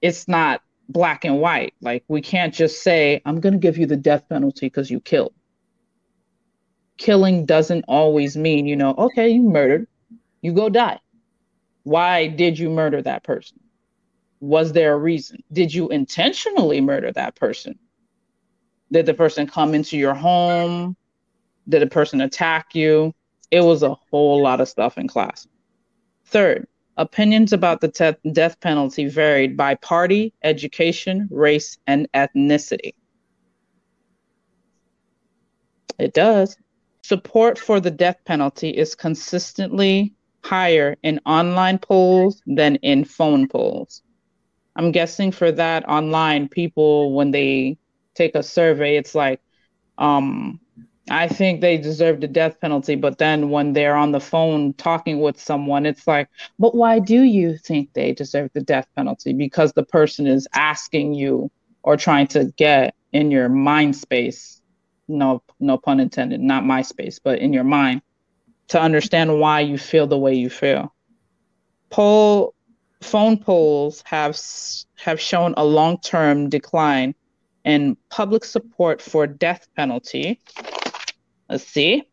it's 0.03 0.27
not 0.27 0.63
black 0.91 1.25
and 1.25 1.41
white. 1.41 1.75
Like, 1.81 2.05
we 2.09 2.21
can't 2.21 2.53
just 2.53 2.83
say, 2.83 3.23
I'm 3.25 3.41
going 3.41 3.53
to 3.53 3.59
give 3.59 3.79
you 3.79 3.87
the 3.87 3.97
death 3.97 4.29
penalty 4.29 4.67
because 4.67 4.91
you 4.91 5.01
killed. 5.01 5.33
Killing 6.99 7.47
doesn't 7.47 7.85
always 7.89 8.37
mean, 8.37 8.67
you 8.67 8.77
know, 8.77 8.95
okay, 8.97 9.31
you 9.31 9.43
murdered, 9.43 9.87
you 10.43 10.53
go 10.53 10.69
die. 10.69 11.01
Why 11.85 12.27
did 12.27 12.59
you 12.59 12.69
murder 12.69 13.01
that 13.03 13.25
person? 13.25 13.59
Was 14.41 14.73
there 14.73 14.95
a 14.95 14.99
reason? 14.99 15.43
Did 15.53 15.73
you 15.73 15.89
intentionally 15.89 16.81
murder 16.81 17.13
that 17.13 17.37
person? 17.37 17.79
Did 18.93 19.07
the 19.07 19.15
person 19.15 19.47
come 19.47 19.75
into 19.75 19.97
your 19.97 20.15
home? 20.15 20.97
Did 21.69 21.83
the 21.83 21.87
person 21.87 22.21
attack 22.21 22.75
you? 22.75 23.15
It 23.51 23.61
was 23.61 23.83
a 23.83 23.95
whole 24.11 24.43
lot 24.43 24.61
of 24.61 24.69
stuff 24.69 24.99
in 24.99 25.09
class. 25.09 25.47
Third, 26.27 26.67
opinions 27.01 27.53
about 27.55 27.81
the 27.81 27.89
te- 27.89 28.31
death 28.31 28.61
penalty 28.61 29.09
varied 29.09 29.57
by 29.57 29.75
party, 29.77 30.35
education, 30.45 31.27
race, 31.31 31.79
and 31.87 32.07
ethnicity. 32.13 32.93
It 35.99 36.13
does. 36.13 36.57
Support 37.03 37.59
for 37.59 37.81
the 37.81 37.91
death 37.91 38.19
penalty 38.27 38.69
is 38.69 38.95
consistently 38.95 40.15
higher 40.45 40.97
in 41.03 41.21
online 41.25 41.79
polls 41.79 42.43
than 42.47 42.77
in 42.77 43.05
phone 43.05 43.49
polls. 43.49 44.03
I'm 44.77 44.93
guessing 44.93 45.33
for 45.33 45.51
that 45.53 45.89
online 45.89 46.49
people 46.49 47.15
when 47.15 47.31
they 47.31 47.79
take 48.15 48.35
a 48.35 48.43
survey, 48.43 48.97
it's 48.97 49.15
like, 49.15 49.41
um, 49.97 50.61
I 51.11 51.27
think 51.27 51.61
they 51.61 51.77
deserve 51.77 52.21
the 52.21 52.29
death 52.29 52.61
penalty. 52.61 52.95
But 52.95 53.19
then 53.19 53.51
when 53.51 53.73
they're 53.73 53.97
on 53.97 54.13
the 54.13 54.21
phone 54.21 54.73
talking 54.75 55.21
with 55.21 55.41
someone, 55.41 55.85
it's 55.85 56.07
like, 56.07 56.29
but 56.59 56.75
why 56.75 57.01
do 57.01 57.23
you 57.23 57.59
think 57.59 57.93
they 57.93 58.13
deserve 58.13 58.51
the 58.55 58.61
death 58.61 58.87
penalty? 58.95 59.33
Because 59.33 59.73
the 59.73 59.83
person 59.83 60.27
is 60.27 60.47
asking 60.55 61.15
you 61.15 61.51
or 61.83 61.97
trying 61.97 62.29
to 62.29 62.53
get 62.57 62.95
in 63.13 63.31
your 63.31 63.49
mind 63.49 63.97
space. 63.97 64.63
No, 65.09 65.43
no 65.59 65.77
pun 65.77 65.99
intended, 65.99 66.41
not 66.41 66.65
my 66.65 66.83
space, 66.83 67.19
but 67.19 67.41
in 67.41 67.53
your 67.53 67.65
mind 67.65 68.03
to 68.69 68.81
understand 68.81 69.41
why 69.41 69.61
you 69.61 69.77
feel 69.77 70.07
the 70.07 70.19
way 70.19 70.35
you 70.35 70.49
feel. 70.49 70.95
Poll 71.91 72.55
phone 73.01 73.37
polls 73.37 74.03
have 74.07 74.39
have 74.97 75.21
shown 75.21 75.55
a 75.57 75.65
long-term 75.65 76.49
decline 76.49 77.15
in 77.65 77.97
public 78.11 78.45
support 78.45 79.03
for 79.03 79.27
death 79.27 79.67
penalty. 79.77 80.41
Let's 81.51 81.67
see. 81.67 82.05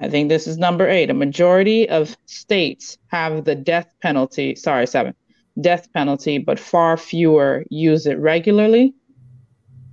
I 0.00 0.08
think 0.08 0.30
this 0.30 0.46
is 0.46 0.56
number 0.56 0.88
8. 0.88 1.10
A 1.10 1.14
majority 1.14 1.88
of 1.88 2.16
states 2.24 2.96
have 3.08 3.44
the 3.44 3.54
death 3.54 3.92
penalty, 4.00 4.54
sorry, 4.56 4.86
7. 4.86 5.14
Death 5.60 5.92
penalty, 5.92 6.38
but 6.38 6.58
far 6.58 6.96
fewer 6.96 7.64
use 7.68 8.06
it 8.06 8.18
regularly. 8.18 8.94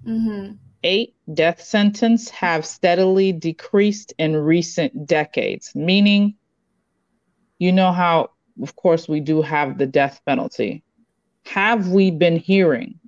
Mm-hmm. 0.08 0.54
Eight 0.84 1.16
death 1.34 1.62
sentence 1.62 2.30
have 2.30 2.66
steadily 2.66 3.34
decreased 3.34 4.14
in 4.18 4.38
recent 4.38 5.06
decades, 5.06 5.74
meaning 5.76 6.36
you 7.60 7.74
know 7.74 7.92
how 7.92 8.30
of 8.62 8.76
course, 8.76 9.08
we 9.08 9.20
do 9.20 9.42
have 9.42 9.78
the 9.78 9.86
death 9.86 10.22
penalty. 10.26 10.84
Have 11.46 11.90
we 11.90 12.12
been 12.12 12.38
hearing? 12.38 13.00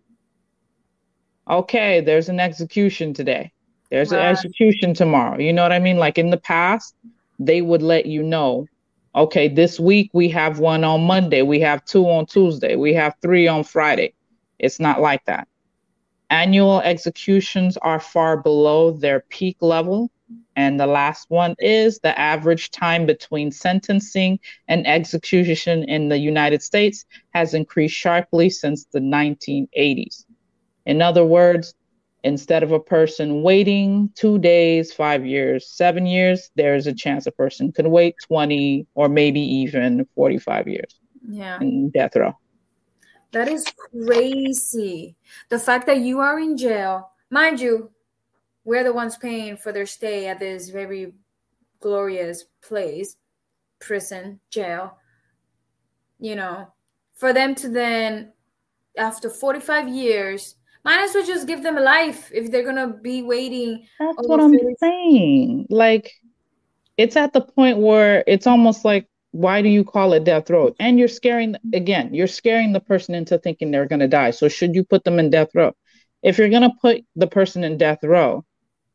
Okay, 1.49 2.01
there's 2.01 2.29
an 2.29 2.39
execution 2.39 3.13
today. 3.13 3.51
There's 3.89 4.11
an 4.11 4.19
execution 4.19 4.93
tomorrow. 4.93 5.39
You 5.39 5.53
know 5.53 5.63
what 5.63 5.71
I 5.71 5.79
mean? 5.79 5.97
Like 5.97 6.17
in 6.17 6.29
the 6.29 6.37
past, 6.37 6.95
they 7.39 7.61
would 7.61 7.81
let 7.81 8.05
you 8.05 8.21
know, 8.21 8.67
okay, 9.15 9.47
this 9.47 9.79
week 9.79 10.11
we 10.13 10.29
have 10.29 10.59
one 10.59 10.83
on 10.83 11.05
Monday, 11.05 11.41
we 11.41 11.59
have 11.61 11.83
two 11.85 12.05
on 12.05 12.25
Tuesday, 12.25 12.75
we 12.75 12.93
have 12.93 13.15
three 13.21 13.47
on 13.47 13.63
Friday. 13.63 14.13
It's 14.59 14.79
not 14.79 15.01
like 15.01 15.25
that. 15.25 15.47
Annual 16.29 16.81
executions 16.81 17.77
are 17.77 17.99
far 17.99 18.37
below 18.37 18.91
their 18.91 19.21
peak 19.29 19.57
level 19.61 20.11
and 20.55 20.79
the 20.79 20.87
last 20.87 21.29
one 21.29 21.55
is 21.59 21.99
the 21.99 22.17
average 22.19 22.69
time 22.71 23.05
between 23.05 23.51
sentencing 23.51 24.39
and 24.67 24.85
execution 24.85 25.83
in 25.83 26.09
the 26.09 26.17
United 26.17 26.61
States 26.61 27.05
has 27.33 27.53
increased 27.53 27.95
sharply 27.95 28.49
since 28.49 28.85
the 28.85 28.99
1980s. 28.99 30.25
In 30.85 31.01
other 31.01 31.25
words, 31.25 31.73
instead 32.23 32.63
of 32.63 32.71
a 32.71 32.79
person 32.79 33.41
waiting 33.43 34.09
two 34.15 34.37
days, 34.39 34.91
five 34.91 35.25
years, 35.25 35.67
seven 35.67 36.05
years, 36.05 36.51
there 36.55 36.75
is 36.75 36.87
a 36.87 36.93
chance 36.93 37.25
a 37.25 37.31
person 37.31 37.71
could 37.71 37.87
wait 37.87 38.15
20 38.27 38.85
or 38.95 39.07
maybe 39.07 39.39
even 39.39 40.05
45 40.15 40.67
years 40.67 40.99
yeah. 41.27 41.59
in 41.59 41.89
death 41.89 42.15
row. 42.15 42.35
That 43.31 43.47
is 43.47 43.65
crazy. 43.91 45.15
The 45.49 45.59
fact 45.59 45.85
that 45.85 45.99
you 45.99 46.19
are 46.19 46.39
in 46.39 46.57
jail, 46.57 47.11
mind 47.29 47.59
you, 47.59 47.91
we're 48.65 48.83
the 48.83 48.93
ones 48.93 49.17
paying 49.17 49.55
for 49.55 49.71
their 49.71 49.85
stay 49.85 50.27
at 50.27 50.39
this 50.39 50.69
very 50.69 51.13
glorious 51.79 52.45
place, 52.61 53.15
prison, 53.79 54.39
jail. 54.49 54.97
You 56.19 56.35
know, 56.35 56.73
for 57.13 57.31
them 57.31 57.55
to 57.55 57.69
then, 57.69 58.33
after 58.97 59.29
45 59.29 59.87
years, 59.87 60.55
might 60.83 61.01
as 61.01 61.13
well 61.13 61.25
just 61.25 61.47
give 61.47 61.63
them 61.63 61.77
a 61.77 61.81
life 61.81 62.31
if 62.33 62.51
they're 62.51 62.65
gonna 62.65 62.87
be 62.87 63.21
waiting. 63.21 63.85
That's 63.99 64.27
what 64.27 64.39
I'm 64.39 64.57
40... 64.57 64.75
saying. 64.79 65.67
Like, 65.69 66.11
it's 66.97 67.15
at 67.15 67.33
the 67.33 67.41
point 67.41 67.77
where 67.77 68.23
it's 68.27 68.47
almost 68.47 68.85
like, 68.85 69.07
why 69.31 69.61
do 69.61 69.69
you 69.69 69.83
call 69.83 70.13
it 70.13 70.23
death 70.23 70.49
row? 70.49 70.73
And 70.79 70.97
you're 70.97 71.07
scaring 71.07 71.55
again, 71.73 72.13
you're 72.13 72.27
scaring 72.27 72.73
the 72.73 72.79
person 72.79 73.13
into 73.13 73.37
thinking 73.37 73.71
they're 73.71 73.85
gonna 73.85 74.07
die. 74.07 74.31
So 74.31 74.47
should 74.47 74.75
you 74.75 74.83
put 74.83 75.03
them 75.03 75.19
in 75.19 75.29
death 75.29 75.49
row? 75.53 75.75
If 76.23 76.37
you're 76.37 76.49
gonna 76.49 76.73
put 76.81 77.05
the 77.15 77.27
person 77.27 77.63
in 77.63 77.77
death 77.77 78.03
row, 78.03 78.45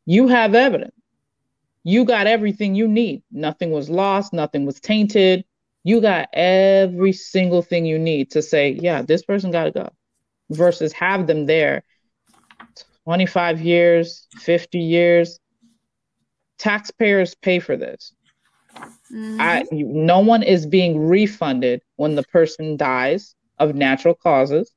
you 0.05 0.27
have 0.27 0.53
evidence. 0.53 0.93
You 1.83 2.03
got 2.03 2.27
everything 2.27 2.75
you 2.75 2.87
need. 2.87 3.21
Nothing 3.31 3.71
was 3.71 3.89
lost, 3.89 4.33
nothing 4.33 4.65
was 4.65 4.79
tainted. 4.79 5.45
You 5.83 6.01
got 6.01 6.29
every 6.33 7.13
single 7.13 7.61
thing 7.61 7.85
you 7.85 7.99
need 7.99 8.31
to 8.31 8.41
say, 8.41 8.71
yeah, 8.71 9.03
this 9.03 9.23
person 9.23 9.51
got 9.51 9.65
to 9.65 9.71
go, 9.71 9.89
versus 10.49 10.93
have 10.93 11.27
them 11.27 11.45
there 11.45 11.83
25 13.05 13.61
years, 13.61 14.27
50 14.37 14.79
years. 14.79 15.39
Taxpayers 16.57 17.35
pay 17.35 17.59
for 17.59 17.77
this. 17.77 18.13
Mm-hmm. 19.13 19.37
I, 19.39 19.65
no 19.71 20.19
one 20.19 20.43
is 20.43 20.65
being 20.65 21.07
refunded 21.07 21.81
when 21.95 22.15
the 22.15 22.23
person 22.23 22.77
dies 22.77 23.35
of 23.59 23.75
natural 23.75 24.15
causes. 24.15 24.71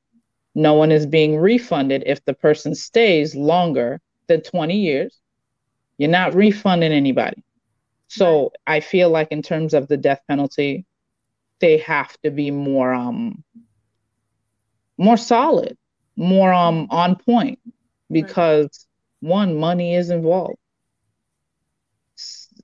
No 0.55 0.73
one 0.73 0.91
is 0.91 1.05
being 1.05 1.37
refunded 1.37 2.03
if 2.05 2.23
the 2.25 2.33
person 2.33 2.75
stays 2.75 3.35
longer 3.35 3.99
than 4.27 4.41
20 4.41 4.75
years. 4.75 5.19
You're 5.97 6.09
not 6.09 6.35
refunding 6.35 6.91
anybody. 6.91 7.43
So 8.07 8.41
right. 8.41 8.77
I 8.77 8.79
feel 8.79 9.09
like 9.09 9.29
in 9.31 9.41
terms 9.41 9.73
of 9.73 9.87
the 9.87 9.97
death 9.97 10.21
penalty, 10.27 10.85
they 11.59 11.77
have 11.79 12.15
to 12.21 12.31
be 12.31 12.51
more 12.51 12.93
um 12.93 13.43
more 14.99 15.17
solid, 15.17 15.77
more 16.15 16.53
um 16.53 16.87
on 16.91 17.15
point 17.15 17.59
because 18.11 18.85
right. 19.23 19.29
one 19.29 19.57
money 19.57 19.95
is 19.95 20.09
involved 20.09 20.57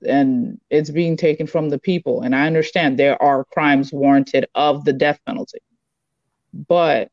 and 0.06 0.60
it's 0.70 0.90
being 0.90 1.16
taken 1.16 1.48
from 1.48 1.70
the 1.70 1.80
people 1.80 2.22
and 2.22 2.36
I 2.36 2.46
understand 2.46 3.00
there 3.00 3.22
are 3.22 3.46
crimes 3.46 3.94
warranted 3.94 4.46
of 4.54 4.84
the 4.84 4.94
death 4.94 5.20
penalty. 5.26 5.60
But 6.54 7.10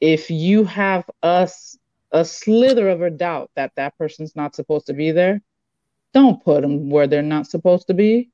if 0.00 0.30
you 0.30 0.64
have 0.64 1.04
us 1.22 1.76
a 2.10 2.24
slither 2.24 2.88
of 2.88 3.02
a 3.02 3.10
doubt 3.10 3.50
that 3.56 3.72
that 3.76 3.96
person's 3.98 4.34
not 4.34 4.54
supposed 4.54 4.86
to 4.86 4.94
be 4.94 5.10
there, 5.10 5.42
don't 6.14 6.42
put 6.42 6.62
them 6.62 6.88
where 6.88 7.06
they're 7.06 7.22
not 7.22 7.46
supposed 7.46 7.88
to 7.88 7.94
be. 7.94 8.30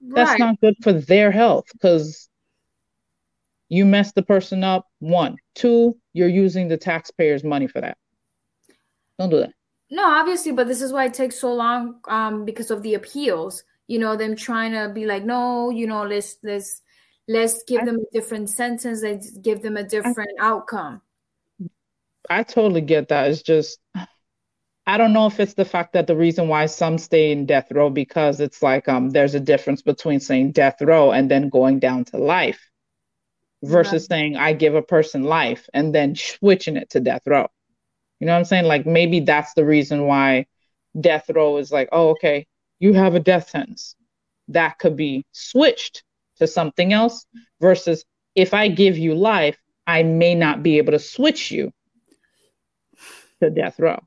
Right. 0.00 0.26
That's 0.26 0.38
not 0.38 0.60
good 0.60 0.76
for 0.82 0.92
their 0.92 1.30
health 1.30 1.64
because 1.72 2.28
you 3.72 3.86
mess 3.86 4.12
the 4.12 4.22
person 4.22 4.62
up. 4.62 4.86
One, 4.98 5.38
two, 5.54 5.96
you're 6.12 6.28
using 6.28 6.68
the 6.68 6.76
taxpayers' 6.76 7.42
money 7.42 7.66
for 7.66 7.80
that. 7.80 7.96
Don't 9.18 9.30
do 9.30 9.38
that. 9.38 9.54
No, 9.90 10.04
obviously, 10.04 10.52
but 10.52 10.68
this 10.68 10.82
is 10.82 10.92
why 10.92 11.06
it 11.06 11.14
takes 11.14 11.40
so 11.40 11.54
long 11.54 11.94
um, 12.06 12.44
because 12.44 12.70
of 12.70 12.82
the 12.82 12.92
appeals. 12.92 13.64
You 13.86 13.98
know, 13.98 14.14
them 14.14 14.36
trying 14.36 14.72
to 14.72 14.92
be 14.92 15.06
like, 15.06 15.24
no, 15.24 15.70
you 15.70 15.86
know, 15.86 16.04
let's 16.04 16.36
let's 16.42 16.82
let's 17.28 17.62
give 17.66 17.86
them 17.86 17.96
a 17.96 18.12
different 18.12 18.50
sentence. 18.50 19.02
Let's 19.02 19.30
give 19.38 19.62
them 19.62 19.78
a 19.78 19.84
different 19.84 20.38
outcome. 20.38 21.00
I 22.28 22.42
totally 22.42 22.82
get 22.82 23.08
that. 23.08 23.30
It's 23.30 23.40
just 23.40 23.78
I 24.86 24.98
don't 24.98 25.14
know 25.14 25.28
if 25.28 25.40
it's 25.40 25.54
the 25.54 25.64
fact 25.64 25.94
that 25.94 26.06
the 26.06 26.16
reason 26.16 26.46
why 26.46 26.66
some 26.66 26.98
stay 26.98 27.32
in 27.32 27.46
death 27.46 27.72
row 27.72 27.88
because 27.88 28.38
it's 28.38 28.62
like 28.62 28.86
um 28.86 29.08
there's 29.10 29.34
a 29.34 29.40
difference 29.40 29.80
between 29.80 30.20
saying 30.20 30.52
death 30.52 30.82
row 30.82 31.10
and 31.10 31.30
then 31.30 31.48
going 31.48 31.78
down 31.78 32.04
to 32.06 32.18
life 32.18 32.68
versus 33.62 34.06
saying 34.06 34.36
I 34.36 34.52
give 34.52 34.74
a 34.74 34.82
person 34.82 35.22
life 35.22 35.68
and 35.72 35.94
then 35.94 36.16
switching 36.16 36.76
it 36.76 36.90
to 36.90 37.00
death 37.00 37.22
row. 37.26 37.48
You 38.20 38.26
know 38.26 38.32
what 38.32 38.38
I'm 38.38 38.44
saying? 38.44 38.64
Like 38.66 38.86
maybe 38.86 39.20
that's 39.20 39.54
the 39.54 39.64
reason 39.64 40.06
why 40.06 40.46
death 41.00 41.30
row 41.32 41.56
is 41.58 41.72
like, 41.72 41.88
oh, 41.92 42.10
okay, 42.10 42.46
you 42.78 42.92
have 42.92 43.14
a 43.14 43.20
death 43.20 43.50
sentence. 43.50 43.94
That 44.48 44.78
could 44.78 44.96
be 44.96 45.24
switched 45.32 46.02
to 46.36 46.46
something 46.46 46.92
else 46.92 47.24
versus 47.60 48.04
if 48.34 48.54
I 48.54 48.68
give 48.68 48.98
you 48.98 49.14
life, 49.14 49.56
I 49.86 50.02
may 50.02 50.34
not 50.34 50.62
be 50.62 50.78
able 50.78 50.92
to 50.92 50.98
switch 50.98 51.50
you 51.50 51.72
to 53.40 53.50
death 53.50 53.78
row. 53.78 54.02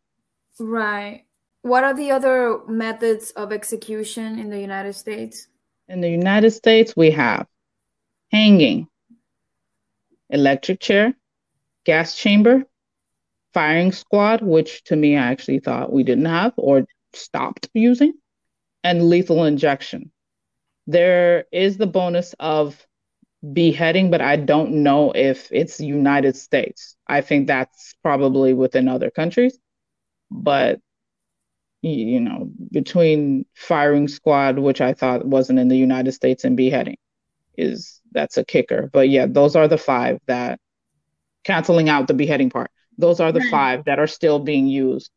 Right. 0.60 1.26
What 1.62 1.84
are 1.84 1.93
the 1.93 2.12
other 2.12 2.60
methods 2.68 3.32
of 3.32 3.51
execution 3.51 4.39
in 4.39 4.49
the 4.49 4.60
United 4.60 4.93
States? 4.93 5.47
In 5.88 6.01
the 6.01 6.10
United 6.10 6.51
States, 6.51 6.95
we 6.95 7.12
have 7.12 7.47
hanging, 8.32 8.88
electric 10.30 10.80
chair, 10.80 11.13
gas 11.86 12.15
chamber, 12.15 12.65
firing 13.53 13.91
squad, 13.91 14.41
which 14.41 14.84
to 14.86 14.95
me 14.95 15.15
I 15.15 15.32
actually 15.32 15.59
thought 15.59 15.93
we 15.93 16.03
didn't 16.03 16.26
have 16.26 16.53
or 16.57 16.86
stopped 17.13 17.69
using, 17.73 18.13
and 18.84 19.09
lethal 19.09 19.45
injection. 19.45 20.11
There 20.88 21.45
is 21.51 21.78
the 21.78 21.88
bonus 21.88 22.36
of 22.39 22.86
beheading, 23.53 24.11
but 24.11 24.21
I 24.21 24.36
don't 24.36 24.84
know 24.84 25.11
if 25.11 25.49
it's 25.51 25.80
United 25.80 26.36
States. 26.36 26.95
I 27.07 27.21
think 27.21 27.47
that's 27.47 27.95
probably 28.03 28.53
within 28.53 28.88
other 28.88 29.09
countries. 29.09 29.57
But 30.32 30.80
you 31.82 32.19
know, 32.19 32.49
between 32.71 33.45
firing 33.53 34.07
squad, 34.07 34.57
which 34.57 34.82
I 34.82 34.93
thought 34.93 35.26
wasn't 35.26 35.59
in 35.59 35.67
the 35.67 35.78
United 35.78 36.13
States, 36.13 36.43
and 36.43 36.57
beheading, 36.57 36.97
is 37.58 38.01
that's 38.12 38.38
a 38.38 38.45
kicker. 38.45 38.89
But 38.91 39.10
yeah, 39.10 39.26
those 39.28 39.56
are 39.56 39.68
the 39.68 39.78
five 39.78 40.20
that 40.28 40.60
canceling 41.43 41.89
out 41.89 42.08
the 42.08 42.14
beheading 42.14 42.49
part. 42.49 42.72
Those 42.97 43.20
are 43.20 43.32
the 43.32 43.45
five 43.51 43.86
that 43.86 43.99
are 43.99 44.08
still 44.08 44.39
being 44.39 44.68
used 44.68 45.12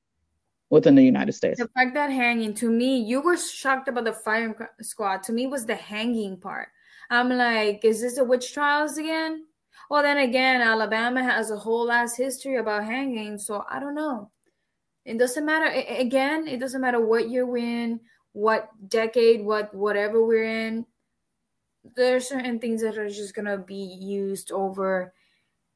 within 0.70 0.94
the 0.94 1.04
United 1.04 1.32
States. 1.32 1.58
The 1.58 1.68
fact 1.68 1.94
that 1.94 2.10
hanging 2.10 2.54
to 2.54 2.70
me, 2.70 2.98
you 2.98 3.20
were 3.20 3.36
shocked 3.36 3.88
about 3.88 4.04
the 4.04 4.12
firing 4.12 4.54
squad. 4.82 5.22
To 5.24 5.32
me, 5.32 5.46
was 5.46 5.64
the 5.64 5.76
hanging 5.76 6.38
part. 6.38 6.68
I'm 7.10 7.30
like, 7.30 7.84
is 7.84 8.00
this 8.00 8.18
a 8.18 8.24
witch 8.24 8.52
trials 8.52 8.98
again? 8.98 9.44
Well, 9.88 10.02
then 10.02 10.18
again, 10.18 10.60
Alabama 10.60 11.22
has 11.22 11.50
a 11.50 11.56
whole 11.56 11.90
ass 11.90 12.16
history 12.16 12.56
about 12.56 12.84
hanging, 12.84 13.38
so 13.38 13.64
I 13.70 13.80
don't 13.80 13.94
know. 13.94 14.30
It 15.04 15.18
doesn't 15.18 15.46
matter. 15.46 15.66
Again, 15.88 16.46
it 16.46 16.60
doesn't 16.60 16.80
matter 16.80 17.00
what 17.00 17.30
year 17.30 17.46
we're 17.46 17.58
in, 17.58 18.00
what 18.32 18.68
decade, 18.88 19.42
what 19.42 19.72
whatever 19.74 20.22
we're 20.22 20.44
in. 20.44 20.84
There 21.96 22.16
are 22.16 22.20
certain 22.20 22.58
things 22.58 22.82
that 22.82 22.98
are 22.98 23.08
just 23.08 23.34
gonna 23.34 23.58
be 23.58 23.74
used 24.00 24.52
over 24.52 25.12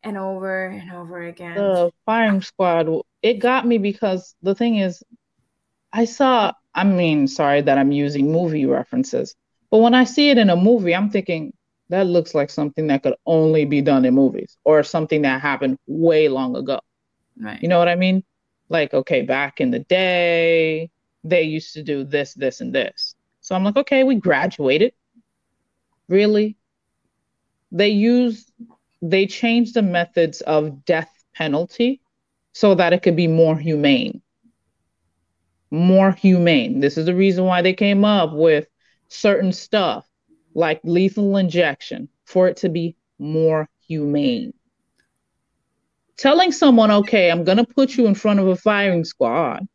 and 0.02 0.16
over 0.16 0.66
and 0.66 0.90
over 0.92 1.22
again. 1.22 1.54
The 1.54 1.92
firing 2.04 2.42
squad, 2.42 2.88
it 3.22 3.34
got 3.34 3.66
me 3.66 3.78
because 3.78 4.34
the 4.42 4.54
thing 4.54 4.76
is, 4.76 5.02
I 5.92 6.04
saw. 6.04 6.52
I 6.74 6.84
mean, 6.84 7.28
sorry 7.28 7.60
that 7.60 7.76
I'm 7.76 7.92
using 7.92 8.32
movie 8.32 8.64
references, 8.64 9.34
but 9.70 9.78
when 9.78 9.94
I 9.94 10.04
see 10.04 10.30
it 10.30 10.38
in 10.38 10.48
a 10.48 10.56
movie, 10.56 10.94
I'm 10.94 11.10
thinking 11.10 11.52
that 11.90 12.06
looks 12.06 12.34
like 12.34 12.48
something 12.48 12.86
that 12.86 13.02
could 13.02 13.14
only 13.26 13.66
be 13.66 13.82
done 13.82 14.06
in 14.06 14.14
movies 14.14 14.56
or 14.64 14.82
something 14.82 15.22
that 15.22 15.42
happened 15.42 15.78
way 15.86 16.28
long 16.28 16.56
ago. 16.56 16.80
Right. 17.38 17.62
You 17.62 17.68
know 17.68 17.78
what 17.78 17.88
I 17.88 17.96
mean? 17.96 18.24
Like, 18.70 18.94
okay, 18.94 19.20
back 19.20 19.60
in 19.60 19.70
the 19.70 19.80
day, 19.80 20.90
they 21.22 21.42
used 21.42 21.74
to 21.74 21.82
do 21.82 22.04
this, 22.04 22.32
this, 22.32 22.62
and 22.62 22.74
this. 22.74 23.14
So 23.42 23.54
I'm 23.54 23.64
like, 23.64 23.76
okay, 23.76 24.04
we 24.04 24.14
graduated. 24.14 24.94
Really? 26.12 26.58
They 27.70 27.88
use 27.88 28.52
they 29.00 29.26
changed 29.26 29.72
the 29.72 29.80
methods 29.80 30.42
of 30.42 30.84
death 30.84 31.10
penalty 31.34 32.02
so 32.52 32.74
that 32.74 32.92
it 32.92 33.02
could 33.02 33.16
be 33.16 33.28
more 33.28 33.56
humane. 33.56 34.20
More 35.70 36.12
humane. 36.12 36.80
This 36.80 36.98
is 36.98 37.06
the 37.06 37.14
reason 37.14 37.46
why 37.46 37.62
they 37.62 37.72
came 37.72 38.04
up 38.04 38.34
with 38.34 38.66
certain 39.08 39.52
stuff 39.52 40.06
like 40.54 40.82
lethal 40.84 41.38
injection 41.38 42.10
for 42.26 42.46
it 42.46 42.58
to 42.58 42.68
be 42.68 42.94
more 43.18 43.66
humane. 43.88 44.52
Telling 46.18 46.52
someone, 46.52 46.90
okay, 46.90 47.30
I'm 47.30 47.44
going 47.44 47.56
to 47.56 47.64
put 47.64 47.96
you 47.96 48.06
in 48.06 48.14
front 48.14 48.38
of 48.38 48.48
a 48.48 48.56
firing 48.56 49.06
squad 49.06 49.66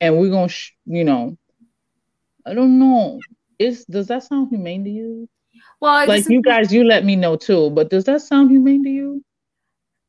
and 0.00 0.16
we're 0.16 0.30
going 0.30 0.48
to, 0.48 0.54
sh- 0.54 0.72
you 0.86 1.04
know, 1.04 1.36
I 2.46 2.54
don't 2.54 2.78
know. 2.78 3.20
Is 3.60 3.84
does 3.84 4.06
that 4.06 4.22
sound 4.22 4.48
humane 4.48 4.84
to 4.84 4.90
you? 4.90 5.28
Well, 5.80 6.08
like 6.08 6.28
you 6.28 6.40
guys, 6.40 6.72
you 6.72 6.82
let 6.82 7.04
me 7.04 7.14
know 7.14 7.36
too. 7.36 7.68
But 7.70 7.90
does 7.90 8.04
that 8.04 8.22
sound 8.22 8.50
humane 8.50 8.82
to 8.84 8.90
you? 8.90 9.24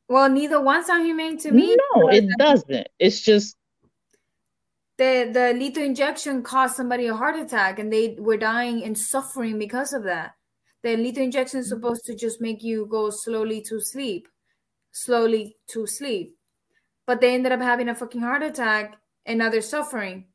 Well, 0.08 0.30
neither 0.30 0.60
one 0.60 0.84
sound 0.84 1.04
humane 1.04 1.38
to 1.38 1.52
me. 1.52 1.76
No, 1.94 2.08
it 2.08 2.24
doesn't. 2.38 2.88
It's 2.98 3.20
just 3.20 3.56
the 4.96 5.30
the 5.30 5.52
lethal 5.58 5.82
injection 5.82 6.42
caused 6.42 6.76
somebody 6.76 7.06
a 7.08 7.14
heart 7.14 7.36
attack 7.36 7.78
and 7.78 7.92
they 7.92 8.16
were 8.18 8.38
dying 8.38 8.84
and 8.84 8.96
suffering 8.96 9.58
because 9.58 9.92
of 9.92 10.04
that. 10.04 10.32
The 10.82 10.96
lethal 10.96 11.24
injection 11.24 11.60
is 11.60 11.68
supposed 11.68 12.06
to 12.06 12.16
just 12.16 12.40
make 12.40 12.62
you 12.62 12.86
go 12.86 13.10
slowly 13.10 13.60
to 13.68 13.80
sleep, 13.80 14.28
slowly 14.92 15.56
to 15.68 15.86
sleep. 15.86 16.36
But 17.06 17.20
they 17.20 17.34
ended 17.34 17.52
up 17.52 17.60
having 17.60 17.90
a 17.90 17.94
fucking 17.94 18.22
heart 18.22 18.42
attack 18.42 18.96
and 19.26 19.38
now 19.38 19.50
they're 19.50 19.60
suffering. 19.60 20.31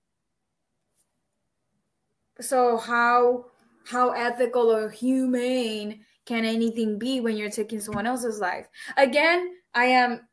So 2.42 2.78
how 2.78 3.46
how 3.86 4.12
ethical 4.12 4.72
or 4.72 4.90
humane 4.90 6.02
can 6.26 6.44
anything 6.44 7.00
be 7.00 7.22
when 7.22 7.38
you're 7.38 7.50
taking 7.50 7.80
someone 7.80 8.06
else's 8.06 8.40
life? 8.40 8.68
Again, 8.98 9.56
I 9.74 9.86
am, 9.86 10.28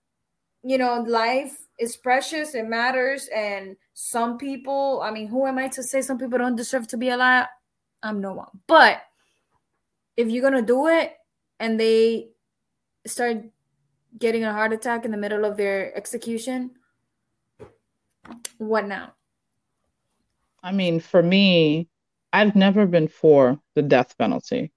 you 0.63 0.77
know, 0.77 1.01
life 1.03 1.57
is 1.79 1.97
precious, 1.97 2.55
it 2.55 2.67
matters. 2.67 3.29
And 3.35 3.77
some 3.93 4.37
people, 4.39 5.01
I 5.03 5.13
mean, 5.13 5.29
who 5.29 5.47
am 5.47 5.59
I 5.59 5.69
to 5.69 5.83
say 5.83 6.03
some 6.03 6.19
people 6.19 6.39
don't 6.39 6.57
deserve 6.57 6.89
to 6.89 6.97
be 6.97 7.11
alive? 7.11 7.47
I'm 8.03 8.21
no 8.21 8.35
one. 8.35 8.49
But 8.67 9.03
if 10.17 10.29
you're 10.29 10.43
going 10.43 10.61
to 10.61 10.67
do 10.67 10.89
it 10.89 11.15
and 11.61 11.79
they 11.79 12.31
start 13.07 13.39
getting 14.19 14.45
a 14.45 14.53
heart 14.53 14.73
attack 14.73 15.05
in 15.05 15.13
the 15.13 15.17
middle 15.17 15.45
of 15.45 15.57
their 15.57 15.97
execution, 15.97 16.73
what 18.59 18.89
now? 18.89 19.15
I 20.63 20.73
mean, 20.73 20.99
for 20.99 21.23
me, 21.23 21.89
I've 22.35 22.57
never 22.57 22.85
been 22.85 23.07
for 23.07 23.61
the 23.77 23.83
death 23.83 24.19
penalty. 24.19 24.73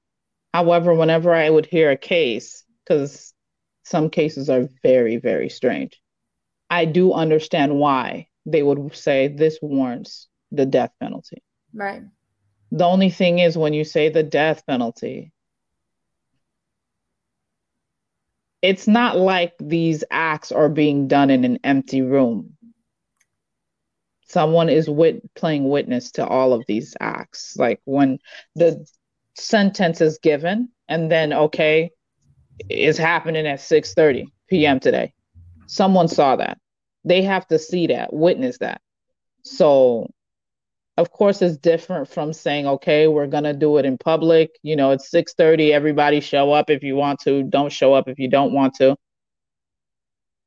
However, 0.53 0.93
whenever 0.93 1.33
I 1.33 1.49
would 1.49 1.65
hear 1.65 1.89
a 1.89 1.97
case, 1.97 2.63
because 2.83 3.33
some 3.83 4.11
cases 4.11 4.47
are 4.47 4.69
very, 4.83 5.17
very 5.17 5.49
strange, 5.49 5.99
I 6.69 6.85
do 6.85 7.13
understand 7.13 7.79
why 7.79 8.27
they 8.45 8.61
would 8.61 8.95
say 8.95 9.27
this 9.27 9.57
warrants 9.59 10.27
the 10.51 10.67
death 10.67 10.91
penalty. 10.99 11.41
Right. 11.73 12.03
The 12.71 12.85
only 12.85 13.09
thing 13.09 13.39
is 13.39 13.57
when 13.57 13.73
you 13.73 13.83
say 13.83 14.09
the 14.09 14.21
death 14.21 14.63
penalty, 14.67 15.31
it's 18.61 18.87
not 18.87 19.17
like 19.17 19.53
these 19.59 20.03
acts 20.11 20.51
are 20.51 20.69
being 20.69 21.07
done 21.07 21.31
in 21.31 21.43
an 21.43 21.57
empty 21.63 22.03
room 22.03 22.56
someone 24.27 24.69
is 24.69 24.89
wit- 24.89 25.33
playing 25.35 25.67
witness 25.67 26.11
to 26.11 26.25
all 26.25 26.53
of 26.53 26.63
these 26.67 26.95
acts 26.99 27.55
like 27.57 27.81
when 27.85 28.19
the 28.55 28.85
sentence 29.35 30.01
is 30.01 30.19
given 30.19 30.69
and 30.89 31.11
then 31.11 31.31
okay 31.33 31.91
it's 32.69 32.97
happening 32.97 33.47
at 33.47 33.59
6:30 33.59 34.25
p.m. 34.49 34.79
today. 34.79 35.13
Someone 35.67 36.07
saw 36.07 36.37
that. 36.37 36.57
They 37.03 37.21
have 37.23 37.47
to 37.47 37.59
see 37.59 37.87
that, 37.87 38.13
witness 38.13 38.57
that. 38.59 38.81
So 39.43 40.11
of 40.97 41.11
course 41.11 41.41
it's 41.41 41.57
different 41.57 42.07
from 42.07 42.33
saying 42.33 42.65
okay 42.65 43.07
we're 43.07 43.27
going 43.27 43.43
to 43.43 43.53
do 43.53 43.77
it 43.77 43.85
in 43.85 43.99
public 43.99 44.49
you 44.63 44.75
know 44.75 44.89
it's 44.91 45.11
6:30 45.11 45.71
everybody 45.71 46.19
show 46.19 46.51
up 46.51 46.71
if 46.71 46.81
you 46.81 46.95
want 46.95 47.19
to 47.19 47.43
don't 47.43 47.71
show 47.71 47.93
up 47.93 48.07
if 48.09 48.17
you 48.17 48.27
don't 48.27 48.51
want 48.51 48.73
to 48.75 48.95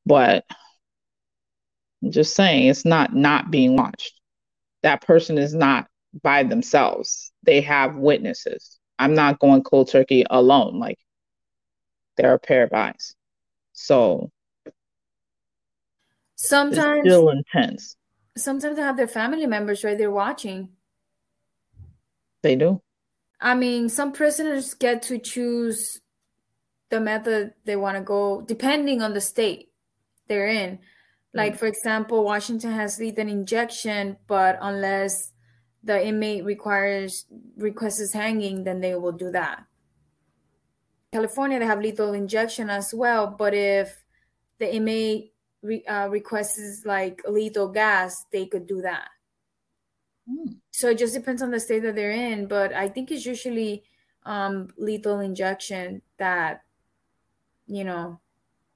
but 0.05 0.45
I'm 2.03 2.11
just 2.11 2.35
saying 2.35 2.69
it's 2.69 2.85
not 2.85 3.15
not 3.15 3.51
being 3.51 3.77
watched 3.77 4.21
that 4.83 5.03
person 5.03 5.39
is 5.39 5.55
not 5.55 5.87
by 6.23 6.43
themselves 6.43 7.31
they 7.45 7.61
have 7.61 7.95
witnesses 7.95 8.81
i'm 8.99 9.15
not 9.15 9.39
going 9.39 9.63
cold 9.63 9.89
turkey 9.89 10.25
alone 10.29 10.81
like 10.81 10.99
they're 12.17 12.35
a 12.35 12.39
pair 12.39 12.65
of 12.65 12.73
eyes 12.73 13.15
so 13.73 14.29
sometimes 16.35 17.03
still 17.03 17.29
intense 17.29 17.97
sometimes 18.37 18.77
they 18.77 18.83
have 18.83 18.97
their 18.97 19.09
family 19.09 19.47
members 19.47 19.85
right 19.85 19.99
there 19.99 20.11
watching. 20.11 20.71
They 22.43 22.57
do. 22.57 22.81
I 23.41 23.55
mean, 23.55 23.89
some 23.89 24.13
prisoners 24.13 24.75
get 24.75 25.03
to 25.03 25.19
choose 25.19 26.01
the 26.91 27.01
method 27.01 27.55
they 27.65 27.77
want 27.77 27.97
to 27.97 28.03
go 28.03 28.43
depending 28.43 29.01
on 29.01 29.15
the 29.15 29.21
state 29.21 29.69
they're 30.27 30.49
in. 30.49 30.79
Like, 31.33 31.57
for 31.57 31.67
example, 31.67 32.25
Washington 32.25 32.73
has 32.73 32.99
lethal 32.99 33.29
injection, 33.29 34.17
but 34.27 34.59
unless 34.61 35.33
the 35.83 36.05
inmate 36.05 36.45
requires 36.45 37.25
requests 37.57 38.13
hanging, 38.13 38.65
then 38.65 38.81
they 38.81 38.95
will 38.97 39.13
do 39.13 39.31
that. 39.31 39.65
California, 41.13 41.59
they 41.59 41.67
have 41.67 41.81
lethal 41.81 42.13
injection 42.13 42.69
as 42.71 42.93
well, 42.93 43.27
but 43.27 43.55
if 43.55 44.03
the 44.59 44.75
inmate 44.75 45.33
re, 45.63 45.85
uh, 45.85 46.09
requests 46.09 46.85
like 46.85 47.23
lethal 47.29 47.69
gas, 47.69 48.25
they 48.33 48.47
could 48.47 48.67
do 48.67 48.83
that. 48.83 49.09
Mm. 50.29 50.57
So 50.71 50.91
it 50.91 50.99
just 50.99 51.15
depends 51.15 51.43
on 51.43 51.51
the 51.51 51.61
state 51.61 51.83
that 51.83 51.95
they're 51.95 52.11
in, 52.11 52.47
but 52.47 52.73
I 52.73 52.89
think 52.89 53.11
it's 53.11 53.27
usually 53.27 53.85
um, 54.25 54.69
lethal 54.77 55.21
injection 55.21 56.03
that 56.19 56.63
you 57.67 57.85
know 57.85 58.21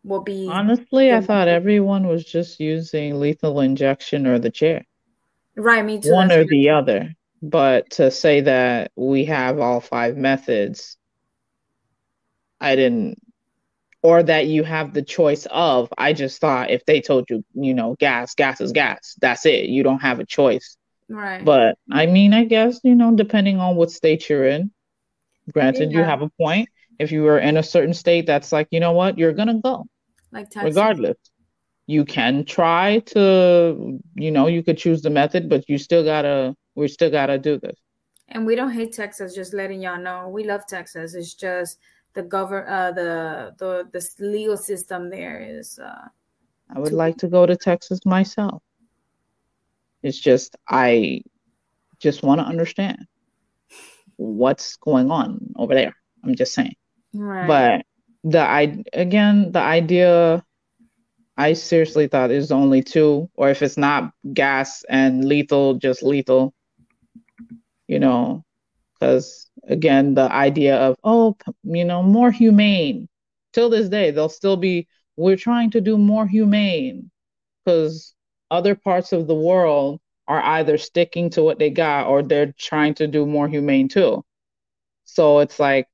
will 0.05 0.23
be. 0.23 0.49
Honestly, 0.49 1.13
I 1.13 1.21
thought 1.21 1.49
everyone 1.49 2.07
was 2.07 2.25
just 2.25 2.61
using 2.61 3.19
lethal 3.19 3.61
injection 3.61 4.27
or 4.27 4.39
the 4.39 4.51
chair. 4.51 4.85
Right, 5.57 5.85
me 5.85 6.01
too. 6.01 6.13
One 6.13 6.31
or 6.31 6.45
the 6.45 6.71
other. 6.71 7.15
But 7.43 7.91
to 7.93 8.11
say 8.11 8.43
that 8.43 8.93
we 8.97 9.27
have 9.27 9.59
all 9.59 9.81
five 9.81 10.17
methods, 10.17 10.97
I 12.61 12.77
didn't 12.77 13.19
or 14.05 14.23
that 14.23 14.47
you 14.47 14.63
have 14.65 14.93
the 14.93 15.03
choice 15.03 15.47
of. 15.51 15.89
I 15.97 16.13
just 16.13 16.39
thought 16.39 16.71
if 16.71 16.85
they 16.85 17.01
told 17.01 17.25
you, 17.31 17.43
you 17.55 17.73
know, 17.73 17.97
gas, 17.99 18.35
gas 18.35 18.61
is 18.61 18.73
gas, 18.73 19.17
that's 19.19 19.47
it. 19.47 19.65
You 19.65 19.83
don't 19.83 20.01
have 20.01 20.21
a 20.21 20.27
choice. 20.27 20.77
Right. 21.09 21.43
But 21.43 21.79
I 21.91 22.05
mean, 22.05 22.35
I 22.35 22.45
guess, 22.45 22.81
you 22.85 22.95
know, 22.95 23.15
depending 23.17 23.61
on 23.61 23.77
what 23.77 23.91
state 23.91 24.29
you're 24.29 24.47
in, 24.47 24.71
granted, 25.53 25.91
yeah. 25.91 25.99
you 25.99 26.05
have 26.05 26.21
a 26.21 26.29
point. 26.39 26.69
If 26.99 27.13
you 27.13 27.27
are 27.29 27.39
in 27.39 27.57
a 27.57 27.63
certain 27.63 27.95
state 27.95 28.27
that's 28.27 28.53
like, 28.53 28.69
you 28.71 28.79
know 28.79 28.93
what, 28.93 29.19
you're 29.19 29.33
going 29.33 29.49
to 29.49 29.61
go. 29.63 29.87
Like. 30.35 30.49
Regardless. 30.63 31.17
You 31.87 32.05
can 32.05 32.45
try 32.47 33.01
to, 33.01 34.01
you 34.15 34.31
know, 34.31 34.47
you 34.47 34.63
could 34.63 34.79
choose 34.79 35.03
the 35.03 35.11
method, 35.11 35.51
but 35.51 35.69
you 35.69 35.77
still 35.77 36.03
got 36.03 36.23
to, 36.23 36.57
we 36.75 36.89
still 36.89 37.11
got 37.11 37.27
to 37.27 37.39
do 37.39 37.59
this. 37.59 37.79
And 38.29 38.47
we 38.47 38.57
don't 38.57 38.73
hate 38.73 38.95
Texas, 38.95 39.35
just 39.35 39.53
letting 39.53 39.83
y'all 39.83 40.01
know. 40.01 40.29
We 40.29 40.45
love 40.45 40.67
Texas. 40.67 41.15
It's 41.15 41.35
just 41.35 41.79
the 42.15 42.23
govern 42.23 42.67
uh, 42.69 42.93
the 42.93 43.55
the 43.59 43.89
the 43.93 44.25
legal 44.25 44.57
system 44.57 45.11
there 45.11 45.41
is. 45.41 45.79
Uh, 45.79 46.09
I 46.75 46.79
would 46.79 46.93
like 46.93 47.19
to 47.19 47.29
go 47.29 47.45
to 47.45 47.57
Texas 47.57 48.01
myself. 48.07 48.63
It's 50.03 50.19
just 50.19 50.57
I 50.69 51.23
just 51.99 52.23
want 52.23 52.41
to 52.41 52.47
understand 52.47 53.07
what's 54.17 54.77
going 54.77 55.11
on 55.11 55.53
over 55.57 55.75
there. 55.75 55.95
I'm 56.23 56.35
just 56.35 56.55
saying. 56.55 56.77
Right. 57.13 57.47
But 57.47 57.87
the 58.25 58.41
I 58.41 58.85
again 58.93 59.53
the 59.53 59.61
idea 59.61 60.45
I 61.37 61.53
seriously 61.55 62.09
thought 62.09 62.31
is 62.31 62.53
only 62.53 62.83
two, 62.83 63.31
or 63.35 63.51
if 63.51 63.63
it's 63.63 63.77
not 63.77 64.13
gas 64.33 64.85
and 64.89 65.25
lethal, 65.25 65.75
just 65.75 66.03
lethal. 66.03 66.55
You 67.89 67.99
know, 68.01 68.45
because 68.95 69.51
again 69.69 70.15
the 70.15 70.31
idea 70.33 70.77
of 70.77 70.97
oh 71.05 71.37
you 71.65 71.85
know 71.85 72.03
more 72.03 72.31
humane 72.31 73.09
till 73.53 73.71
this 73.71 73.89
day 73.89 74.11
they'll 74.11 74.29
still 74.29 74.57
be 74.57 74.89
we're 75.17 75.37
trying 75.37 75.71
to 75.71 75.81
do 75.81 75.97
more 75.99 76.27
humane 76.27 77.11
because 77.65 78.15
other 78.51 78.75
parts 78.75 79.13
of 79.13 79.27
the 79.27 79.35
world 79.35 80.01
are 80.29 80.43
either 80.43 80.79
sticking 80.79 81.31
to 81.31 81.43
what 81.43 81.59
they 81.59 81.71
got 81.71 82.07
or 82.09 82.23
they're 82.23 82.55
trying 82.59 82.95
to 82.95 83.07
do 83.07 83.27
more 83.27 83.49
humane 83.49 83.89
too 83.89 84.23
so 85.05 85.41
it's 85.41 85.59
like 85.61 85.87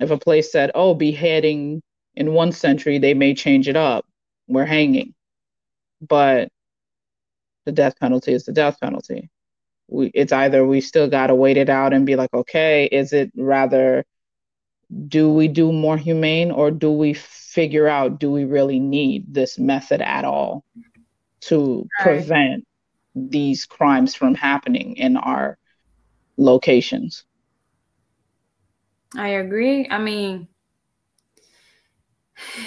if 0.00 0.10
a 0.10 0.18
place 0.18 0.50
said 0.50 0.70
oh 0.74 0.94
beheading 0.94 1.82
in 2.14 2.32
one 2.32 2.52
century 2.52 2.98
they 2.98 3.14
may 3.14 3.34
change 3.34 3.68
it 3.68 3.76
up. 3.76 4.04
We're 4.48 4.64
hanging. 4.66 5.14
But 6.00 6.48
the 7.64 7.72
death 7.72 7.98
penalty 8.00 8.32
is 8.32 8.44
the 8.44 8.52
death 8.52 8.78
penalty. 8.80 9.30
We 9.88 10.10
it's 10.14 10.32
either 10.32 10.66
we 10.66 10.80
still 10.80 11.08
got 11.08 11.28
to 11.28 11.34
wait 11.34 11.56
it 11.56 11.68
out 11.68 11.92
and 11.92 12.06
be 12.06 12.16
like 12.16 12.32
okay 12.34 12.86
is 12.86 13.12
it 13.12 13.30
rather 13.36 14.04
do 15.08 15.32
we 15.32 15.48
do 15.48 15.72
more 15.72 15.96
humane 15.96 16.50
or 16.50 16.70
do 16.70 16.90
we 16.90 17.14
figure 17.14 17.88
out 17.88 18.18
do 18.18 18.30
we 18.30 18.44
really 18.44 18.78
need 18.78 19.32
this 19.32 19.58
method 19.58 20.00
at 20.02 20.24
all 20.24 20.64
to 21.40 21.88
right. 21.98 22.04
prevent 22.04 22.64
these 23.14 23.66
crimes 23.66 24.14
from 24.14 24.34
happening 24.34 24.96
in 24.96 25.16
our 25.16 25.58
locations 26.36 27.24
i 29.16 29.28
agree 29.28 29.86
i 29.90 29.98
mean 29.98 30.48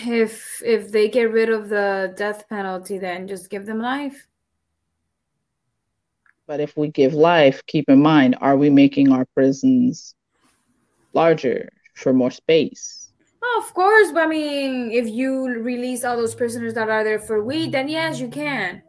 if 0.06 0.62
if 0.64 0.91
they 0.91 1.10
get 1.10 1.32
rid 1.32 1.50
of 1.50 1.70
the 1.70 2.14
death 2.18 2.48
penalty 2.50 2.98
then 2.98 3.28
just 3.28 3.50
give 3.50 3.66
them 3.66 3.80
life 3.80 4.28
but 6.48 6.60
if 6.60 6.78
we 6.78 6.89
give 6.89 7.14
life, 7.14 7.66
keep 7.66 7.89
in 7.89 8.02
mind, 8.02 8.38
are 8.39 8.56
we 8.56 8.70
making 8.70 9.12
our 9.12 9.26
prisons 9.26 10.14
larger 11.14 11.70
for 11.96 12.14
more 12.14 12.30
space? 12.30 13.12
Oh, 13.41 13.64
of 13.66 13.74
course. 13.74 14.12
But 14.12 14.26
I 14.26 14.28
mean, 14.28 14.91
if 14.91 15.08
you 15.08 15.48
release 15.48 16.04
all 16.04 16.18
those 16.18 16.36
prisoners 16.36 16.76
that 16.76 16.89
are 16.89 17.04
there 17.04 17.20
for 17.20 17.43
weed, 17.43 17.72
then 17.72 17.88
yes, 17.88 18.20
you 18.20 18.28
can. 18.28 18.84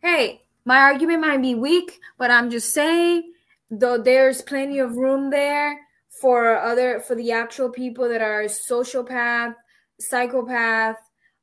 Hey, 0.00 0.40
my 0.64 0.78
argument 0.78 1.20
might 1.20 1.42
be 1.42 1.54
weak, 1.54 2.00
but 2.18 2.30
I'm 2.30 2.50
just 2.50 2.72
saying, 2.72 3.32
though 3.72 3.98
there's 3.98 4.42
plenty 4.42 4.78
of 4.78 4.96
room 4.96 5.30
there 5.30 5.80
for 6.20 6.56
other 6.56 7.00
for 7.00 7.16
the 7.16 7.32
actual 7.32 7.70
people 7.70 8.08
that 8.08 8.22
are 8.22 8.44
sociopath, 8.44 9.54
psychopath, 9.98 10.98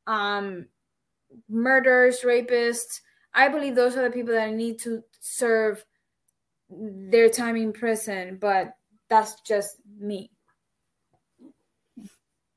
um, 0.08 0.68
murders, 1.50 2.22
rapists 2.22 3.02
I 3.34 3.50
believe 3.50 3.76
those 3.76 3.96
are 3.96 4.04
the 4.04 4.10
people 4.14 4.34
that 4.34 4.54
need 4.54 4.80
to 4.80 5.04
serve 5.20 5.84
their 6.70 7.30
time 7.30 7.56
in 7.56 7.74
prison, 7.74 8.38
but 8.40 8.74
that's 9.10 9.40
just 9.42 9.78
me. 10.00 10.32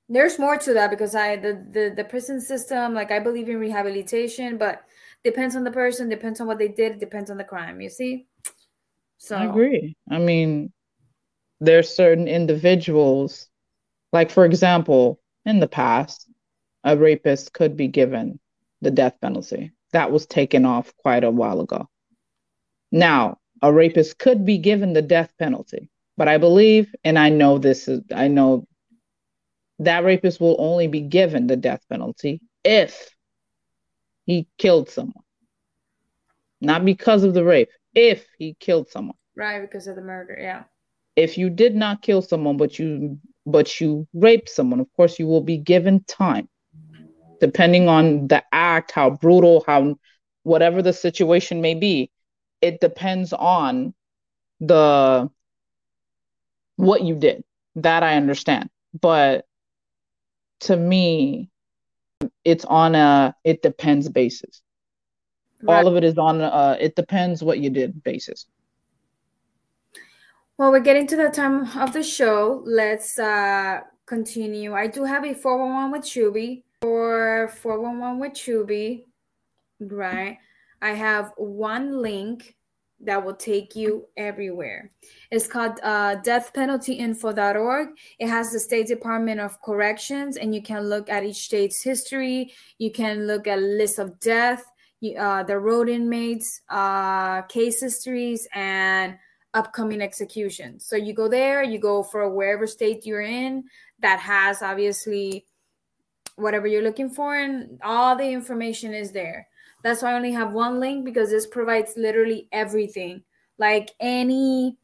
There's 0.09 0.39
more 0.39 0.59
to 0.59 0.75
that 0.75 0.91
because 0.91 1.14
I 1.14 1.37
the, 1.37 1.64
the 1.70 1.93
the 1.97 2.05
prison 2.05 2.41
system, 2.41 2.93
like 2.93 3.11
I 3.11 3.18
believe 3.18 3.49
in 3.49 3.59
rehabilitation, 3.59 4.59
but 4.59 4.83
depends 5.25 5.57
on 5.57 5.64
the 5.64 5.70
person, 5.70 6.09
depends 6.09 6.41
on 6.41 6.47
what 6.47 6.59
they 6.59 6.68
did, 6.68 7.01
depends 7.01 7.31
on 7.31 7.39
the 7.39 7.45
crime, 7.45 7.81
you 7.81 7.89
see? 7.89 8.27
So 9.23 9.37
I 9.37 9.45
agree. 9.45 9.97
I 10.11 10.18
mean, 10.18 10.73
there's 11.61 11.89
certain 11.89 12.27
individuals, 12.27 13.49
like 14.12 14.33
for 14.33 14.45
example, 14.45 15.20
in 15.47 15.61
the 15.61 15.68
past, 15.68 16.29
a 16.83 16.97
rapist 16.97 17.53
could 17.53 17.77
be 17.77 17.87
given 17.87 18.41
the 18.81 18.91
death 18.91 19.14
penalty 19.20 19.70
that 19.93 20.11
was 20.11 20.27
taken 20.27 20.64
off 20.64 20.93
quite 20.97 21.23
a 21.23 21.31
while 21.31 21.61
ago. 21.61 21.89
Now, 22.91 23.39
a 23.62 23.73
rapist 23.73 24.18
could 24.18 24.45
be 24.45 24.59
given 24.59 24.93
the 24.93 25.03
death 25.03 25.33
penalty, 25.39 25.89
but 26.16 26.27
I 26.27 26.39
believe, 26.39 26.93
and 27.05 27.16
I 27.16 27.29
know 27.29 27.59
this 27.59 27.87
is, 27.87 28.01
I 28.12 28.27
know 28.27 28.66
that 29.79 30.03
rapist 30.03 30.41
will 30.41 30.57
only 30.59 30.89
be 30.89 31.01
given 31.01 31.47
the 31.47 31.57
death 31.57 31.83
penalty 31.89 32.41
if 32.64 33.14
he 34.27 34.49
killed 34.59 34.91
someone. 34.91 35.23
Not 36.61 36.85
because 36.85 37.23
of 37.23 37.35
the 37.35 37.45
rape, 37.45 37.70
if 37.95 38.26
he 38.38 38.55
killed 38.59 38.88
someone. 38.88 39.16
Right, 39.36 39.61
because 39.61 39.86
of 39.86 39.97
the 39.97 40.03
murder, 40.03 40.36
yeah. 40.40 40.64
If 41.16 41.36
you 41.36 41.51
did 41.51 41.74
not 41.74 42.03
kill 42.03 42.22
someone, 42.22 42.57
but 42.57 42.78
you 42.78 43.18
but 43.45 43.80
you 43.80 44.07
raped 44.14 44.49
someone, 44.49 44.80
of 44.80 44.86
course 44.97 45.18
you 45.18 45.26
will 45.26 45.40
be 45.40 45.59
given 45.59 46.05
time 46.05 46.49
depending 47.43 47.88
on 47.88 48.28
the 48.28 48.40
act, 48.53 48.93
how 48.93 49.11
brutal, 49.11 49.64
how 49.66 49.97
whatever 50.45 50.80
the 50.80 50.93
situation 50.93 51.61
may 51.61 51.74
be, 51.74 52.09
it 52.61 52.80
depends 52.80 53.32
on 53.32 53.93
the 54.61 55.28
what 56.76 57.03
you 57.03 57.16
did. 57.16 57.43
That 57.74 58.05
I 58.05 58.14
understand. 58.14 58.70
but 59.01 59.45
to 60.61 60.76
me, 60.76 61.51
it's 62.45 62.64
on 62.64 62.95
a 62.95 63.34
it 63.43 63.61
depends 63.62 64.09
basis. 64.09 64.62
Right. 65.63 65.79
All 65.79 65.87
of 65.87 65.97
it 65.97 66.05
is 66.05 66.19
on 66.19 66.41
a 66.41 66.77
it 66.81 66.97
depends 66.97 67.43
what 67.43 67.61
you 67.61 67.71
did 67.71 68.03
basis. 68.03 68.47
Well, 70.59 70.71
we're 70.71 70.81
getting 70.81 71.07
to 71.09 71.17
the 71.17 71.31
time 71.31 71.67
of 71.79 71.93
the 71.93 72.03
show. 72.03 72.63
Let's 72.67 73.19
uh 73.19 73.81
continue. 74.07 74.75
I 74.75 74.87
do 74.89 75.05
have 75.05 75.25
a 75.25 75.35
411 75.35 75.93
with 75.93 76.03
Choobie. 76.03 76.63
or 76.83 77.49
411 77.63 78.19
with 78.19 78.33
Choobie, 78.33 79.05
right? 79.81 80.39
I 80.83 80.91
have 80.91 81.33
one 81.37 82.03
link 82.03 82.57
that 83.05 83.25
will 83.25 83.35
take 83.35 83.75
you 83.75 84.07
everywhere. 84.17 84.91
It's 85.31 85.47
called 85.49 85.79
uh, 85.83 86.17
deathpenaltyinfo.org. 86.17 87.89
It 88.19 88.29
has 88.29 88.53
the 88.53 88.61
State 88.61 88.87
Department 88.87 89.41
of 89.41 89.61
Corrections, 89.63 90.37
and 90.37 90.55
you 90.55 90.63
can 90.63 90.89
look 90.89 91.09
at 91.09 91.25
each 91.25 91.45
state's 91.45 91.83
history. 91.83 92.53
You 92.79 92.93
can 92.93 93.27
look 93.27 93.47
at 93.47 93.59
a 93.59 93.61
list 93.61 93.99
of 93.99 94.21
death, 94.21 94.65
uh, 95.19 95.43
the 95.43 95.59
road 95.59 95.89
inmates, 95.89 96.63
uh, 96.69 97.43
case 97.43 97.81
histories, 97.81 98.47
and 98.55 99.19
upcoming 99.55 100.01
executions. 100.01 100.87
So 100.87 100.97
you 100.97 101.13
go 101.13 101.29
there, 101.29 101.63
you 101.63 101.79
go 101.79 102.03
for 102.03 102.29
wherever 102.29 102.67
state 102.67 103.05
you're 103.05 103.23
in 103.23 103.65
that 104.01 104.21
has 104.21 104.63
obviously 104.63 105.45
whatever 106.37 106.67
you're 106.67 106.83
looking 106.83 107.11
for, 107.11 107.37
and 107.37 107.79
all 107.83 108.17
the 108.17 108.29
information 108.29 108.95
is 108.95 109.13
there. 109.13 109.49
That's 109.83 110.03
why 110.03 110.13
I 110.13 110.15
only 110.15 110.33
have 110.33 110.53
one 110.53 110.79
link 110.79 111.05
because 111.05 111.31
this 111.31 111.47
provides 111.47 111.95
literally 111.97 112.49
everything, 112.53 113.23
like 113.59 113.91
any 114.01 114.79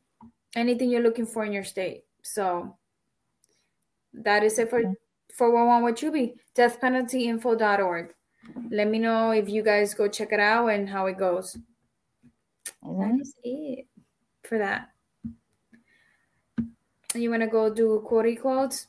anything 0.57 0.91
you're 0.91 1.03
looking 1.03 1.27
for 1.27 1.45
in 1.45 1.53
your 1.53 1.65
state. 1.65 2.03
So 2.23 2.77
that 4.13 4.43
is 4.43 4.59
it 4.59 4.69
for 4.69 4.83
for 5.33 5.53
one 5.53 5.85
with 5.85 5.97
Choobie. 5.97 6.35
Deathpenaltyinfo.org. 6.57 8.15
Let 8.71 8.89
me 8.89 8.99
know 8.99 9.31
if 9.31 9.49
you 9.49 9.63
guys 9.63 9.95
go 9.95 10.09
check 10.09 10.33
it 10.33 10.41
out 10.41 10.69
and 10.69 10.89
how 10.89 11.07
it 11.07 11.19
goes. 11.19 11.57
Right. 12.83 13.13
That 13.13 13.21
is 13.21 13.35
it 13.43 13.87
for 14.45 14.59
that. 14.59 14.91
You 17.15 17.31
want 17.31 17.43
to 17.43 17.49
go 17.49 17.73
do 17.73 18.05
quotey 18.07 18.41
quotes? 18.41 18.87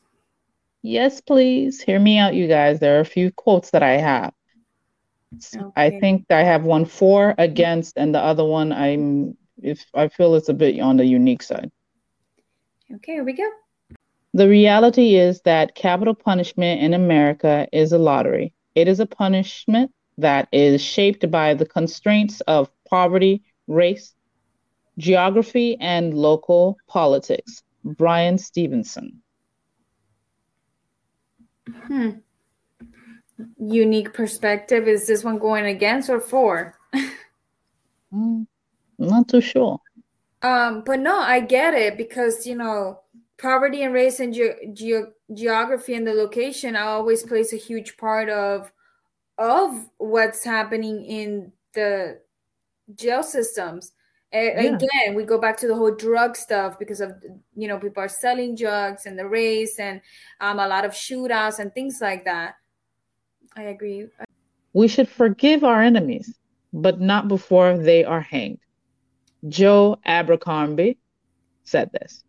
Yes, 0.82 1.22
please. 1.22 1.82
Hear 1.82 2.00
me 2.00 2.18
out, 2.18 2.36
you 2.36 2.48
guys. 2.48 2.80
There 2.80 2.98
are 2.98 3.02
a 3.02 3.06
few 3.06 3.32
quotes 3.32 3.72
that 3.72 3.84
I 3.84 3.98
have. 3.98 4.34
Okay. 5.56 5.72
I 5.76 6.00
think 6.00 6.26
I 6.30 6.44
have 6.44 6.64
one 6.64 6.86
for 6.86 7.36
against, 7.38 7.98
and 7.98 8.14
the 8.16 8.20
other 8.20 8.44
one 8.44 8.72
I'm 8.72 9.38
if 9.62 9.86
I 9.94 10.08
feel 10.08 10.36
it's 10.36 10.50
a 10.50 10.54
bit 10.54 10.80
on 10.80 10.98
the 10.98 11.06
unique 11.06 11.44
side. 11.44 11.72
Okay, 12.96 13.14
here 13.14 13.24
we 13.24 13.34
go. 13.34 13.48
The 14.34 14.48
reality 14.48 15.16
is 15.16 15.42
that 15.42 15.76
capital 15.76 16.16
punishment 16.16 16.82
in 16.82 16.94
America 16.94 17.68
is 17.72 17.92
a 17.92 17.98
lottery. 17.98 18.54
It 18.76 18.88
is 18.88 19.00
a 19.00 19.06
punishment 19.06 19.92
that 20.18 20.48
is 20.52 20.82
shaped 20.82 21.30
by 21.32 21.54
the 21.54 21.66
constraints 21.66 22.42
of 22.42 22.70
poverty, 22.90 23.44
race, 23.68 24.14
geography, 24.98 25.78
and 25.80 26.14
local 26.14 26.78
politics. 26.88 27.64
Bryan 27.84 28.38
Stevenson. 28.38 29.22
Hmm 31.70 32.10
unique 33.58 34.14
perspective. 34.14 34.88
Is 34.88 35.08
this 35.08 35.24
one 35.24 35.40
going 35.40 35.66
against 35.66 36.10
or 36.10 36.20
for? 36.20 36.78
mm, 38.14 38.48
not 38.98 39.28
too 39.28 39.42
sure. 39.42 39.80
Um, 40.42 40.84
but 40.86 41.00
no, 41.00 41.18
I 41.18 41.42
get 41.42 41.74
it 41.74 41.98
because 41.98 42.48
you 42.48 42.56
know 42.56 43.02
poverty 43.40 43.84
and 43.84 43.94
race 43.94 44.20
and 44.20 44.34
ge- 44.34 44.74
ge- 44.74 45.12
geography 45.34 45.96
and 45.96 46.06
the 46.06 46.14
location 46.14 46.76
always 46.76 47.24
plays 47.24 47.54
a 47.54 47.58
huge 47.58 47.98
part 47.98 48.30
of 48.30 48.72
of 49.38 49.90
what's 49.98 50.44
happening 50.44 51.06
in 51.06 51.52
the 51.74 52.20
jail 52.96 53.24
systems. 53.24 53.94
yeah. 54.34 54.76
Again, 54.76 55.16
we 55.16 55.24
go 55.24 55.40
back 55.40 55.58
to 55.58 55.68
the 55.68 55.76
whole 55.76 55.96
drug 55.96 56.36
stuff 56.36 56.78
because 56.78 57.00
of 57.02 57.14
you 57.56 57.68
know 57.68 57.80
people 57.80 58.04
are 58.04 58.10
selling 58.10 58.56
drugs 58.56 59.06
and 59.06 59.18
the 59.18 59.28
race 59.28 59.80
and 59.80 60.02
um, 60.42 60.60
a 60.60 60.68
lot 60.68 60.86
of 60.86 60.92
shootouts 60.92 61.60
and 61.60 61.74
things 61.74 62.00
like 62.02 62.26
that. 62.26 62.56
I 63.56 63.64
agree. 63.64 64.08
We 64.74 64.88
should 64.88 65.10
forgive 65.10 65.64
our 65.64 65.82
enemies, 65.82 66.38
but 66.74 67.00
not 67.00 67.28
before 67.28 67.78
they 67.78 68.04
are 68.04 68.22
hanged. 68.22 68.60
Joe 69.48 69.98
Abercrombie 70.06 71.00
said 71.64 71.92
this. 71.94 72.24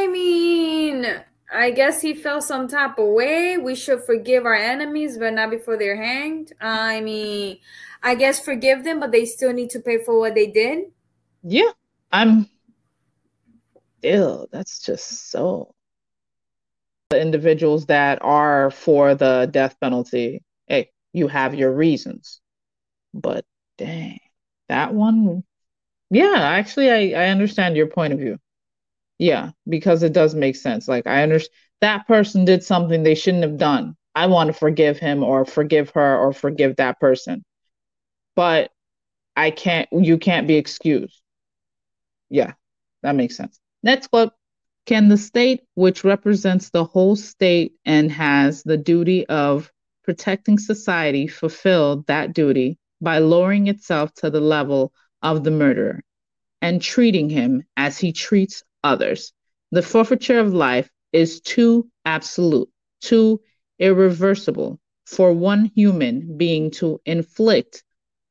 I 0.00 0.06
mean, 0.06 1.06
I 1.52 1.70
guess 1.72 2.00
he 2.00 2.14
felt 2.14 2.44
some 2.44 2.68
type 2.68 2.98
of 2.98 3.08
way. 3.08 3.58
We 3.58 3.74
should 3.74 4.02
forgive 4.04 4.46
our 4.46 4.54
enemies, 4.54 5.18
but 5.18 5.34
not 5.34 5.50
before 5.50 5.76
they're 5.76 6.02
hanged. 6.02 6.54
I 6.58 7.02
mean, 7.02 7.58
I 8.02 8.14
guess 8.14 8.40
forgive 8.40 8.82
them, 8.82 8.98
but 8.98 9.12
they 9.12 9.26
still 9.26 9.52
need 9.52 9.68
to 9.70 9.80
pay 9.80 10.02
for 10.02 10.18
what 10.18 10.34
they 10.34 10.46
did. 10.46 10.86
Yeah, 11.42 11.70
I'm. 12.10 12.48
Ew, 14.02 14.46
that's 14.50 14.78
just 14.80 15.30
so. 15.30 15.74
The 17.10 17.20
individuals 17.20 17.84
that 17.86 18.20
are 18.22 18.70
for 18.70 19.14
the 19.14 19.48
death 19.52 19.76
penalty 19.80 20.42
hey, 20.66 20.90
you 21.12 21.28
have 21.28 21.54
your 21.54 21.72
reasons. 21.72 22.40
But 23.12 23.44
dang, 23.76 24.20
that 24.68 24.94
one, 24.94 25.44
yeah, 26.10 26.36
actually, 26.36 26.90
I, 26.90 27.24
I 27.24 27.28
understand 27.28 27.76
your 27.76 27.88
point 27.88 28.14
of 28.14 28.20
view. 28.20 28.38
Yeah, 29.20 29.50
because 29.68 30.02
it 30.02 30.14
does 30.14 30.34
make 30.34 30.56
sense. 30.56 30.88
Like, 30.88 31.06
I 31.06 31.22
understand 31.22 31.54
that 31.82 32.06
person 32.06 32.46
did 32.46 32.64
something 32.64 33.02
they 33.02 33.14
shouldn't 33.14 33.42
have 33.42 33.58
done. 33.58 33.94
I 34.14 34.26
want 34.26 34.46
to 34.46 34.54
forgive 34.54 34.98
him 34.98 35.22
or 35.22 35.44
forgive 35.44 35.90
her 35.90 36.18
or 36.18 36.32
forgive 36.32 36.76
that 36.76 36.98
person. 36.98 37.44
But 38.34 38.70
I 39.36 39.50
can't, 39.50 39.86
you 39.92 40.16
can't 40.16 40.48
be 40.48 40.54
excused. 40.54 41.20
Yeah, 42.30 42.54
that 43.02 43.14
makes 43.14 43.36
sense. 43.36 43.60
Next 43.82 44.06
quote 44.06 44.32
Can 44.86 45.10
the 45.10 45.18
state, 45.18 45.64
which 45.74 46.02
represents 46.02 46.70
the 46.70 46.84
whole 46.84 47.14
state 47.14 47.74
and 47.84 48.10
has 48.10 48.62
the 48.62 48.78
duty 48.78 49.26
of 49.26 49.70
protecting 50.02 50.58
society 50.58 51.26
fulfill 51.26 52.04
that 52.06 52.32
duty 52.32 52.78
by 53.02 53.18
lowering 53.18 53.66
itself 53.66 54.14
to 54.14 54.30
the 54.30 54.40
level 54.40 54.94
of 55.20 55.44
the 55.44 55.50
murderer 55.50 56.00
and 56.62 56.80
treating 56.80 57.28
him 57.28 57.64
as 57.76 57.98
he 57.98 58.12
treats 58.12 58.64
others. 58.84 59.32
The 59.72 59.82
forfeiture 59.82 60.40
of 60.40 60.52
life 60.52 60.90
is 61.12 61.40
too 61.40 61.88
absolute, 62.04 62.68
too 63.00 63.40
irreversible 63.78 64.80
for 65.06 65.32
one 65.32 65.70
human 65.74 66.36
being 66.36 66.70
to 66.70 67.00
inflict 67.04 67.82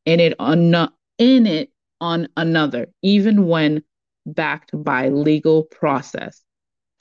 in 0.06 0.20
it 0.20 0.34
on 0.40 0.90
in 1.18 1.46
it 1.46 1.72
on 2.02 2.28
another, 2.38 2.88
even 3.02 3.48
when 3.48 3.84
backed 4.26 4.72
by 4.74 5.10
legal 5.10 5.64
process. 5.64 6.42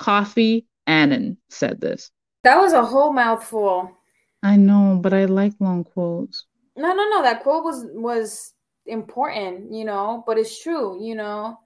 Kofi 0.01 0.67
Annan 0.87 1.37
said 1.51 1.81
this. 1.81 2.11
That 2.45 2.59
was 2.59 2.73
a 2.73 2.85
whole 2.85 3.13
mouthful. 3.13 3.97
I 4.43 4.57
know, 4.57 4.99
but 5.01 5.13
I 5.13 5.25
like 5.27 5.53
long 5.61 5.85
quotes. 5.85 6.47
No, 6.77 6.93
no, 6.93 7.09
no. 7.09 7.23
That 7.23 7.43
quote 7.43 7.65
was 7.65 7.85
was 7.93 8.53
important, 8.87 9.73
you 9.73 9.85
know, 9.85 10.23
but 10.27 10.39
it's 10.39 10.63
true, 10.63 11.05
you 11.05 11.15
know. 11.15 11.59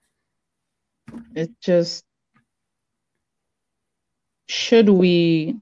It 1.34 1.50
just 1.60 2.04
should 4.48 4.88
we 4.88 5.56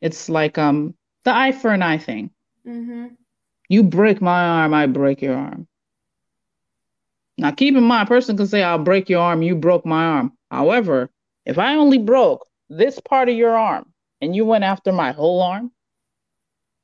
it's 0.00 0.28
like 0.28 0.58
um 0.58 0.94
the 1.24 1.34
eye 1.34 1.52
for 1.52 1.70
an 1.70 1.82
eye 1.82 1.98
thing. 1.98 2.30
Mm-hmm. 2.66 3.06
You 3.68 3.82
break 3.84 4.20
my 4.20 4.42
arm, 4.62 4.74
I 4.74 4.86
break 4.86 5.22
your 5.22 5.36
arm. 5.36 5.66
Now 7.38 7.50
keep 7.50 7.74
in 7.76 7.84
mind, 7.84 8.06
a 8.06 8.08
person 8.08 8.36
can 8.36 8.46
say 8.46 8.62
I'll 8.62 8.78
break 8.78 9.08
your 9.08 9.20
arm, 9.20 9.42
you 9.42 9.54
broke 9.56 9.84
my 9.86 10.04
arm. 10.04 10.36
However, 10.50 11.10
if 11.44 11.58
I 11.58 11.74
only 11.74 11.98
broke 11.98 12.46
this 12.68 12.98
part 13.00 13.28
of 13.28 13.34
your 13.36 13.56
arm 13.56 13.92
and 14.20 14.34
you 14.34 14.44
went 14.44 14.64
after 14.64 14.92
my 14.92 15.12
whole 15.12 15.42
arm, 15.42 15.72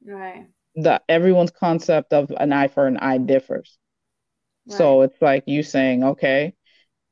Right. 0.04 0.46
The 0.76 1.02
everyone's 1.08 1.50
concept 1.50 2.12
of 2.12 2.30
an 2.38 2.52
eye 2.52 2.68
for 2.68 2.86
an 2.86 2.96
eye 2.98 3.18
differs. 3.18 3.78
Right. 4.66 4.76
So 4.76 5.02
it's 5.02 5.20
like 5.20 5.44
you 5.46 5.62
saying, 5.62 6.04
okay, 6.04 6.54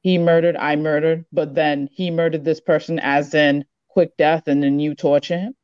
he 0.04 0.18
murdered, 0.18 0.54
I 0.56 0.76
murdered, 0.76 1.24
but 1.32 1.54
then 1.54 1.88
he 1.90 2.10
murdered 2.10 2.44
this 2.44 2.60
person 2.60 2.98
as 2.98 3.32
in 3.32 3.64
quick 3.88 4.14
death 4.18 4.48
and 4.48 4.62
then 4.62 4.78
you 4.78 4.94
torture 4.94 5.38
him. 5.38 5.54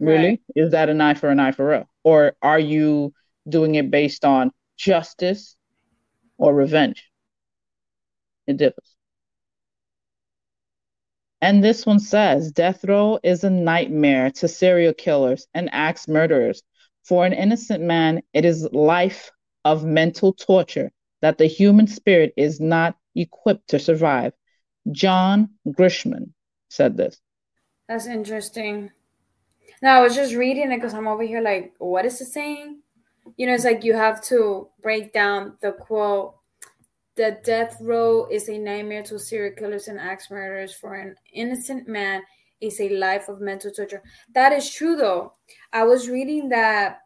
Really? 0.00 0.28
Right. 0.28 0.40
Is 0.54 0.70
that 0.70 0.88
an 0.88 1.02
eye 1.02 1.12
for 1.12 1.28
an 1.28 1.38
eye 1.38 1.52
for 1.52 1.68
real? 1.68 1.84
Or 2.02 2.34
are 2.40 2.58
you 2.58 3.12
doing 3.46 3.74
it 3.74 3.90
based 3.90 4.24
on 4.24 4.52
justice 4.78 5.54
or 6.38 6.54
revenge? 6.54 7.04
It 8.46 8.56
differs. 8.56 8.96
And 11.42 11.62
this 11.62 11.84
one 11.84 12.00
says 12.00 12.52
death 12.52 12.84
row 12.84 13.18
is 13.22 13.44
a 13.44 13.50
nightmare 13.50 14.30
to 14.30 14.48
serial 14.48 14.94
killers 14.94 15.46
and 15.52 15.68
axe 15.72 16.08
murderers. 16.08 16.62
For 17.04 17.26
an 17.26 17.34
innocent 17.34 17.84
man, 17.84 18.22
it 18.32 18.46
is 18.46 18.66
life 18.72 19.30
of 19.66 19.84
mental 19.84 20.32
torture 20.32 20.90
that 21.20 21.36
the 21.36 21.46
human 21.46 21.86
spirit 21.86 22.32
is 22.38 22.60
not 22.60 22.96
equipped 23.16 23.68
to 23.68 23.78
survive. 23.78 24.32
John 24.92 25.50
Grisham 25.66 26.30
said 26.68 26.96
this. 26.96 27.18
That's 27.88 28.06
interesting. 28.06 28.90
Now 29.82 29.98
I 29.98 30.02
was 30.02 30.14
just 30.14 30.34
reading 30.34 30.72
it 30.72 30.76
because 30.76 30.94
I'm 30.94 31.08
over 31.08 31.22
here 31.22 31.40
like, 31.40 31.74
what 31.78 32.04
is 32.04 32.20
it 32.20 32.26
saying? 32.26 32.80
You 33.36 33.46
know, 33.46 33.54
it's 33.54 33.64
like 33.64 33.84
you 33.84 33.94
have 33.94 34.22
to 34.24 34.68
break 34.82 35.12
down 35.12 35.56
the 35.60 35.72
quote. 35.72 36.34
The 37.16 37.38
death 37.44 37.76
row 37.80 38.26
is 38.30 38.48
a 38.48 38.58
nightmare 38.58 39.02
to 39.04 39.18
serial 39.18 39.54
killers 39.56 39.88
and 39.88 39.98
axe 39.98 40.30
murderers. 40.30 40.74
For 40.74 40.94
an 40.94 41.16
innocent 41.32 41.88
man, 41.88 42.22
is 42.60 42.80
a 42.80 42.88
life 42.90 43.28
of 43.28 43.40
mental 43.40 43.70
torture. 43.70 44.02
That 44.34 44.52
is 44.52 44.70
true, 44.70 44.96
though. 44.96 45.32
I 45.72 45.84
was 45.84 46.08
reading 46.08 46.48
that 46.50 47.00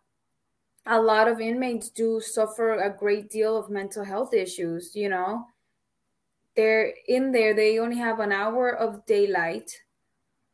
a 0.86 1.00
lot 1.00 1.28
of 1.28 1.40
inmates 1.40 1.90
do 1.90 2.20
suffer 2.20 2.74
a 2.74 2.96
great 2.96 3.30
deal 3.30 3.56
of 3.56 3.70
mental 3.70 4.04
health 4.04 4.32
issues. 4.32 4.92
You 4.94 5.08
know, 5.08 5.46
they're 6.56 6.92
in 7.06 7.32
there, 7.32 7.54
they 7.54 7.78
only 7.78 7.98
have 7.98 8.20
an 8.20 8.32
hour 8.32 8.70
of 8.70 9.06
daylight 9.06 9.82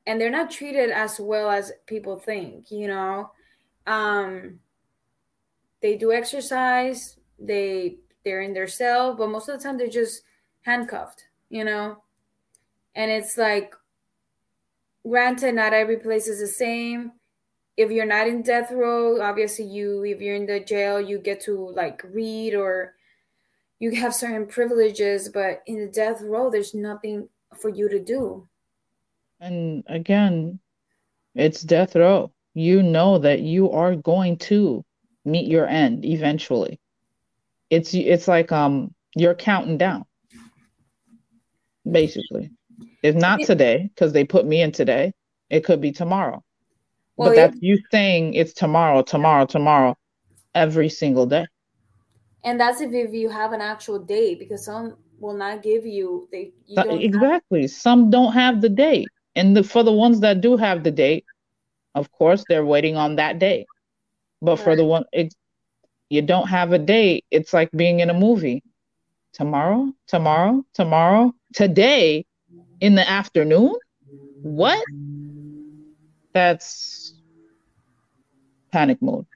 and 0.07 0.21
they're 0.21 0.31
not 0.31 0.51
treated 0.51 0.91
as 0.91 1.19
well 1.19 1.51
as 1.51 1.73
people 1.87 2.17
think, 2.17 2.71
you 2.71 2.87
know. 2.87 3.31
Um, 3.87 4.61
they 5.83 5.97
do 5.97 6.13
exercise, 6.13 7.17
they 7.39 7.99
they're 8.25 8.41
in 8.43 8.55
their 8.55 8.69
cell, 8.69 9.15
but 9.15 9.29
most 9.31 9.49
of 9.49 9.59
the 9.59 9.63
time 9.63 9.79
they're 9.79 9.89
just 9.89 10.23
handcuffed, 10.63 11.25
you 11.49 11.65
know. 11.65 11.99
And 12.95 13.11
it's 13.11 13.37
like 13.37 13.75
granted 15.07 15.55
not 15.55 15.73
every 15.73 15.99
place 15.99 16.27
is 16.27 16.41
the 16.41 16.47
same 16.47 17.13
if 17.77 17.91
you're 17.91 18.05
not 18.07 18.27
in 18.27 18.43
death 18.43 18.73
row 18.73 19.21
obviously 19.21 19.65
you 19.65 20.03
if 20.05 20.21
you're 20.21 20.35
in 20.35 20.47
the 20.47 20.59
jail 20.59 21.01
you 21.01 21.19
get 21.19 21.41
to 21.41 21.71
like 21.77 22.03
read 22.11 22.55
or 22.55 22.96
you 23.79 23.91
have 23.93 24.15
certain 24.15 24.47
privileges 24.47 25.29
but 25.29 25.63
in 25.67 25.79
the 25.79 25.91
death 25.91 26.21
row 26.23 26.51
there's 26.51 26.75
nothing 26.75 27.29
for 27.57 27.69
you 27.69 27.89
to 27.89 28.03
do 28.03 28.47
and 29.41 29.85
again 29.87 30.59
it's 31.35 31.63
death 31.63 31.95
row 31.95 32.33
you 32.55 32.83
know 32.83 33.19
that 33.19 33.41
you 33.41 33.71
are 33.71 33.95
going 33.97 34.37
to 34.37 34.85
meet 35.25 35.47
your 35.47 35.67
end 35.67 36.05
eventually 36.05 36.81
it's 37.71 37.95
it's 37.95 38.29
like 38.29 38.53
um 38.53 38.95
you're 39.15 39.35
counting 39.35 39.77
down 39.77 40.05
basically 41.91 42.51
if 43.03 43.15
not 43.15 43.41
today, 43.41 43.89
because 43.95 44.13
they 44.13 44.25
put 44.25 44.47
me 44.47 44.61
in 44.61 44.73
today, 44.73 45.13
it 45.51 45.65
could 45.65 45.81
be 45.81 45.93
tomorrow. 45.93 46.43
Well, 47.17 47.31
but 47.31 47.37
that's 47.37 47.57
you 47.61 47.79
saying 47.91 48.35
it's 48.35 48.53
tomorrow, 48.53 49.03
tomorrow, 49.03 49.47
tomorrow, 49.47 49.97
every 50.55 50.89
single 50.89 51.27
day. 51.27 51.47
And 52.47 52.61
that's 52.61 52.81
if, 52.81 52.93
if 52.93 53.13
you 53.13 53.29
have 53.29 53.53
an 53.53 53.61
actual 53.61 53.99
date, 53.99 54.39
because 54.39 54.65
some 54.65 54.97
will 55.19 55.37
not 55.37 55.63
give 55.65 55.85
you 55.85 56.29
they 56.31 56.53
you 56.67 56.81
exactly. 56.81 57.63
Have- 57.63 57.71
some 57.73 58.09
don't 58.09 58.33
have 58.33 58.61
the 58.61 58.69
date, 58.69 59.09
and 59.35 59.57
the, 59.57 59.65
for 59.65 59.83
the 59.83 59.93
ones 59.93 60.21
that 60.21 60.41
do 60.41 60.57
have 60.57 60.85
the 60.85 60.93
date, 60.93 61.25
of 61.97 62.11
course, 62.13 62.45
they're 62.49 62.65
waiting 62.65 62.97
on 62.97 63.17
that 63.17 63.41
date. 63.41 63.67
But 64.41 64.59
right. 64.59 64.65
for 64.65 64.77
the 64.77 64.85
one 64.85 65.05
it, 65.13 65.35
you 66.09 66.23
don't 66.23 66.47
have 66.47 66.73
a 66.73 66.79
date, 66.79 67.25
it's 67.33 67.53
like 67.53 67.71
being 67.73 67.99
in 67.99 68.11
a 68.11 68.15
movie. 68.15 68.63
Tomorrow, 69.33 69.93
tomorrow, 70.07 70.65
tomorrow, 70.73 71.35
today 71.53 72.25
in 72.81 72.95
the 72.95 73.09
afternoon? 73.09 73.75
What? 74.43 74.83
That's 76.33 77.15
panic 78.71 79.03
mode. 79.03 79.27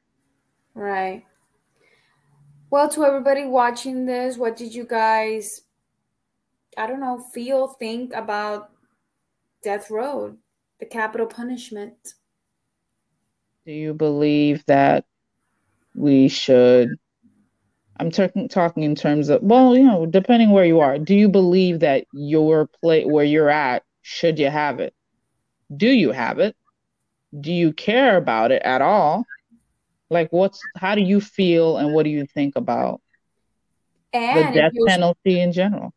Right. 0.74 1.24
Well, 2.70 2.88
to 2.90 3.04
everybody 3.04 3.46
watching 3.46 4.06
this, 4.06 4.36
what 4.36 4.56
did 4.56 4.72
you 4.72 4.84
guys, 4.84 5.62
I 6.78 6.86
don't 6.86 7.00
know, 7.00 7.18
feel, 7.18 7.66
think 7.66 8.14
about 8.14 8.70
Death 9.64 9.90
Row, 9.90 10.36
the 10.78 10.86
capital 10.86 11.26
punishment? 11.26 12.14
Do 13.66 13.72
you 13.72 13.92
believe 13.92 14.64
that 14.66 15.04
we 15.96 16.28
should 16.28 16.90
I'm 17.98 18.10
talking 18.10 18.48
talking 18.48 18.84
in 18.84 18.94
terms 18.94 19.28
of 19.28 19.42
well, 19.42 19.76
you 19.76 19.84
know, 19.84 20.06
depending 20.06 20.50
where 20.50 20.64
you 20.64 20.80
are. 20.80 20.98
Do 20.98 21.14
you 21.14 21.28
believe 21.28 21.80
that 21.80 22.06
your 22.14 22.66
play 22.66 23.04
where 23.04 23.24
you're 23.24 23.50
at, 23.50 23.82
should 24.00 24.38
you 24.38 24.48
have 24.48 24.80
it? 24.80 24.94
Do 25.76 25.88
you 25.88 26.10
have 26.12 26.38
it? 26.38 26.56
Do 27.38 27.52
you 27.52 27.72
care 27.72 28.16
about 28.16 28.52
it 28.52 28.62
at 28.62 28.80
all? 28.80 29.26
Like 30.10 30.32
what's 30.32 30.60
how 30.76 30.94
do 30.94 31.02
you 31.02 31.20
feel 31.20 31.78
and 31.78 31.94
what 31.94 32.02
do 32.02 32.10
you 32.10 32.26
think 32.26 32.56
about 32.56 33.00
and 34.12 34.54
the 34.54 34.60
death 34.60 34.72
penalty 34.86 35.40
in 35.40 35.52
general? 35.52 35.92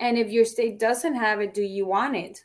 And 0.00 0.18
if 0.18 0.30
your 0.30 0.44
state 0.44 0.78
doesn't 0.78 1.14
have 1.14 1.40
it, 1.40 1.54
do 1.54 1.62
you 1.62 1.86
want 1.86 2.16
it? 2.16 2.44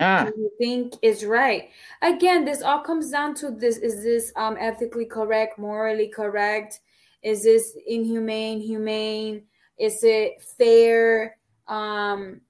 Ah. 0.00 0.24
Do 0.24 0.40
you 0.40 0.50
think 0.58 0.94
is 1.02 1.24
right? 1.24 1.70
Again, 2.00 2.44
this 2.44 2.62
all 2.62 2.80
comes 2.80 3.10
down 3.10 3.34
to 3.36 3.50
this: 3.50 3.76
is 3.78 4.02
this 4.02 4.32
um, 4.36 4.56
ethically 4.58 5.04
correct, 5.04 5.58
morally 5.58 6.08
correct? 6.08 6.80
Is 7.22 7.44
this 7.44 7.76
inhumane, 7.86 8.60
humane? 8.60 9.44
Is 9.78 10.02
it 10.02 10.42
fair? 10.58 11.36
Um, 11.68 12.40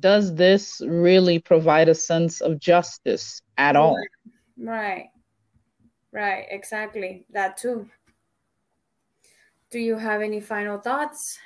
Does 0.00 0.34
this 0.34 0.82
really 0.84 1.38
provide 1.38 1.88
a 1.88 1.94
sense 1.94 2.40
of 2.40 2.58
justice 2.58 3.40
at 3.56 3.76
all? 3.76 3.96
Right. 4.58 5.08
Right, 6.14 6.46
exactly. 6.48 7.26
That 7.30 7.56
too. 7.56 7.90
Do 9.70 9.80
you 9.80 9.98
have 9.98 10.22
any 10.22 10.40
final 10.40 10.78
thoughts? 10.78 11.40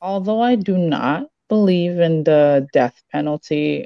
Although 0.00 0.40
I 0.40 0.54
do 0.54 0.78
not 0.78 1.26
believe 1.50 2.00
in 2.00 2.24
the 2.24 2.66
death 2.72 3.02
penalty, 3.12 3.84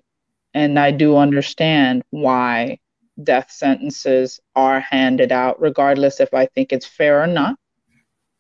and 0.55 0.79
I 0.79 0.93
do 0.93 1.17
understand 1.17 2.05
why 2.11 2.79
death 3.25 3.51
sentences 3.51 4.39
are 4.55 4.79
handed 4.79 5.33
out, 5.33 5.61
regardless 5.61 6.21
if 6.21 6.33
I 6.33 6.47
think 6.47 6.73
it's 6.73 6.87
fair 6.87 7.21
or 7.21 7.27
not. 7.27 7.57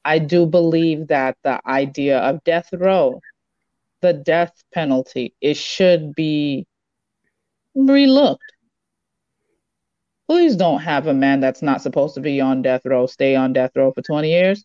I 0.04 0.20
do 0.20 0.46
believe 0.46 1.08
that 1.08 1.36
the 1.42 1.60
idea 1.66 2.20
of 2.20 2.44
death 2.44 2.68
row, 2.72 3.20
the 4.02 4.12
death 4.12 4.62
penalty, 4.72 5.34
it 5.40 5.56
should 5.56 6.14
be 6.14 6.64
relooked. 7.76 8.38
Please 10.30 10.54
don't 10.54 10.78
have 10.78 11.08
a 11.08 11.12
man 11.12 11.40
that's 11.40 11.60
not 11.60 11.82
supposed 11.82 12.14
to 12.14 12.20
be 12.20 12.40
on 12.40 12.62
death 12.62 12.82
row 12.84 13.06
stay 13.06 13.34
on 13.34 13.52
death 13.52 13.72
row 13.74 13.90
for 13.90 14.00
20 14.00 14.30
years. 14.30 14.64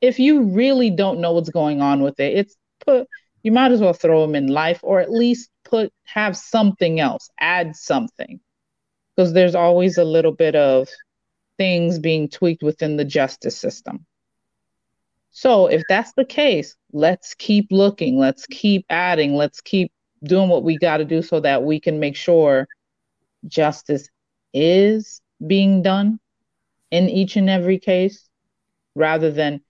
If 0.00 0.18
you 0.18 0.44
really 0.44 0.88
don't 0.88 1.20
know 1.20 1.32
what's 1.32 1.50
going 1.50 1.82
on 1.82 2.00
with 2.00 2.18
it, 2.18 2.34
it's 2.34 2.56
put 2.80 3.08
you 3.42 3.52
might 3.52 3.72
as 3.72 3.80
well 3.82 3.92
throw 3.92 4.24
him 4.24 4.34
in 4.34 4.46
life 4.46 4.80
or 4.82 5.00
at 5.00 5.10
least 5.12 5.50
put 5.66 5.92
have 6.04 6.34
something 6.34 6.98
else, 6.98 7.28
add 7.38 7.76
something 7.76 8.40
because 9.14 9.34
there's 9.34 9.54
always 9.54 9.98
a 9.98 10.04
little 10.04 10.32
bit 10.32 10.56
of 10.56 10.88
things 11.58 11.98
being 11.98 12.30
tweaked 12.30 12.62
within 12.62 12.96
the 12.96 13.04
justice 13.04 13.58
system. 13.58 14.06
So, 15.30 15.66
if 15.66 15.82
that's 15.90 16.14
the 16.14 16.24
case, 16.24 16.74
let's 16.90 17.34
keep 17.34 17.66
looking, 17.70 18.16
let's 18.16 18.46
keep 18.46 18.86
adding, 18.88 19.34
let's 19.34 19.60
keep 19.60 19.92
doing 20.24 20.48
what 20.48 20.64
we 20.64 20.78
got 20.78 20.96
to 20.96 21.04
do 21.04 21.20
so 21.20 21.38
that 21.40 21.64
we 21.64 21.78
can 21.78 22.00
make 22.00 22.16
sure 22.16 22.66
justice 23.48 24.08
is 24.52 25.20
being 25.44 25.82
done 25.82 26.18
in 26.90 27.08
each 27.08 27.36
and 27.36 27.50
every 27.50 27.78
case 27.78 28.28
rather 28.94 29.30
than, 29.30 29.60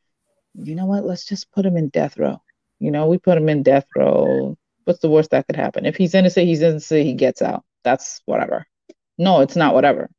you 0.55 0.75
know 0.75 0.87
what, 0.87 1.05
let's 1.05 1.27
just 1.27 1.51
put 1.53 1.67
him 1.67 1.77
in 1.77 1.89
death 1.89 2.19
row. 2.19 2.41
You 2.79 2.91
know, 2.91 3.07
we 3.07 3.19
put 3.19 3.39
him 3.39 3.49
in 3.49 3.63
death 3.63 3.87
row. 3.97 4.57
What's 4.85 5.01
the 5.01 5.11
worst 5.11 5.31
that 5.31 5.47
could 5.47 5.57
happen? 5.57 5.87
If 5.87 5.97
he's 5.97 6.15
innocent, 6.15 6.47
he's 6.47 6.63
innocent, 6.63 7.05
he 7.05 7.15
gets 7.15 7.43
out. 7.43 7.65
That's 7.83 8.21
whatever. 8.27 8.67
No, 9.19 9.41
it's 9.41 9.57
not 9.57 9.75
whatever. 9.75 10.11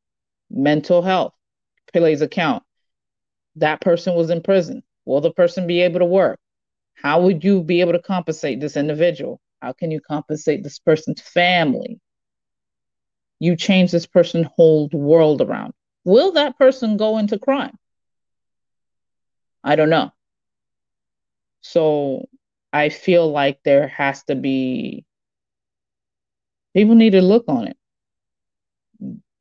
Mental 0.50 1.02
health 1.02 1.34
plays 1.94 2.22
account. 2.22 2.64
That 3.56 3.82
person 3.82 4.16
was 4.16 4.30
in 4.30 4.42
prison. 4.42 4.84
Will 5.06 5.22
the 5.22 5.32
person 5.32 5.68
be 5.68 5.82
able 5.82 6.00
to 6.00 6.06
work? 6.06 6.40
How 6.96 7.22
would 7.22 7.44
you 7.44 7.64
be 7.64 7.82
able 7.82 7.94
to 7.94 8.02
compensate 8.02 8.60
this 8.60 8.76
individual? 8.76 9.40
How 9.62 9.74
can 9.74 9.92
you 9.92 10.02
compensate 10.02 10.64
this 10.64 10.80
person's 10.80 11.22
family? 11.22 12.00
You 13.40 13.56
change 13.56 13.92
this 13.92 14.06
person's 14.06 14.48
whole 14.56 14.90
world 14.92 15.42
around. 15.42 15.74
Will 16.04 16.32
that 16.34 16.58
person 16.58 16.98
go 16.98 17.18
into 17.18 17.38
crime? 17.38 17.78
I 19.64 19.76
don't 19.76 19.90
know. 19.90 20.12
So 21.62 22.28
I 22.72 22.90
feel 22.90 23.30
like 23.32 23.60
there 23.64 23.88
has 23.88 24.24
to 24.24 24.36
be, 24.36 25.06
people 26.74 26.96
need 26.96 27.12
to 27.12 27.22
look 27.22 27.46
on 27.48 27.68
it 27.68 27.78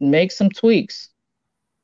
make 0.00 0.32
some 0.32 0.50
tweaks. 0.50 1.08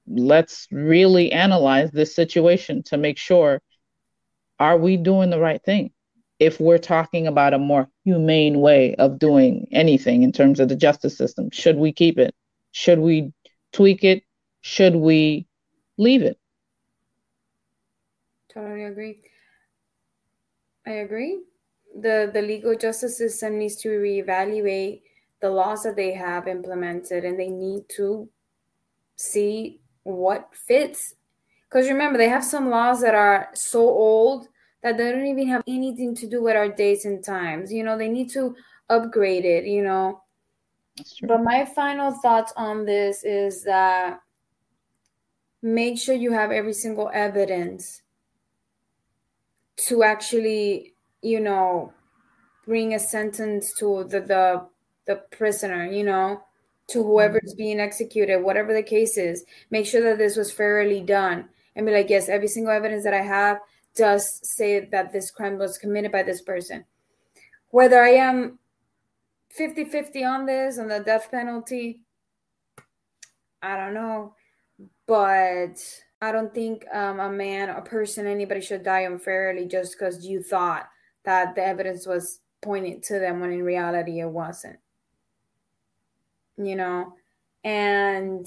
Let's 0.07 0.67
really 0.71 1.33
analyze 1.33 1.91
this 1.91 2.15
situation 2.15 2.83
to 2.85 2.97
make 2.97 3.19
sure 3.19 3.61
are 4.59 4.77
we 4.77 4.97
doing 4.97 5.31
the 5.31 5.41
right 5.41 5.63
thing? 5.63 5.93
If 6.43 6.61
we're 6.61 6.78
talking 6.78 7.26
about 7.26 7.55
a 7.55 7.59
more 7.59 7.88
humane 8.05 8.61
way 8.61 8.95
of 8.97 9.18
doing 9.18 9.68
anything 9.72 10.22
in 10.22 10.32
terms 10.32 10.61
of 10.61 10.68
the 10.68 10.76
justice 10.76 11.16
system, 11.16 11.51
should 11.53 11.76
we 11.76 11.93
keep 11.93 12.18
it? 12.18 12.34
Should 12.72 12.99
we 13.01 13.32
tweak 13.72 14.05
it? 14.05 14.24
Should 14.62 14.97
we 14.97 15.47
leave 15.99 16.22
it? 16.22 16.38
Totally 18.53 18.84
agree. 18.84 19.20
I 20.86 20.93
agree. 21.07 21.43
the 21.95 22.30
the 22.32 22.43
legal 22.43 22.74
justice 22.76 23.18
system 23.18 23.59
needs 23.59 23.76
to 23.76 23.88
reevaluate 23.88 25.03
the 25.40 25.51
laws 25.51 25.82
that 25.84 25.97
they 25.97 26.12
have 26.14 26.49
implemented 26.49 27.24
and 27.24 27.38
they 27.38 27.49
need 27.51 27.88
to 27.97 28.30
see 29.16 29.80
what 30.05 30.51
fits 30.55 31.14
because 31.68 31.88
remember 31.88 32.18
they 32.18 32.28
have 32.28 32.45
some 32.45 32.70
laws 32.70 33.01
that 33.03 33.14
are 33.14 33.51
so 33.55 33.80
old 33.80 34.49
that 34.83 34.97
they 34.97 35.11
don't 35.11 35.26
even 35.26 35.49
have 35.49 35.62
anything 35.66 36.14
to 36.16 36.26
do 36.26 36.43
with 36.43 36.57
our 36.57 36.68
dates 36.68 37.05
and 37.05 37.24
times. 37.24 37.72
You 37.72 37.85
know 37.85 37.97
they 37.97 38.09
need 38.09 38.30
to 38.30 38.55
upgrade 38.89 39.45
it 39.45 39.64
you 39.64 39.83
know? 39.83 40.22
But 41.22 41.43
my 41.43 41.64
final 41.64 42.12
thoughts 42.12 42.53
on 42.57 42.85
this 42.85 43.24
is 43.24 43.64
that 43.64 44.20
make 45.62 45.99
sure 45.99 46.14
you 46.14 46.33
have 46.33 46.51
every 46.51 46.74
single 46.74 47.11
evidence 47.14 48.03
to 49.76 50.03
actually 50.03 50.95
you 51.22 51.41
know 51.41 51.93
bring 52.66 52.95
a 52.95 52.99
sentence 52.99 53.72
to 53.78 54.05
the 54.05 54.20
the, 54.20 54.66
the 55.07 55.16
prisoner 55.37 55.87
you 55.87 56.05
know 56.05 56.43
to 56.89 57.03
whoever 57.03 57.39
is 57.39 57.55
mm-hmm. 57.55 57.62
being 57.62 57.80
executed 57.80 58.43
whatever 58.43 58.74
the 58.74 58.83
case 58.83 59.16
is. 59.16 59.45
Make 59.70 59.87
sure 59.87 60.03
that 60.03 60.18
this 60.18 60.37
was 60.37 60.53
fairly 60.53 61.01
done 61.01 61.49
and 61.74 61.87
be 61.87 61.93
like 61.93 62.11
yes 62.11 62.28
every 62.28 62.49
single 62.49 62.72
evidence 62.72 63.05
that 63.05 63.14
i 63.14 63.22
have 63.22 63.59
does 63.95 64.40
say 64.43 64.88
that 64.90 65.12
this 65.12 65.30
crime 65.30 65.59
was 65.59 65.78
committed 65.78 66.12
by 66.12 66.22
this 66.22 66.43
person 66.43 66.84
whether 67.70 68.03
i 68.03 68.11
am 68.11 68.59
50-50 69.59 70.26
on 70.26 70.47
this 70.47 70.78
on 70.78 70.88
the 70.88 71.01
death 71.01 71.30
penalty 71.30 72.01
i 73.62 73.76
don't 73.76 73.95
know 73.95 74.34
but 75.07 75.76
I 76.22 76.30
don't 76.30 76.55
think 76.55 76.86
um, 76.95 77.18
a 77.18 77.28
man, 77.28 77.68
a 77.68 77.82
person, 77.82 78.28
anybody 78.28 78.61
should 78.61 78.84
die 78.84 79.01
unfairly 79.01 79.66
just 79.66 79.99
because 79.99 80.24
you 80.24 80.40
thought 80.40 80.88
that 81.24 81.57
the 81.57 81.66
evidence 81.66 82.07
was 82.07 82.38
pointed 82.62 83.03
to 83.05 83.18
them 83.18 83.40
when 83.40 83.51
in 83.51 83.64
reality 83.64 84.20
it 84.20 84.30
wasn't. 84.30 84.78
You 86.57 86.76
know, 86.76 87.14
and 87.64 88.47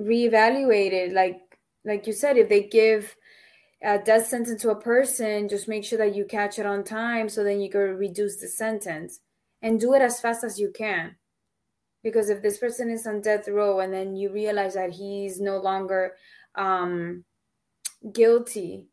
reevaluate 0.00 0.92
it. 0.92 1.12
Like, 1.12 1.58
like 1.84 2.06
you 2.06 2.14
said, 2.14 2.38
if 2.38 2.48
they 2.48 2.62
give 2.62 3.14
a 3.82 3.98
death 3.98 4.26
sentence 4.26 4.62
to 4.62 4.70
a 4.70 4.80
person, 4.80 5.48
just 5.48 5.68
make 5.68 5.84
sure 5.84 5.98
that 5.98 6.14
you 6.14 6.24
catch 6.24 6.58
it 6.58 6.66
on 6.66 6.82
time 6.82 7.28
so 7.28 7.44
then 7.44 7.60
you 7.60 7.70
can 7.70 7.96
reduce 7.96 8.36
the 8.36 8.48
sentence 8.48 9.20
and 9.62 9.80
do 9.80 9.94
it 9.94 10.02
as 10.02 10.20
fast 10.20 10.44
as 10.44 10.58
you 10.58 10.72
can. 10.74 11.16
Because 12.02 12.30
if 12.30 12.42
this 12.42 12.58
person 12.58 12.90
is 12.90 13.06
on 13.06 13.20
death 13.20 13.48
row 13.48 13.80
and 13.80 13.92
then 13.92 14.16
you 14.16 14.32
realize 14.32 14.74
that 14.74 14.92
he's 14.92 15.40
no 15.40 15.58
longer 15.58 16.14
um, 16.54 17.24
guilty 18.12 18.86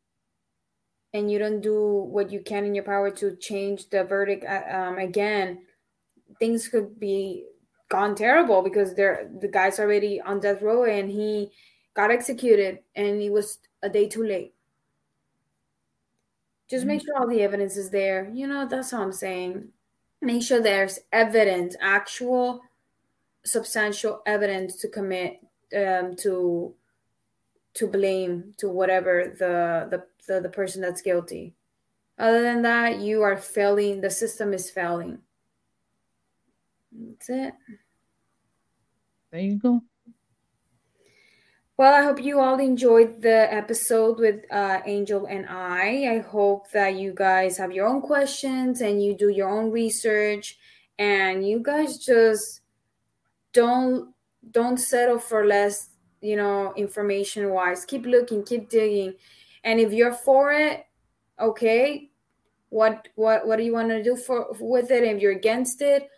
and 1.13 1.31
you 1.31 1.37
don't 1.37 1.61
do 1.61 2.07
what 2.09 2.31
you 2.31 2.41
can 2.41 2.65
in 2.65 2.75
your 2.75 2.83
power 2.83 3.11
to 3.11 3.35
change 3.35 3.89
the 3.89 4.03
verdict 4.03 4.43
uh, 4.45 4.75
um, 4.75 4.97
again 4.97 5.59
things 6.39 6.67
could 6.67 6.99
be 6.99 7.45
gone 7.89 8.15
terrible 8.15 8.61
because 8.61 8.95
they're 8.95 9.29
the 9.39 9.47
guy's 9.47 9.79
already 9.79 10.19
on 10.21 10.39
death 10.39 10.61
row 10.61 10.85
and 10.85 11.09
he 11.09 11.49
got 11.95 12.11
executed 12.11 12.79
and 12.95 13.21
he 13.21 13.29
was 13.29 13.59
a 13.83 13.89
day 13.89 14.07
too 14.07 14.23
late 14.23 14.52
just 16.73 16.85
make 16.85 16.99
mm-hmm. 16.99 17.05
sure 17.07 17.17
all 17.19 17.27
the 17.27 17.41
evidence 17.41 17.77
is 17.77 17.89
there 17.89 18.29
you 18.33 18.47
know 18.47 18.67
that's 18.67 18.93
all 18.93 19.01
i'm 19.01 19.11
saying 19.11 19.67
make 20.21 20.41
sure 20.41 20.61
there's 20.61 20.99
evidence 21.11 21.75
actual 21.81 22.61
substantial 23.45 24.21
evidence 24.25 24.75
to 24.77 24.87
commit 24.87 25.39
um, 25.75 26.15
to 26.15 26.73
to 27.73 27.87
blame 27.87 28.53
to 28.57 28.69
whatever 28.69 29.33
the, 29.39 29.87
the 29.89 30.03
the 30.27 30.41
the 30.41 30.49
person 30.49 30.81
that's 30.81 31.01
guilty. 31.01 31.55
Other 32.17 32.41
than 32.43 32.61
that, 32.61 32.99
you 32.99 33.23
are 33.23 33.37
failing. 33.37 34.01
The 34.01 34.09
system 34.09 34.53
is 34.53 34.69
failing. 34.69 35.19
That's 36.91 37.29
it. 37.29 37.53
There 39.31 39.41
you 39.41 39.57
go. 39.57 39.81
Well, 41.83 41.95
I 41.95 42.01
hope 42.01 42.23
you 42.23 42.39
all 42.39 42.61
enjoyed 42.61 43.21
the 43.21 43.53
episode 43.53 44.17
with 44.17 44.45
uh, 44.49 44.79
Angel 44.85 45.25
and 45.25 45.45
I. 45.49 46.15
I 46.15 46.19
hope 46.19 46.71
that 46.71 46.95
you 46.95 47.11
guys 47.13 47.57
have 47.57 47.73
your 47.73 47.87
own 47.87 47.99
questions 47.99 48.79
and 48.79 49.03
you 49.03 49.17
do 49.17 49.27
your 49.27 49.49
own 49.49 49.69
research. 49.69 50.57
And 50.97 51.45
you 51.45 51.59
guys 51.59 51.97
just 51.97 52.61
don't 53.51 54.13
don't 54.51 54.77
settle 54.77 55.19
for 55.19 55.45
less 55.45 55.89
you 56.21 56.37
know 56.37 56.73
information 56.77 57.49
wise. 57.49 57.83
Keep 57.83 58.05
looking 58.05 58.45
keep 58.45 58.69
digging. 58.69 59.15
And 59.65 59.81
if 59.81 59.91
you're 59.91 60.13
for 60.13 60.53
it 60.53 60.85
okay 61.37 62.09
what 62.69 63.09
what 63.15 63.45
what 63.45 63.57
do 63.57 63.63
you 63.63 63.73
want 63.73 63.89
to 63.89 64.01
do 64.01 64.15
for 64.15 64.55
with 64.57 64.89
it? 64.89 65.03
If 65.03 65.21
you're 65.21 65.33
against 65.33 65.81
it 65.81 66.09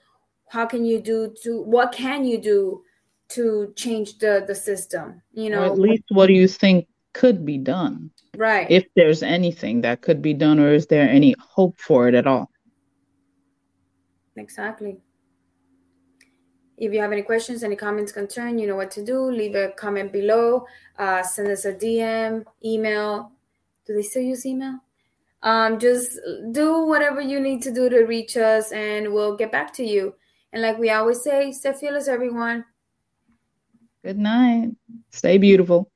how 0.50 0.68
can 0.68 0.86
you 0.86 1.02
do 1.02 1.34
to 1.42 1.64
what 1.64 1.92
can 1.92 2.24
you 2.24 2.40
do 2.40 2.84
to 3.30 3.74
change 3.76 4.18
the 4.20 4.44
the 4.48 4.56
system 4.56 5.22
you 5.34 5.50
know 5.50 5.64
or 5.64 5.66
at 5.66 5.80
least 5.80 6.04
what 6.10 6.28
do 6.28 6.34
you 6.34 6.48
think 6.48 6.88
could 7.14 7.46
be 7.46 7.58
done 7.58 8.10
right 8.36 8.70
if 8.70 8.86
there's 8.96 9.24
anything 9.24 9.82
that 9.82 10.02
could 10.02 10.22
be 10.22 10.34
done 10.34 10.60
or 10.60 10.74
is 10.74 10.88
there 10.88 11.10
any 11.10 11.34
hope 11.40 11.78
for 11.80 12.08
it 12.08 12.14
at 12.14 12.28
all 12.28 12.50
exactly 14.36 14.98
if 16.78 16.92
you 16.92 17.00
have 17.00 17.12
any 17.12 17.22
questions, 17.22 17.64
any 17.64 17.76
comments, 17.76 18.12
concern, 18.12 18.60
you 18.60 18.68
know 18.68 18.76
what 18.76 18.92
to 18.92 19.04
do. 19.04 19.32
Leave 19.32 19.56
a 19.56 19.70
comment 19.70 20.12
below. 20.12 20.66
Uh, 20.98 21.24
send 21.24 21.48
us 21.48 21.66
a 21.66 21.74
DM, 21.74 22.44
email. 22.64 23.32
Do 23.86 23.94
they 23.94 24.02
still 24.02 24.24
use 24.24 24.46
email? 24.46 24.80
Um, 25.42 25.80
just 25.80 26.20
do 26.52 26.86
whatever 26.86 27.22
you 27.22 27.40
need 27.40 27.62
to 27.64 27.72
do 27.72 27.88
to 27.90 28.04
reach 28.04 28.36
us, 28.36 28.72
and 28.72 29.14
we'll 29.14 29.38
get 29.38 29.52
back 29.52 29.72
to 29.74 29.86
you. 29.86 30.16
And 30.52 30.62
like 30.62 30.78
we 30.78 30.90
always 30.90 31.22
say, 31.22 31.52
stay 31.52 31.74
fearless, 31.74 32.08
everyone. 32.08 32.66
Good 34.06 34.20
night. 34.20 34.72
Stay 35.12 35.38
beautiful. 35.40 35.92